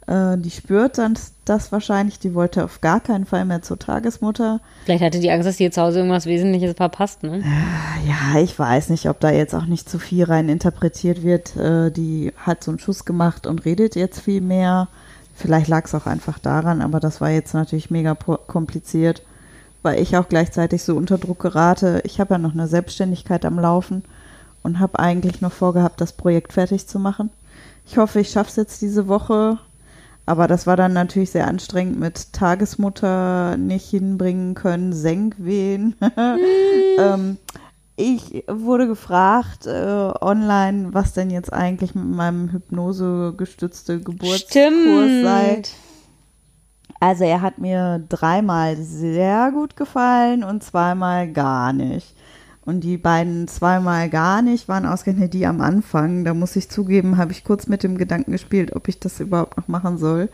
Äh, 0.06 0.38
die 0.38 0.50
spürt 0.50 0.98
dann 0.98 1.18
das 1.44 1.72
wahrscheinlich. 1.72 2.18
Die 2.18 2.34
wollte 2.34 2.64
auf 2.64 2.80
gar 2.80 3.00
keinen 3.00 3.26
Fall 3.26 3.44
mehr 3.44 3.62
zur 3.62 3.78
Tagesmutter. 3.78 4.60
Vielleicht 4.84 5.02
hatte 5.02 5.20
die 5.20 5.30
Angst, 5.30 5.48
dass 5.48 5.58
jetzt 5.58 5.74
zu 5.74 5.82
Hause 5.82 5.98
irgendwas 5.98 6.26
Wesentliches 6.26 6.74
verpasst, 6.74 7.22
ne? 7.22 7.42
Ja, 8.06 8.40
ich 8.40 8.58
weiß 8.58 8.90
nicht, 8.90 9.08
ob 9.08 9.20
da 9.20 9.30
jetzt 9.30 9.54
auch 9.54 9.66
nicht 9.66 9.88
zu 9.88 9.98
viel 9.98 10.24
rein 10.24 10.48
interpretiert 10.48 11.22
wird. 11.22 11.56
Äh, 11.56 11.90
die 11.90 12.32
hat 12.36 12.62
so 12.62 12.70
einen 12.70 12.78
Schuss 12.78 13.04
gemacht 13.04 13.46
und 13.46 13.64
redet 13.64 13.96
jetzt 13.96 14.20
viel 14.20 14.40
mehr. 14.40 14.88
Vielleicht 15.34 15.68
lag 15.68 15.84
es 15.84 15.94
auch 15.94 16.06
einfach 16.06 16.38
daran, 16.38 16.80
aber 16.80 16.98
das 16.98 17.20
war 17.20 17.30
jetzt 17.30 17.52
natürlich 17.52 17.90
mega 17.90 18.14
kompliziert, 18.14 19.22
weil 19.82 20.00
ich 20.00 20.16
auch 20.16 20.28
gleichzeitig 20.28 20.82
so 20.82 20.96
unter 20.96 21.18
Druck 21.18 21.40
gerate. 21.40 22.00
Ich 22.04 22.20
habe 22.20 22.34
ja 22.34 22.38
noch 22.38 22.54
eine 22.54 22.68
Selbstständigkeit 22.68 23.44
am 23.44 23.58
Laufen 23.58 24.02
und 24.62 24.78
habe 24.78 24.98
eigentlich 24.98 25.42
noch 25.42 25.52
vorgehabt, 25.52 26.00
das 26.00 26.12
Projekt 26.12 26.54
fertig 26.54 26.86
zu 26.86 26.98
machen. 26.98 27.28
Ich 27.86 27.98
hoffe, 27.98 28.18
ich 28.20 28.30
schaffe 28.30 28.48
es 28.50 28.56
jetzt 28.56 28.80
diese 28.82 29.08
Woche. 29.08 29.58
Aber 30.26 30.48
das 30.48 30.66
war 30.66 30.76
dann 30.76 30.92
natürlich 30.92 31.30
sehr 31.30 31.46
anstrengend 31.46 32.00
mit 32.00 32.32
Tagesmutter 32.32 33.56
nicht 33.56 33.88
hinbringen 33.88 34.54
können, 34.54 34.92
Senkwehen. 34.92 35.94
ähm, 36.98 37.38
ich 37.94 38.44
wurde 38.48 38.88
gefragt 38.88 39.66
äh, 39.66 40.12
online, 40.20 40.92
was 40.92 41.12
denn 41.12 41.30
jetzt 41.30 41.52
eigentlich 41.52 41.94
mit 41.94 42.04
meinem 42.04 42.50
hypnosegestützte 42.50 44.00
Geburtskurs 44.00 44.50
sei. 44.50 45.62
Also 46.98 47.24
er 47.24 47.40
hat 47.40 47.58
mir 47.58 48.04
dreimal 48.08 48.76
sehr 48.76 49.52
gut 49.52 49.76
gefallen 49.76 50.42
und 50.42 50.64
zweimal 50.64 51.30
gar 51.30 51.72
nicht. 51.72 52.15
Und 52.66 52.80
die 52.82 52.98
beiden 52.98 53.46
zweimal 53.48 54.10
gar 54.10 54.42
nicht 54.42 54.66
waren 54.68 54.84
ausgerechnet 54.86 55.32
die 55.32 55.46
am 55.46 55.60
Anfang. 55.60 56.24
Da 56.24 56.34
muss 56.34 56.56
ich 56.56 56.68
zugeben, 56.68 57.16
habe 57.16 57.30
ich 57.32 57.44
kurz 57.44 57.68
mit 57.68 57.82
dem 57.84 57.96
Gedanken 57.96 58.32
gespielt, 58.32 58.74
ob 58.76 58.88
ich 58.88 58.98
das 58.98 59.20
überhaupt 59.20 59.56
noch 59.56 59.68
machen 59.68 59.96
soll, 59.98 60.28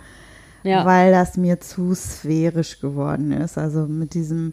Ja. 0.65 0.85
weil 0.87 1.13
das 1.13 1.37
mir 1.37 1.61
zu 1.61 1.95
sphärisch 1.95 2.81
geworden 2.81 3.33
ist. 3.33 3.59
Also 3.59 3.87
mit 3.87 4.15
diesem 4.15 4.53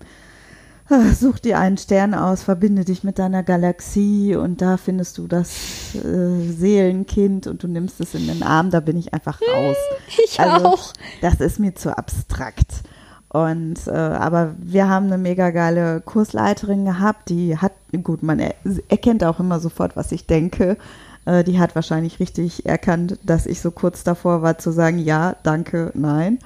ah, 0.89 1.13
Such 1.13 1.39
dir 1.39 1.57
einen 1.57 1.77
Stern 1.77 2.13
aus, 2.13 2.43
verbinde 2.43 2.83
dich 2.83 3.05
mit 3.05 3.17
deiner 3.17 3.43
Galaxie 3.43 4.35
und 4.35 4.61
da 4.61 4.75
findest 4.75 5.17
du 5.17 5.27
das 5.27 5.95
äh, 5.95 6.51
Seelenkind 6.51 7.47
und 7.47 7.63
du 7.63 7.67
nimmst 7.69 8.01
es 8.01 8.13
in 8.13 8.27
den 8.27 8.43
Arm, 8.43 8.71
da 8.71 8.81
bin 8.81 8.97
ich 8.97 9.13
einfach 9.13 9.39
raus. 9.41 9.77
ich 10.25 10.37
Also, 10.39 10.65
auch. 10.65 10.93
Das 11.21 11.35
ist 11.35 11.59
mir 11.59 11.75
zu 11.75 11.97
abstrakt. 11.97 12.81
Und 13.29 13.87
äh, 13.87 13.91
aber 13.91 14.55
wir 14.57 14.89
haben 14.89 15.05
eine 15.05 15.19
mega 15.19 15.51
geile 15.51 16.01
Kursleiterin 16.01 16.85
gehabt, 16.85 17.29
die 17.29 17.57
hat, 17.57 17.73
gut, 18.03 18.23
man 18.23 18.39
er, 18.39 18.55
erkennt 18.87 19.23
auch 19.23 19.39
immer 19.39 19.59
sofort, 19.59 19.95
was 19.95 20.11
ich 20.11 20.25
denke. 20.25 20.77
Äh, 21.25 21.43
die 21.43 21.59
hat 21.59 21.75
wahrscheinlich 21.75 22.19
richtig 22.19 22.65
erkannt, 22.65 23.19
dass 23.23 23.45
ich 23.45 23.61
so 23.61 23.69
kurz 23.69 24.03
davor 24.03 24.41
war 24.41 24.57
zu 24.57 24.71
sagen, 24.71 24.97
ja, 24.97 25.35
danke, 25.43 25.91
nein. 25.93 26.39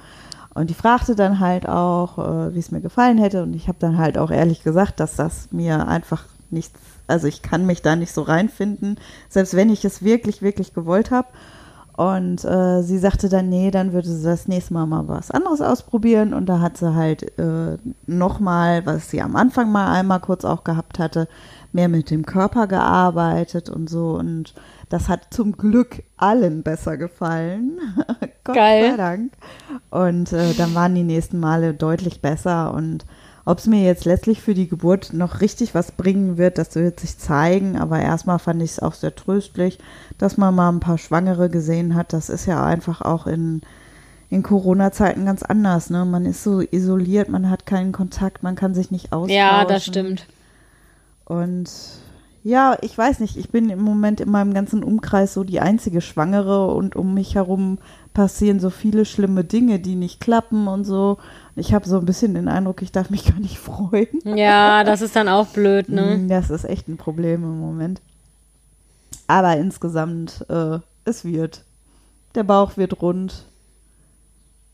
Und 0.52 0.68
die 0.70 0.74
fragte 0.74 1.16
dann 1.16 1.40
halt 1.40 1.68
auch, 1.68 2.18
äh, 2.18 2.54
wie 2.54 2.60
es 2.60 2.70
mir 2.70 2.80
gefallen 2.80 3.18
hätte. 3.18 3.42
Und 3.42 3.54
ich 3.54 3.66
habe 3.66 3.78
dann 3.80 3.96
halt 3.96 4.18
auch 4.18 4.30
ehrlich 4.30 4.62
gesagt, 4.62 5.00
dass 5.00 5.16
das 5.16 5.48
mir 5.52 5.88
einfach 5.88 6.24
nichts, 6.50 6.78
also 7.06 7.26
ich 7.26 7.42
kann 7.42 7.66
mich 7.66 7.82
da 7.82 7.96
nicht 7.96 8.12
so 8.12 8.22
reinfinden, 8.22 8.98
selbst 9.28 9.54
wenn 9.56 9.70
ich 9.70 9.84
es 9.84 10.02
wirklich, 10.02 10.42
wirklich 10.42 10.74
gewollt 10.74 11.10
habe. 11.10 11.28
Und 11.96 12.44
äh, 12.44 12.82
sie 12.82 12.98
sagte 12.98 13.28
dann, 13.28 13.48
nee, 13.48 13.70
dann 13.70 13.92
würde 13.92 14.08
sie 14.08 14.24
das 14.24 14.48
nächste 14.48 14.74
Mal 14.74 14.86
mal 14.86 15.06
was 15.06 15.30
anderes 15.30 15.60
ausprobieren. 15.60 16.34
Und 16.34 16.46
da 16.46 16.58
hat 16.58 16.76
sie 16.76 16.92
halt 16.94 17.38
äh, 17.38 17.78
nochmal, 18.06 18.84
was 18.84 19.10
sie 19.10 19.22
am 19.22 19.36
Anfang 19.36 19.70
mal 19.70 19.92
einmal 19.92 20.18
kurz 20.18 20.44
auch 20.44 20.64
gehabt 20.64 20.98
hatte, 20.98 21.28
mehr 21.72 21.88
mit 21.88 22.10
dem 22.10 22.26
Körper 22.26 22.66
gearbeitet 22.66 23.70
und 23.70 23.88
so. 23.88 24.14
Und 24.14 24.54
das 24.88 25.08
hat 25.08 25.28
zum 25.30 25.52
Glück 25.52 26.02
allen 26.16 26.64
besser 26.64 26.96
gefallen. 26.96 27.78
Gott 28.44 28.56
Geil. 28.56 28.90
sei 28.90 28.96
Dank. 28.96 29.32
Und 29.90 30.32
äh, 30.32 30.52
dann 30.54 30.74
waren 30.74 30.96
die 30.96 31.04
nächsten 31.04 31.38
Male 31.38 31.74
deutlich 31.74 32.20
besser. 32.20 32.74
Und 32.74 33.04
ob 33.44 33.58
es 33.58 33.66
mir 33.66 33.82
jetzt 33.84 34.04
letztlich 34.04 34.40
für 34.40 34.54
die 34.54 34.68
Geburt 34.68 35.12
noch 35.12 35.40
richtig 35.40 35.74
was 35.74 35.92
bringen 35.92 36.38
wird, 36.38 36.56
das 36.56 36.74
wird 36.74 37.00
sich 37.00 37.18
zeigen. 37.18 37.76
Aber 37.76 38.00
erstmal 38.00 38.38
fand 38.38 38.62
ich 38.62 38.72
es 38.72 38.80
auch 38.80 38.94
sehr 38.94 39.14
tröstlich, 39.14 39.78
dass 40.16 40.36
man 40.36 40.54
mal 40.54 40.70
ein 40.70 40.80
paar 40.80 40.98
Schwangere 40.98 41.50
gesehen 41.50 41.94
hat. 41.94 42.12
Das 42.12 42.30
ist 42.30 42.46
ja 42.46 42.64
einfach 42.64 43.02
auch 43.02 43.26
in, 43.26 43.60
in 44.30 44.42
Corona-Zeiten 44.42 45.26
ganz 45.26 45.42
anders. 45.42 45.90
Ne? 45.90 46.06
Man 46.06 46.24
ist 46.24 46.42
so 46.42 46.60
isoliert, 46.60 47.28
man 47.28 47.50
hat 47.50 47.66
keinen 47.66 47.92
Kontakt, 47.92 48.42
man 48.42 48.54
kann 48.54 48.74
sich 48.74 48.90
nicht 48.90 49.12
austauschen. 49.12 49.36
Ja, 49.36 49.64
das 49.66 49.84
stimmt. 49.84 50.26
Und 51.26 51.70
ja, 52.46 52.76
ich 52.82 52.96
weiß 52.96 53.20
nicht, 53.20 53.38
ich 53.38 53.48
bin 53.48 53.70
im 53.70 53.80
Moment 53.80 54.20
in 54.20 54.30
meinem 54.30 54.52
ganzen 54.52 54.84
Umkreis 54.84 55.32
so 55.32 55.44
die 55.44 55.60
einzige 55.60 56.02
Schwangere 56.02 56.66
und 56.74 56.94
um 56.94 57.14
mich 57.14 57.34
herum 57.34 57.78
passieren 58.12 58.60
so 58.60 58.68
viele 58.68 59.06
schlimme 59.06 59.44
Dinge, 59.44 59.80
die 59.80 59.94
nicht 59.94 60.20
klappen 60.20 60.68
und 60.68 60.84
so. 60.84 61.16
Ich 61.56 61.72
habe 61.72 61.88
so 61.88 61.98
ein 61.98 62.04
bisschen 62.04 62.34
den 62.34 62.48
Eindruck, 62.48 62.82
ich 62.82 62.92
darf 62.92 63.08
mich 63.08 63.24
gar 63.24 63.40
nicht 63.40 63.58
freuen. 63.58 64.08
Ja, 64.36 64.84
das 64.84 65.00
ist 65.00 65.16
dann 65.16 65.28
auch 65.28 65.46
blöd, 65.46 65.88
ne? 65.88 66.18
Mm, 66.18 66.28
Das 66.28 66.50
ist 66.50 66.64
echt 66.64 66.86
ein 66.86 66.98
Problem 66.98 67.42
im 67.44 67.58
Moment. 67.58 68.02
Aber 69.26 69.56
insgesamt, 69.56 70.44
äh, 70.50 70.80
es 71.06 71.24
wird. 71.24 71.62
Der 72.34 72.44
Bauch 72.44 72.76
wird 72.76 73.00
rund 73.00 73.46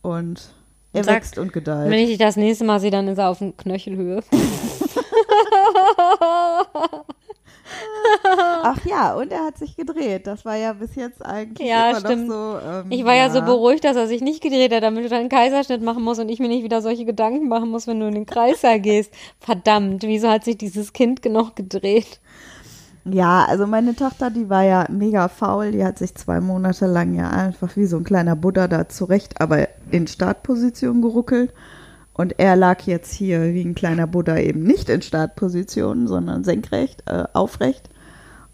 und 0.02 0.50
er 0.92 1.04
Sag, 1.04 1.16
wächst 1.16 1.38
und 1.38 1.54
Wenn 1.54 1.62
gedeiht. 1.62 1.92
ich 1.92 2.09
dich 2.09 2.18
das 2.18 2.37
nächste 2.37 2.64
Mal 2.64 2.80
sehe, 2.80 2.90
dann 2.90 3.06
ist 3.06 3.18
er 3.18 3.28
auf 3.28 3.40
Knöchelhöhe. 3.59 4.24
Ach 8.62 8.85
ja, 8.85 9.14
und 9.14 9.33
er 9.33 9.44
hat 9.44 9.59
sich 9.59 9.76
gedreht. 9.76 10.26
Das 10.26 10.44
war 10.44 10.56
ja 10.56 10.72
bis 10.72 10.94
jetzt 10.94 11.24
eigentlich 11.24 11.66
Ja, 11.68 11.90
immer 11.90 12.00
stimmt. 12.00 12.28
noch 12.28 12.35
so. 12.35 12.59
Ähm, 12.66 12.87
Ich 12.90 13.04
war 13.04 13.14
ja. 13.14 13.30
so 13.30 13.42
beruhigt, 13.42 13.85
dass 13.85 13.96
er 13.96 14.06
sich 14.06 14.20
nicht 14.20 14.42
gedreht 14.42 14.72
hat, 14.74 14.83
damit 14.83 15.04
du 15.04 15.09
dann 15.09 15.20
einen 15.20 15.28
Kaiserschnitt 15.28 15.83
machen 15.83 16.02
musst 16.02 16.20
und 16.20 16.28
ich 16.28 16.38
mir 16.40 16.48
nicht 16.48 16.64
wieder 16.64 16.83
solche 16.83 17.04
Gedanken 17.04 17.48
machen 17.48 17.70
muss, 17.70 17.87
wenn 17.87 18.00
du 18.00 18.06
in 18.06 18.14
den 18.14 18.26
Kreißsaal 18.26 18.80
gehst. 18.80 19.12
Verdammt, 19.38 20.02
wieso 20.02 20.28
hat 20.28 20.44
sich 20.44 20.59
dieses 20.59 20.92
Kind 20.92 21.22
genug 21.22 21.56
gedreht? 21.56 22.20
Ja, 23.04 23.46
also 23.48 23.66
meine 23.66 23.96
Tochter, 23.96 24.30
die 24.30 24.50
war 24.50 24.62
ja 24.62 24.87
mega 24.90 25.28
faul. 25.28 25.72
Die 25.72 25.83
hat 25.85 25.98
sich 25.98 26.14
zwei 26.14 26.40
Monate 26.40 26.86
lang 26.86 27.14
ja 27.14 27.30
einfach 27.30 27.74
wie 27.76 27.86
so 27.86 27.97
ein 27.97 28.05
kleiner 28.05 28.36
Buddha 28.36 28.68
da 28.68 28.88
zurecht, 28.88 29.40
aber 29.40 29.68
in 29.90 30.07
Startposition 30.07 31.01
geruckelt. 31.01 31.53
Und 32.14 32.38
er 32.38 32.56
lag 32.56 32.82
jetzt 32.82 33.12
hier 33.12 33.54
wie 33.54 33.62
ein 33.62 33.74
kleiner 33.74 34.06
Buddha 34.06 34.36
eben 34.36 34.62
nicht 34.62 34.88
in 34.88 35.02
Startposition, 35.02 36.06
sondern 36.06 36.44
senkrecht, 36.44 37.02
äh, 37.06 37.24
aufrecht. 37.32 37.88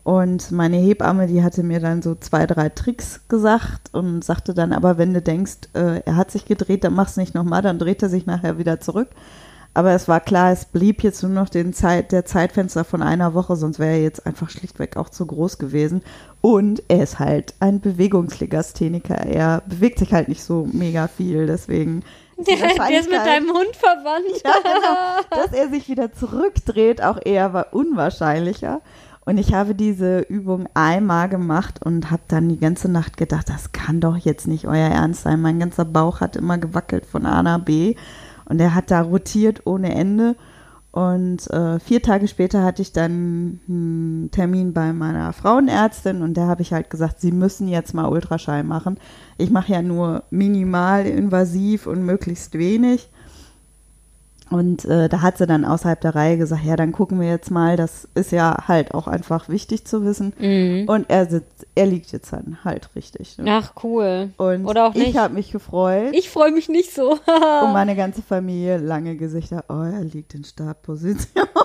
Und 0.04 0.52
meine 0.52 0.76
Hebamme, 0.76 1.26
die 1.26 1.42
hatte 1.42 1.64
mir 1.64 1.80
dann 1.80 2.00
so 2.00 2.14
zwei, 2.14 2.46
drei 2.46 2.68
Tricks 2.68 3.22
gesagt 3.26 3.92
und 3.92 4.22
sagte 4.22 4.54
dann, 4.54 4.72
aber 4.72 4.98
wenn 4.98 5.12
du 5.12 5.20
denkst, 5.20 5.70
äh, 5.74 6.00
er 6.04 6.14
hat 6.14 6.30
sich 6.30 6.44
gedreht, 6.44 6.84
dann 6.84 6.94
mach's 6.94 7.16
nicht 7.16 7.34
nochmal, 7.34 7.61
dann 7.61 7.80
dreht 7.80 8.04
er 8.04 8.09
sich 8.09 8.24
nachher 8.24 8.57
wieder 8.57 8.78
zurück. 8.78 9.09
aber 9.74 9.90
es 9.92 10.09
war 10.09 10.20
klar, 10.20 10.52
es 10.52 10.64
blieb 10.64 11.02
jetzt 11.02 11.22
nur 11.22 11.32
noch 11.32 11.50
den 11.50 11.74
Zeit, 11.74 12.11
der 12.11 12.24
Zeitfenster 12.24 12.82
von 12.82 13.02
einer 13.02 13.34
Woche, 13.34 13.57
sonst 13.57 13.78
wäre 13.78 13.92
er 13.92 14.02
jetzt 14.02 14.26
einfach 14.26 14.48
schlichtweg 14.48 14.96
auch 14.96 15.11
zu 15.11 15.26
groß 15.26 15.59
gewesen. 15.59 16.02
Und 16.40 16.82
er 16.88 17.02
ist 17.02 17.18
halt 17.18 17.54
ein 17.61 17.80
Bewegungslegastheniker. 17.80 19.16
Er 19.16 19.62
bewegt 19.66 19.98
sich 19.98 20.14
halt 20.14 20.28
nicht 20.28 20.42
so 20.42 20.66
mega 20.72 21.09
viel, 21.09 21.46
deswegen. 21.46 22.04
Der, 22.39 22.57
der 22.57 23.01
ist 23.01 23.11
mit 23.11 23.18
deinem 23.18 23.49
Hund 23.49 23.74
verwandt. 23.74 24.43
Ja, 24.45 24.53
genau. 24.62 25.43
Dass 25.43 25.53
er 25.53 25.68
sich 25.70 25.89
wieder 25.89 26.12
zurückdreht, 26.12 27.03
auch 27.03 27.18
eher 27.24 27.53
war 27.53 27.72
unwahrscheinlicher. 27.72 28.82
Und 29.24 29.39
ich 29.39 29.55
habe 29.55 29.74
diese 29.74 30.20
Übung 30.20 30.68
einmal 30.74 31.28
gemacht 31.28 31.80
und 31.84 32.12
habe 32.12 32.22
dann 32.28 32.49
die 32.49 32.61
ganze 32.61 32.89
Nacht 32.89 33.16
gedacht, 33.16 33.49
das 33.49 33.72
kann 33.72 34.01
doch 34.01 34.16
jetzt 34.16 34.47
nicht 34.47 34.66
euer 34.66 34.89
Ernst 34.89 35.22
sein. 35.22 35.41
Mein 35.41 35.59
ganzer 35.59 35.84
Bauch 35.84 36.20
hat 36.20 36.37
immer 36.37 36.59
gewackelt 36.59 37.07
von 37.07 37.26
A 37.26 37.43
nach 37.43 37.59
B 37.59 37.97
und 38.45 38.61
er 38.61 38.74
hat 38.74 38.93
da 38.93 39.01
rotiert 39.01 39.62
ohne 39.64 39.95
Ende. 39.95 40.37
Und 40.97 41.51
äh, 41.51 41.78
vier 41.78 42.01
Tage 42.01 42.26
später 42.26 42.62
hatte 42.62 42.80
ich 42.80 42.90
dann 42.90 43.61
einen 43.68 44.30
Termin 44.32 44.72
bei 44.72 44.94
meiner 44.94 45.34
Frauenärztin 45.34 46.22
und 46.22 46.38
da 46.38 46.47
habe 46.47 46.62
ich 46.62 46.72
halt 46.72 46.88
gesagt, 46.88 47.20
sie 47.20 47.32
müssen 47.32 47.68
jetzt 47.68 47.92
mal 47.92 48.07
Ultraschall 48.09 48.64
machen. 48.64 48.97
Ich 49.36 49.51
mache 49.51 49.72
ja 49.72 49.82
nur 49.82 50.22
minimal 50.30 51.05
invasiv 51.05 51.86
und 51.86 52.07
möglichst 52.07 52.55
wenig. 52.55 53.11
Und 54.51 54.84
äh, 54.84 55.09
da 55.09 55.22
hat 55.22 55.38
sie 55.38 55.47
dann 55.47 55.64
außerhalb 55.64 56.01
der 56.01 56.14
Reihe 56.14 56.38
gesagt, 56.38 56.64
ja, 56.64 56.76
dann 56.76 56.92
gucken 56.92 57.20
wir 57.20 57.28
jetzt 57.28 57.51
mal. 57.51 57.76
Das 57.76 58.07
ist 58.14 58.30
ja 58.30 58.68
halt 58.68 58.94
auch 58.94 59.09
einfach 59.09 59.49
wichtig 59.49 59.84
zu 59.84 60.05
wissen. 60.05 60.32
Mhm. 60.38 60.88
Und 60.88 61.11
er 61.11 61.26
sitzt, 61.26 61.66
er 61.74 61.86
liegt 61.86 62.12
jetzt 62.12 62.32
dann 62.32 62.59
halt 62.64 62.90
richtig. 62.94 63.38
Ne? 63.38 63.44
Ach, 63.51 63.72
cool. 63.82 64.30
Und 64.36 64.66
Oder 64.66 64.86
auch 64.86 64.94
nicht. 64.94 65.09
ich 65.09 65.16
habe 65.16 65.34
mich 65.34 65.51
gefreut. 65.51 66.14
Ich 66.14 66.30
freue 66.30 66.53
mich 66.53 66.68
nicht 66.68 66.94
so. 66.94 67.11
und 67.62 67.72
meine 67.72 67.97
ganze 67.97 68.22
Familie 68.22 68.78
lange 68.78 69.16
Gesichter. 69.16 69.64
Oh, 69.68 69.82
er 69.82 70.05
liegt 70.05 70.34
in 70.34 70.44
Startposition. 70.44 71.47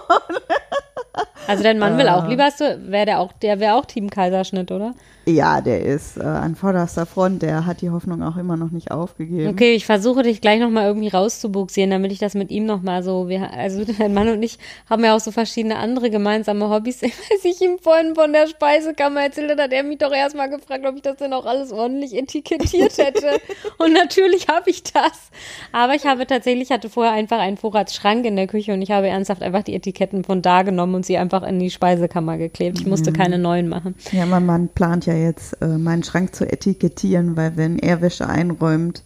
Also 1.48 1.64
dein 1.64 1.80
Mann 1.80 1.98
will 1.98 2.08
auch 2.08 2.26
Äh. 2.26 2.30
lieber, 2.30 2.44
hast 2.44 2.62
du, 2.62 2.92
wäre 2.92 3.06
der 3.06 3.20
auch, 3.20 3.34
der 3.34 3.60
wäre 3.60 3.76
auch 3.76 3.86
Team 3.86 4.10
Kaiserschnitt, 4.10 4.72
oder? 4.72 4.94
ja, 5.28 5.62
der 5.62 5.84
ist 5.84 6.18
äh, 6.18 6.22
an 6.22 6.56
vorderster 6.56 7.06
Front. 7.06 7.44
Der 7.44 7.66
hat 7.68 7.82
die 7.82 7.92
Hoffnung 7.92 8.24
auch 8.24 8.38
immer 8.38 8.58
noch 8.58 8.72
nicht 8.72 8.90
aufgegeben. 8.92 9.50
Okay, 9.50 9.74
ich 9.74 9.86
versuche 9.86 10.24
dich 10.24 10.42
gleich 10.42 10.60
nochmal 10.60 10.88
irgendwie 10.88 11.10
rauszubuxieren, 11.10 11.92
damit 11.92 12.12
ich 12.12 12.18
das 12.18 12.34
mit 12.34 12.50
ihm 12.50 12.66
nochmal 12.66 13.04
so, 13.04 13.30
wir, 13.30 13.54
also 13.54 13.84
dein 14.00 14.14
Mann 14.14 14.30
und 14.30 14.42
ich 14.42 14.58
haben 14.90 15.04
ja 15.04 15.16
auch 15.16 15.20
so 15.20 15.32
verschiedene 15.32 15.78
andere 15.78 16.10
gemeinsame 16.10 16.70
Hobbys. 16.70 17.04
Als 17.04 17.14
ich 17.44 17.62
ihm 17.62 17.78
vorhin 17.80 18.16
von 18.16 18.34
der 18.34 18.48
Speisekammer 18.48 19.22
erzählt 19.22 19.52
habe, 19.52 19.64
hat 19.64 19.74
er 19.74 19.84
mich 19.84 20.00
doch 20.00 20.12
erstmal 20.12 20.50
gefragt, 20.50 20.86
ob 20.88 20.96
ich 20.96 21.04
das 21.04 21.18
denn 21.18 21.34
auch 21.34 21.46
alles 21.46 21.72
ordentlich 21.72 22.16
etikettiert 22.16 22.98
hätte. 22.98 23.40
und 23.78 23.94
natürlich 23.94 24.48
habe 24.48 24.72
ich 24.72 24.82
das. 24.84 25.30
Aber 25.72 25.94
ich 25.94 26.06
habe 26.06 26.26
tatsächlich, 26.26 26.72
hatte 26.72 26.90
vorher 26.90 27.14
einfach 27.14 27.40
einen 27.40 27.58
Vorratsschrank 27.58 28.26
in 28.26 28.36
der 28.36 28.48
Küche 28.48 28.74
und 28.74 28.82
ich 28.82 28.90
habe 28.90 29.08
ernsthaft 29.08 29.44
einfach 29.44 29.64
die 29.64 29.76
Etiketten 29.76 30.24
von 30.24 30.42
da 30.42 30.64
genommen 30.64 30.96
und 30.96 31.06
sie 31.06 31.18
einfach 31.18 31.31
in 31.34 31.60
die 31.60 31.70
Speisekammer 31.70 32.38
geklebt. 32.38 32.80
Ich 32.80 32.88
musste 32.88 33.12
keine 33.14 33.38
neuen 33.38 33.68
machen. 33.68 33.96
Ja, 34.12 34.26
mein 34.26 34.46
Mann 34.46 34.70
plant 34.70 35.06
ja 35.06 35.14
jetzt, 35.14 35.62
äh, 35.62 35.78
meinen 35.78 36.04
Schrank 36.04 36.36
zu 36.36 36.46
etikettieren, 36.52 37.38
weil 37.38 37.58
wenn 37.58 37.80
er 37.80 38.02
Wäsche 38.02 38.28
einräumt, 38.28 39.04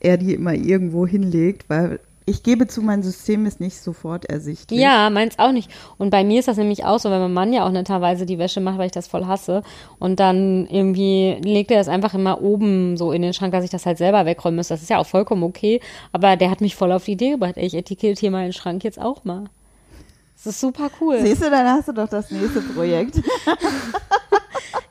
er 0.00 0.16
die 0.16 0.34
immer 0.34 0.54
irgendwo 0.54 1.06
hinlegt, 1.06 1.68
weil 1.68 1.98
ich 2.28 2.42
gebe 2.42 2.66
zu, 2.66 2.82
mein 2.82 3.04
System 3.04 3.46
ist 3.46 3.60
nicht 3.60 3.80
sofort 3.80 4.24
ersichtlich. 4.24 4.80
Ja, 4.80 5.08
meins 5.10 5.38
auch 5.38 5.52
nicht. 5.52 5.70
Und 5.96 6.10
bei 6.10 6.24
mir 6.24 6.40
ist 6.40 6.48
das 6.48 6.56
nämlich 6.56 6.84
auch 6.84 6.98
so, 6.98 7.08
weil 7.08 7.20
mein 7.20 7.32
Mann 7.32 7.52
ja 7.52 7.64
auch 7.64 7.70
netterweise 7.70 8.26
die 8.26 8.38
Wäsche 8.38 8.60
macht, 8.60 8.78
weil 8.78 8.86
ich 8.86 8.92
das 8.92 9.06
voll 9.06 9.26
hasse. 9.26 9.62
Und 10.00 10.18
dann 10.18 10.66
irgendwie 10.66 11.36
legt 11.40 11.70
er 11.70 11.78
das 11.78 11.88
einfach 11.88 12.14
immer 12.14 12.42
oben 12.42 12.96
so 12.96 13.12
in 13.12 13.22
den 13.22 13.32
Schrank, 13.32 13.52
dass 13.52 13.64
ich 13.64 13.70
das 13.70 13.86
halt 13.86 13.98
selber 13.98 14.26
wegräumen 14.26 14.56
muss. 14.56 14.68
Das 14.68 14.82
ist 14.82 14.90
ja 14.90 14.98
auch 14.98 15.06
vollkommen 15.06 15.44
okay. 15.44 15.80
Aber 16.10 16.36
der 16.36 16.50
hat 16.50 16.60
mich 16.60 16.74
voll 16.74 16.90
auf 16.90 17.04
die 17.04 17.12
Idee 17.12 17.30
gebracht. 17.30 17.56
Ey, 17.56 17.66
ich 17.66 17.74
etikettiere 17.74 18.32
meinen 18.32 18.52
Schrank 18.52 18.82
jetzt 18.82 19.00
auch 19.00 19.24
mal. 19.24 19.44
Das 20.46 20.54
ist 20.54 20.60
super 20.60 20.88
cool. 21.00 21.18
Siehst 21.22 21.42
du, 21.42 21.50
dann 21.50 21.66
hast 21.66 21.88
du 21.88 21.92
doch 21.92 22.08
das 22.08 22.30
nächste 22.30 22.60
Projekt. 22.60 23.16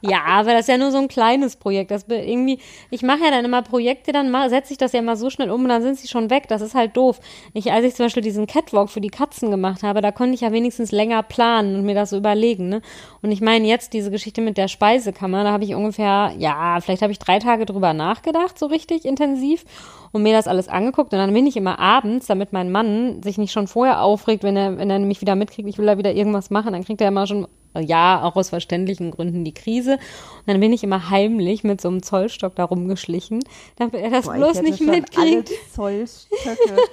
Ja, 0.09 0.23
aber 0.25 0.51
das 0.51 0.61
ist 0.61 0.67
ja 0.67 0.77
nur 0.77 0.91
so 0.91 0.97
ein 0.97 1.07
kleines 1.07 1.55
Projekt. 1.55 1.91
Das 1.91 2.05
irgendwie, 2.07 2.59
ich 2.89 3.01
mache 3.01 3.23
ja 3.23 3.31
dann 3.31 3.45
immer 3.45 3.61
Projekte, 3.61 4.11
dann 4.11 4.33
setze 4.49 4.73
ich 4.73 4.77
das 4.77 4.91
ja 4.91 4.99
immer 4.99 5.15
so 5.15 5.29
schnell 5.29 5.51
um 5.51 5.63
und 5.63 5.69
dann 5.69 5.81
sind 5.81 5.97
sie 5.97 6.07
schon 6.07 6.29
weg. 6.29 6.47
Das 6.47 6.61
ist 6.61 6.75
halt 6.75 6.95
doof. 6.95 7.19
Ich, 7.53 7.71
als 7.71 7.85
ich 7.85 7.95
zum 7.95 8.05
Beispiel 8.05 8.23
diesen 8.23 8.47
Catwalk 8.47 8.89
für 8.89 9.01
die 9.01 9.09
Katzen 9.09 9.51
gemacht 9.51 9.83
habe, 9.83 10.01
da 10.01 10.11
konnte 10.11 10.35
ich 10.35 10.41
ja 10.41 10.51
wenigstens 10.51 10.91
länger 10.91 11.23
planen 11.23 11.75
und 11.75 11.85
mir 11.85 11.95
das 11.95 12.11
so 12.11 12.17
überlegen. 12.17 12.69
Ne? 12.69 12.81
Und 13.21 13.31
ich 13.31 13.41
meine 13.41 13.67
jetzt 13.67 13.93
diese 13.93 14.11
Geschichte 14.11 14.41
mit 14.41 14.57
der 14.57 14.67
Speisekammer, 14.67 15.43
da 15.43 15.51
habe 15.51 15.63
ich 15.63 15.75
ungefähr, 15.75 16.33
ja, 16.37 16.79
vielleicht 16.81 17.01
habe 17.01 17.11
ich 17.11 17.19
drei 17.19 17.39
Tage 17.39 17.65
drüber 17.65 17.93
nachgedacht, 17.93 18.59
so 18.59 18.67
richtig 18.67 19.05
intensiv 19.05 19.65
und 20.11 20.23
mir 20.23 20.33
das 20.33 20.47
alles 20.47 20.69
angeguckt 20.69 21.11
und 21.11 21.19
dann 21.19 21.33
bin 21.33 21.45
ich 21.45 21.57
immer 21.57 21.79
abends, 21.79 22.27
damit 22.27 22.53
mein 22.53 22.71
Mann 22.71 23.21
sich 23.21 23.37
nicht 23.37 23.51
schon 23.51 23.67
vorher 23.67 24.01
aufregt, 24.01 24.43
wenn 24.43 24.55
er, 24.55 24.77
wenn 24.77 24.89
er 24.89 24.99
mich 24.99 25.21
wieder 25.21 25.35
mitkriegt, 25.35 25.67
ich 25.67 25.77
will 25.77 25.87
da 25.87 25.97
wieder 25.97 26.13
irgendwas 26.13 26.49
machen, 26.49 26.73
dann 26.73 26.85
kriegt 26.85 27.01
er 27.01 27.09
immer 27.09 27.27
schon, 27.27 27.47
ja, 27.81 28.21
auch 28.23 28.35
aus 28.35 28.49
verständlichen 28.49 29.11
Gründen 29.11 29.43
die 29.43 29.53
Krise. 29.53 29.93
Und 29.93 30.47
dann 30.47 30.59
bin 30.59 30.73
ich 30.73 30.83
immer 30.83 31.09
heimlich 31.09 31.63
mit 31.63 31.81
so 31.81 31.89
einem 31.89 32.03
Zollstock 32.03 32.55
da 32.55 32.65
rumgeschlichen, 32.65 33.43
damit 33.77 33.95
er 33.95 34.09
das 34.09 34.25
Boah, 34.25 34.35
bloß 34.35 34.61
nicht 34.61 34.81
mitkriegt. 34.81 35.17
Alle 35.17 35.43
Zollstöcke 35.73 36.75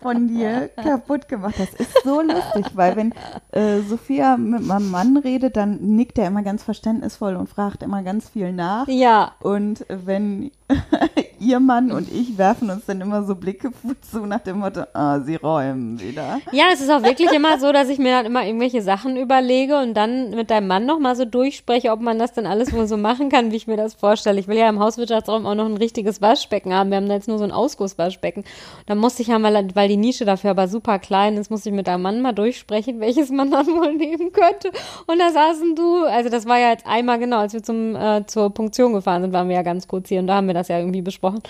von 0.00 0.28
dir 0.28 0.68
kaputt 0.68 1.28
gemacht. 1.28 1.54
Das 1.58 1.74
ist 1.74 2.02
so 2.04 2.20
lustig, 2.20 2.66
weil 2.74 2.96
wenn 2.96 3.12
äh, 3.52 3.80
Sophia 3.80 4.36
mit 4.36 4.64
meinem 4.64 4.90
Mann 4.90 5.16
redet, 5.16 5.56
dann 5.56 5.76
nickt 5.96 6.18
er 6.18 6.26
immer 6.26 6.42
ganz 6.42 6.62
verständnisvoll 6.62 7.36
und 7.36 7.48
fragt 7.48 7.82
immer 7.82 8.02
ganz 8.02 8.28
viel 8.28 8.52
nach. 8.52 8.88
Ja, 8.88 9.32
Und 9.40 9.84
wenn 9.88 10.50
ihr 11.40 11.58
Mann 11.58 11.90
und 11.90 12.12
ich 12.12 12.36
werfen 12.36 12.70
uns 12.70 12.84
dann 12.86 13.00
immer 13.00 13.24
so 13.24 13.34
Blicke 13.34 13.70
zu 14.10 14.26
nach 14.26 14.40
dem 14.40 14.58
Motto, 14.58 14.82
ah, 14.92 15.20
sie 15.20 15.36
räumen 15.36 15.98
wieder. 16.00 16.40
Ja, 16.52 16.66
es 16.72 16.80
ist 16.80 16.90
auch 16.90 17.02
wirklich 17.02 17.32
immer 17.32 17.58
so, 17.58 17.72
dass 17.72 17.88
ich 17.88 17.98
mir 17.98 18.12
dann 18.12 18.26
immer 18.26 18.44
irgendwelche 18.44 18.82
Sachen 18.82 19.16
überlege 19.16 19.78
und 19.78 19.94
dann 19.94 20.30
mit 20.30 20.50
deinem 20.50 20.66
Mann 20.66 20.86
nochmal 20.86 21.16
so 21.16 21.24
durchspreche, 21.24 21.90
ob 21.90 22.00
man 22.00 22.18
das 22.18 22.32
denn 22.32 22.46
alles 22.46 22.72
wohl 22.72 22.86
so 22.86 22.96
machen 22.96 23.30
kann, 23.30 23.52
wie 23.52 23.56
ich 23.56 23.66
mir 23.66 23.76
das 23.76 23.94
vorstelle. 23.94 24.38
Ich 24.38 24.48
will 24.48 24.56
ja 24.56 24.68
im 24.68 24.80
Hauswirtschaftsraum 24.80 25.46
auch 25.46 25.54
noch 25.54 25.66
ein 25.66 25.76
richtiges 25.76 26.20
Waschbecken 26.20 26.74
haben. 26.74 26.90
Wir 26.90 26.98
haben 26.98 27.08
da 27.08 27.14
jetzt 27.14 27.28
nur 27.28 27.38
so 27.38 27.44
ein 27.44 27.52
Ausgusswaschbecken. 27.52 28.44
Da 28.86 28.94
musste 28.94 29.22
ich 29.22 29.28
ja 29.28 29.38
mal, 29.38 29.68
weil 29.74 29.88
die 29.88 29.96
Nische 29.96 30.24
dafür 30.24 30.50
aber 30.50 30.68
super 30.68 30.98
klein 30.98 31.36
ist, 31.36 31.50
musste 31.50 31.70
ich 31.70 31.74
mit 31.74 31.86
deinem 31.86 32.02
Mann 32.02 32.20
mal 32.20 32.32
durchsprechen, 32.32 33.00
welches 33.00 33.30
man 33.30 33.50
dann 33.50 33.66
wohl 33.68 33.94
nehmen 33.94 34.32
könnte. 34.32 34.70
Und 35.06 35.18
da 35.18 35.30
saßen 35.30 35.74
du, 35.74 36.04
also 36.04 36.28
das 36.28 36.46
war 36.46 36.58
ja 36.58 36.70
jetzt 36.70 36.86
einmal 36.86 37.18
genau, 37.18 37.38
als 37.38 37.54
wir 37.54 37.62
zum, 37.62 37.96
äh, 37.96 38.26
zur 38.26 38.50
Punktion 38.50 38.92
gefahren 38.92 39.22
sind, 39.22 39.32
waren 39.32 39.48
wir 39.48 39.56
ja 39.56 39.62
ganz 39.62 39.88
kurz 39.88 40.08
hier 40.08 40.20
und 40.20 40.26
da 40.26 40.36
haben 40.36 40.46
wir 40.46 40.54
das 40.54 40.59
ja 40.68 40.78
irgendwie 40.78 41.02
besprochen. 41.02 41.40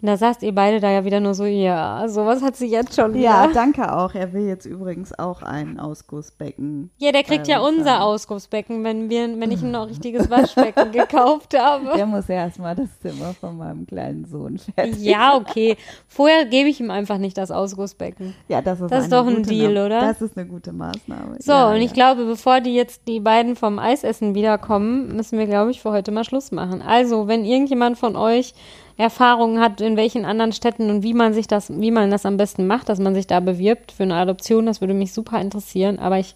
Und 0.00 0.06
da 0.06 0.16
saßt 0.16 0.42
ihr 0.42 0.54
beide 0.54 0.80
da 0.80 0.90
ja 0.90 1.04
wieder 1.04 1.20
nur 1.20 1.34
so, 1.34 1.44
ja, 1.44 2.06
sowas 2.08 2.42
hat 2.42 2.56
sie 2.56 2.68
jetzt 2.68 2.94
schon 2.94 3.14
wieder. 3.14 3.24
Ja, 3.24 3.46
danke 3.48 3.92
auch. 3.92 4.14
Er 4.14 4.32
will 4.32 4.46
jetzt 4.46 4.64
übrigens 4.64 5.18
auch 5.18 5.42
ein 5.42 5.78
Ausgussbecken. 5.78 6.90
Ja, 6.98 7.12
der 7.12 7.22
kriegt 7.22 7.48
ja 7.48 7.60
uns 7.60 7.70
unser 7.80 7.98
haben. 7.98 8.02
Ausgussbecken, 8.02 8.84
wenn 8.84 9.10
wir, 9.10 9.28
wenn 9.40 9.50
ich 9.50 9.62
ein 9.62 9.70
noch 9.70 9.88
richtiges 9.88 10.30
Waschbecken 10.30 10.92
gekauft 10.92 11.58
habe. 11.58 11.92
Der 11.96 12.06
muss 12.06 12.28
erstmal 12.28 12.74
das 12.74 12.88
Zimmer 13.00 13.34
von 13.34 13.56
meinem 13.56 13.86
kleinen 13.86 14.24
Sohn 14.24 14.58
fertig. 14.58 15.00
Ja, 15.00 15.36
okay. 15.36 15.76
Vorher 16.08 16.44
gebe 16.46 16.68
ich 16.68 16.80
ihm 16.80 16.90
einfach 16.90 17.18
nicht 17.18 17.36
das 17.38 17.50
Ausgussbecken. 17.50 18.34
Ja, 18.48 18.62
das 18.62 18.80
ist, 18.80 18.90
Das 18.90 19.04
ist 19.04 19.12
doch 19.12 19.26
ein 19.26 19.42
Deal, 19.42 19.74
Na- 19.74 19.86
oder? 19.86 20.00
Das 20.00 20.22
ist 20.22 20.36
eine 20.36 20.46
gute 20.46 20.72
Maßnahme. 20.72 21.36
So, 21.40 21.52
ja, 21.52 21.70
und 21.70 21.76
ich 21.76 21.90
ja. 21.90 21.94
glaube, 21.94 22.24
bevor 22.24 22.60
die 22.60 22.74
jetzt 22.74 23.06
die 23.08 23.20
beiden 23.20 23.56
vom 23.56 23.78
Eisessen 23.78 24.34
wiederkommen, 24.34 25.16
müssen 25.16 25.38
wir, 25.38 25.46
glaube 25.46 25.70
ich, 25.70 25.80
für 25.80 25.90
heute 25.90 26.10
mal 26.10 26.24
Schluss 26.24 26.52
machen. 26.52 26.82
Also, 26.82 27.28
wenn 27.28 27.44
irgendjemand 27.44 27.98
von 27.98 28.16
euch 28.16 28.54
Erfahrungen 29.00 29.60
hat, 29.60 29.80
in 29.80 29.96
welchen 29.96 30.24
anderen 30.24 30.52
Städten 30.52 30.90
und 30.90 31.02
wie 31.02 31.14
man 31.14 31.32
sich 31.32 31.46
das, 31.48 31.70
wie 31.80 31.90
man 31.90 32.10
das 32.10 32.26
am 32.26 32.36
besten 32.36 32.66
macht, 32.66 32.88
dass 32.88 32.98
man 32.98 33.14
sich 33.14 33.26
da 33.26 33.40
bewirbt 33.40 33.92
für 33.92 34.02
eine 34.04 34.14
Adoption, 34.16 34.66
das 34.66 34.80
würde 34.80 34.94
mich 34.94 35.12
super 35.12 35.40
interessieren. 35.40 35.98
Aber 35.98 36.18
ich, 36.18 36.34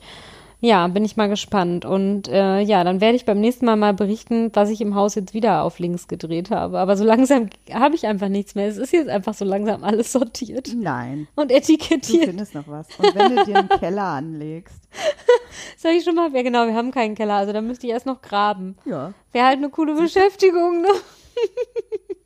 ja, 0.61 0.87
bin 0.89 1.05
ich 1.05 1.17
mal 1.19 1.29
gespannt. 1.29 1.85
Und 1.85 2.27
äh, 2.29 2.61
ja, 2.61 2.83
dann 2.85 3.03
werde 3.03 3.17
ich 3.17 3.27
beim 3.27 3.39
nächsten 3.41 3.67
Mal 3.67 3.77
mal 3.77 3.93
berichten, 3.93 4.51
was 4.55 4.71
ich 4.71 4.81
im 4.81 4.95
Haus 4.95 5.15
jetzt 5.15 5.35
wieder 5.35 5.63
auf 5.63 5.79
links 5.79 6.09
gedreht 6.09 6.51
habe. 6.51 6.79
Aber 6.79 6.97
so 6.97 7.05
langsam 7.05 7.51
habe 7.71 7.95
ich 7.97 8.07
einfach 8.07 8.29
nichts 8.29 8.55
mehr. 8.55 8.67
Es 8.67 8.79
ist 8.79 8.93
jetzt 8.95 9.11
einfach 9.11 9.35
so 9.35 9.45
langsam 9.45 9.85
alles 9.85 10.11
sortiert 10.13 10.73
Nein, 10.75 11.29
und 11.35 11.51
du 11.51 11.55
etikettiert. 11.55 12.25
findest 12.25 12.55
noch 12.55 12.67
was. 12.67 12.87
Und 12.99 13.15
wenn 13.15 13.37
du 13.37 13.45
dir 13.45 13.57
einen 13.59 13.69
Keller 13.69 14.05
anlegst, 14.05 14.81
Sag 15.77 15.93
ich 15.93 16.05
schon 16.05 16.15
mal? 16.15 16.33
Ja, 16.35 16.43
genau, 16.43 16.67
wir 16.67 16.75
haben 16.75 16.93
keinen 16.93 17.15
Keller, 17.15 17.35
also 17.35 17.53
da 17.53 17.61
müsste 17.61 17.87
ich 17.87 17.93
erst 17.93 18.07
noch 18.07 18.23
graben. 18.23 18.77
ja. 18.87 19.13
Wäre 19.33 19.47
halt 19.47 19.59
eine 19.59 19.69
coole 19.69 19.95
Beschäftigung, 19.95 20.81
ne? 20.81 20.89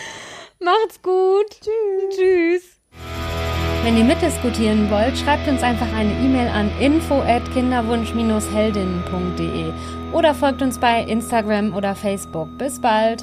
Macht's 0.60 1.02
gut. 1.02 1.46
Tschüss. 1.60 2.16
Tschüss. 2.16 2.62
Wenn 3.82 3.96
ihr 3.96 4.04
mitdiskutieren 4.04 4.90
wollt, 4.90 5.16
schreibt 5.16 5.46
uns 5.46 5.62
einfach 5.62 5.92
eine 5.94 6.12
E-Mail 6.12 6.48
an 6.48 6.72
info@kinderwunsch-heldinnen.de 6.80 9.72
oder 10.12 10.34
folgt 10.34 10.60
uns 10.60 10.78
bei 10.78 11.02
Instagram 11.02 11.72
oder 11.72 11.94
Facebook. 11.94 12.48
Bis 12.58 12.80
bald. 12.80 13.22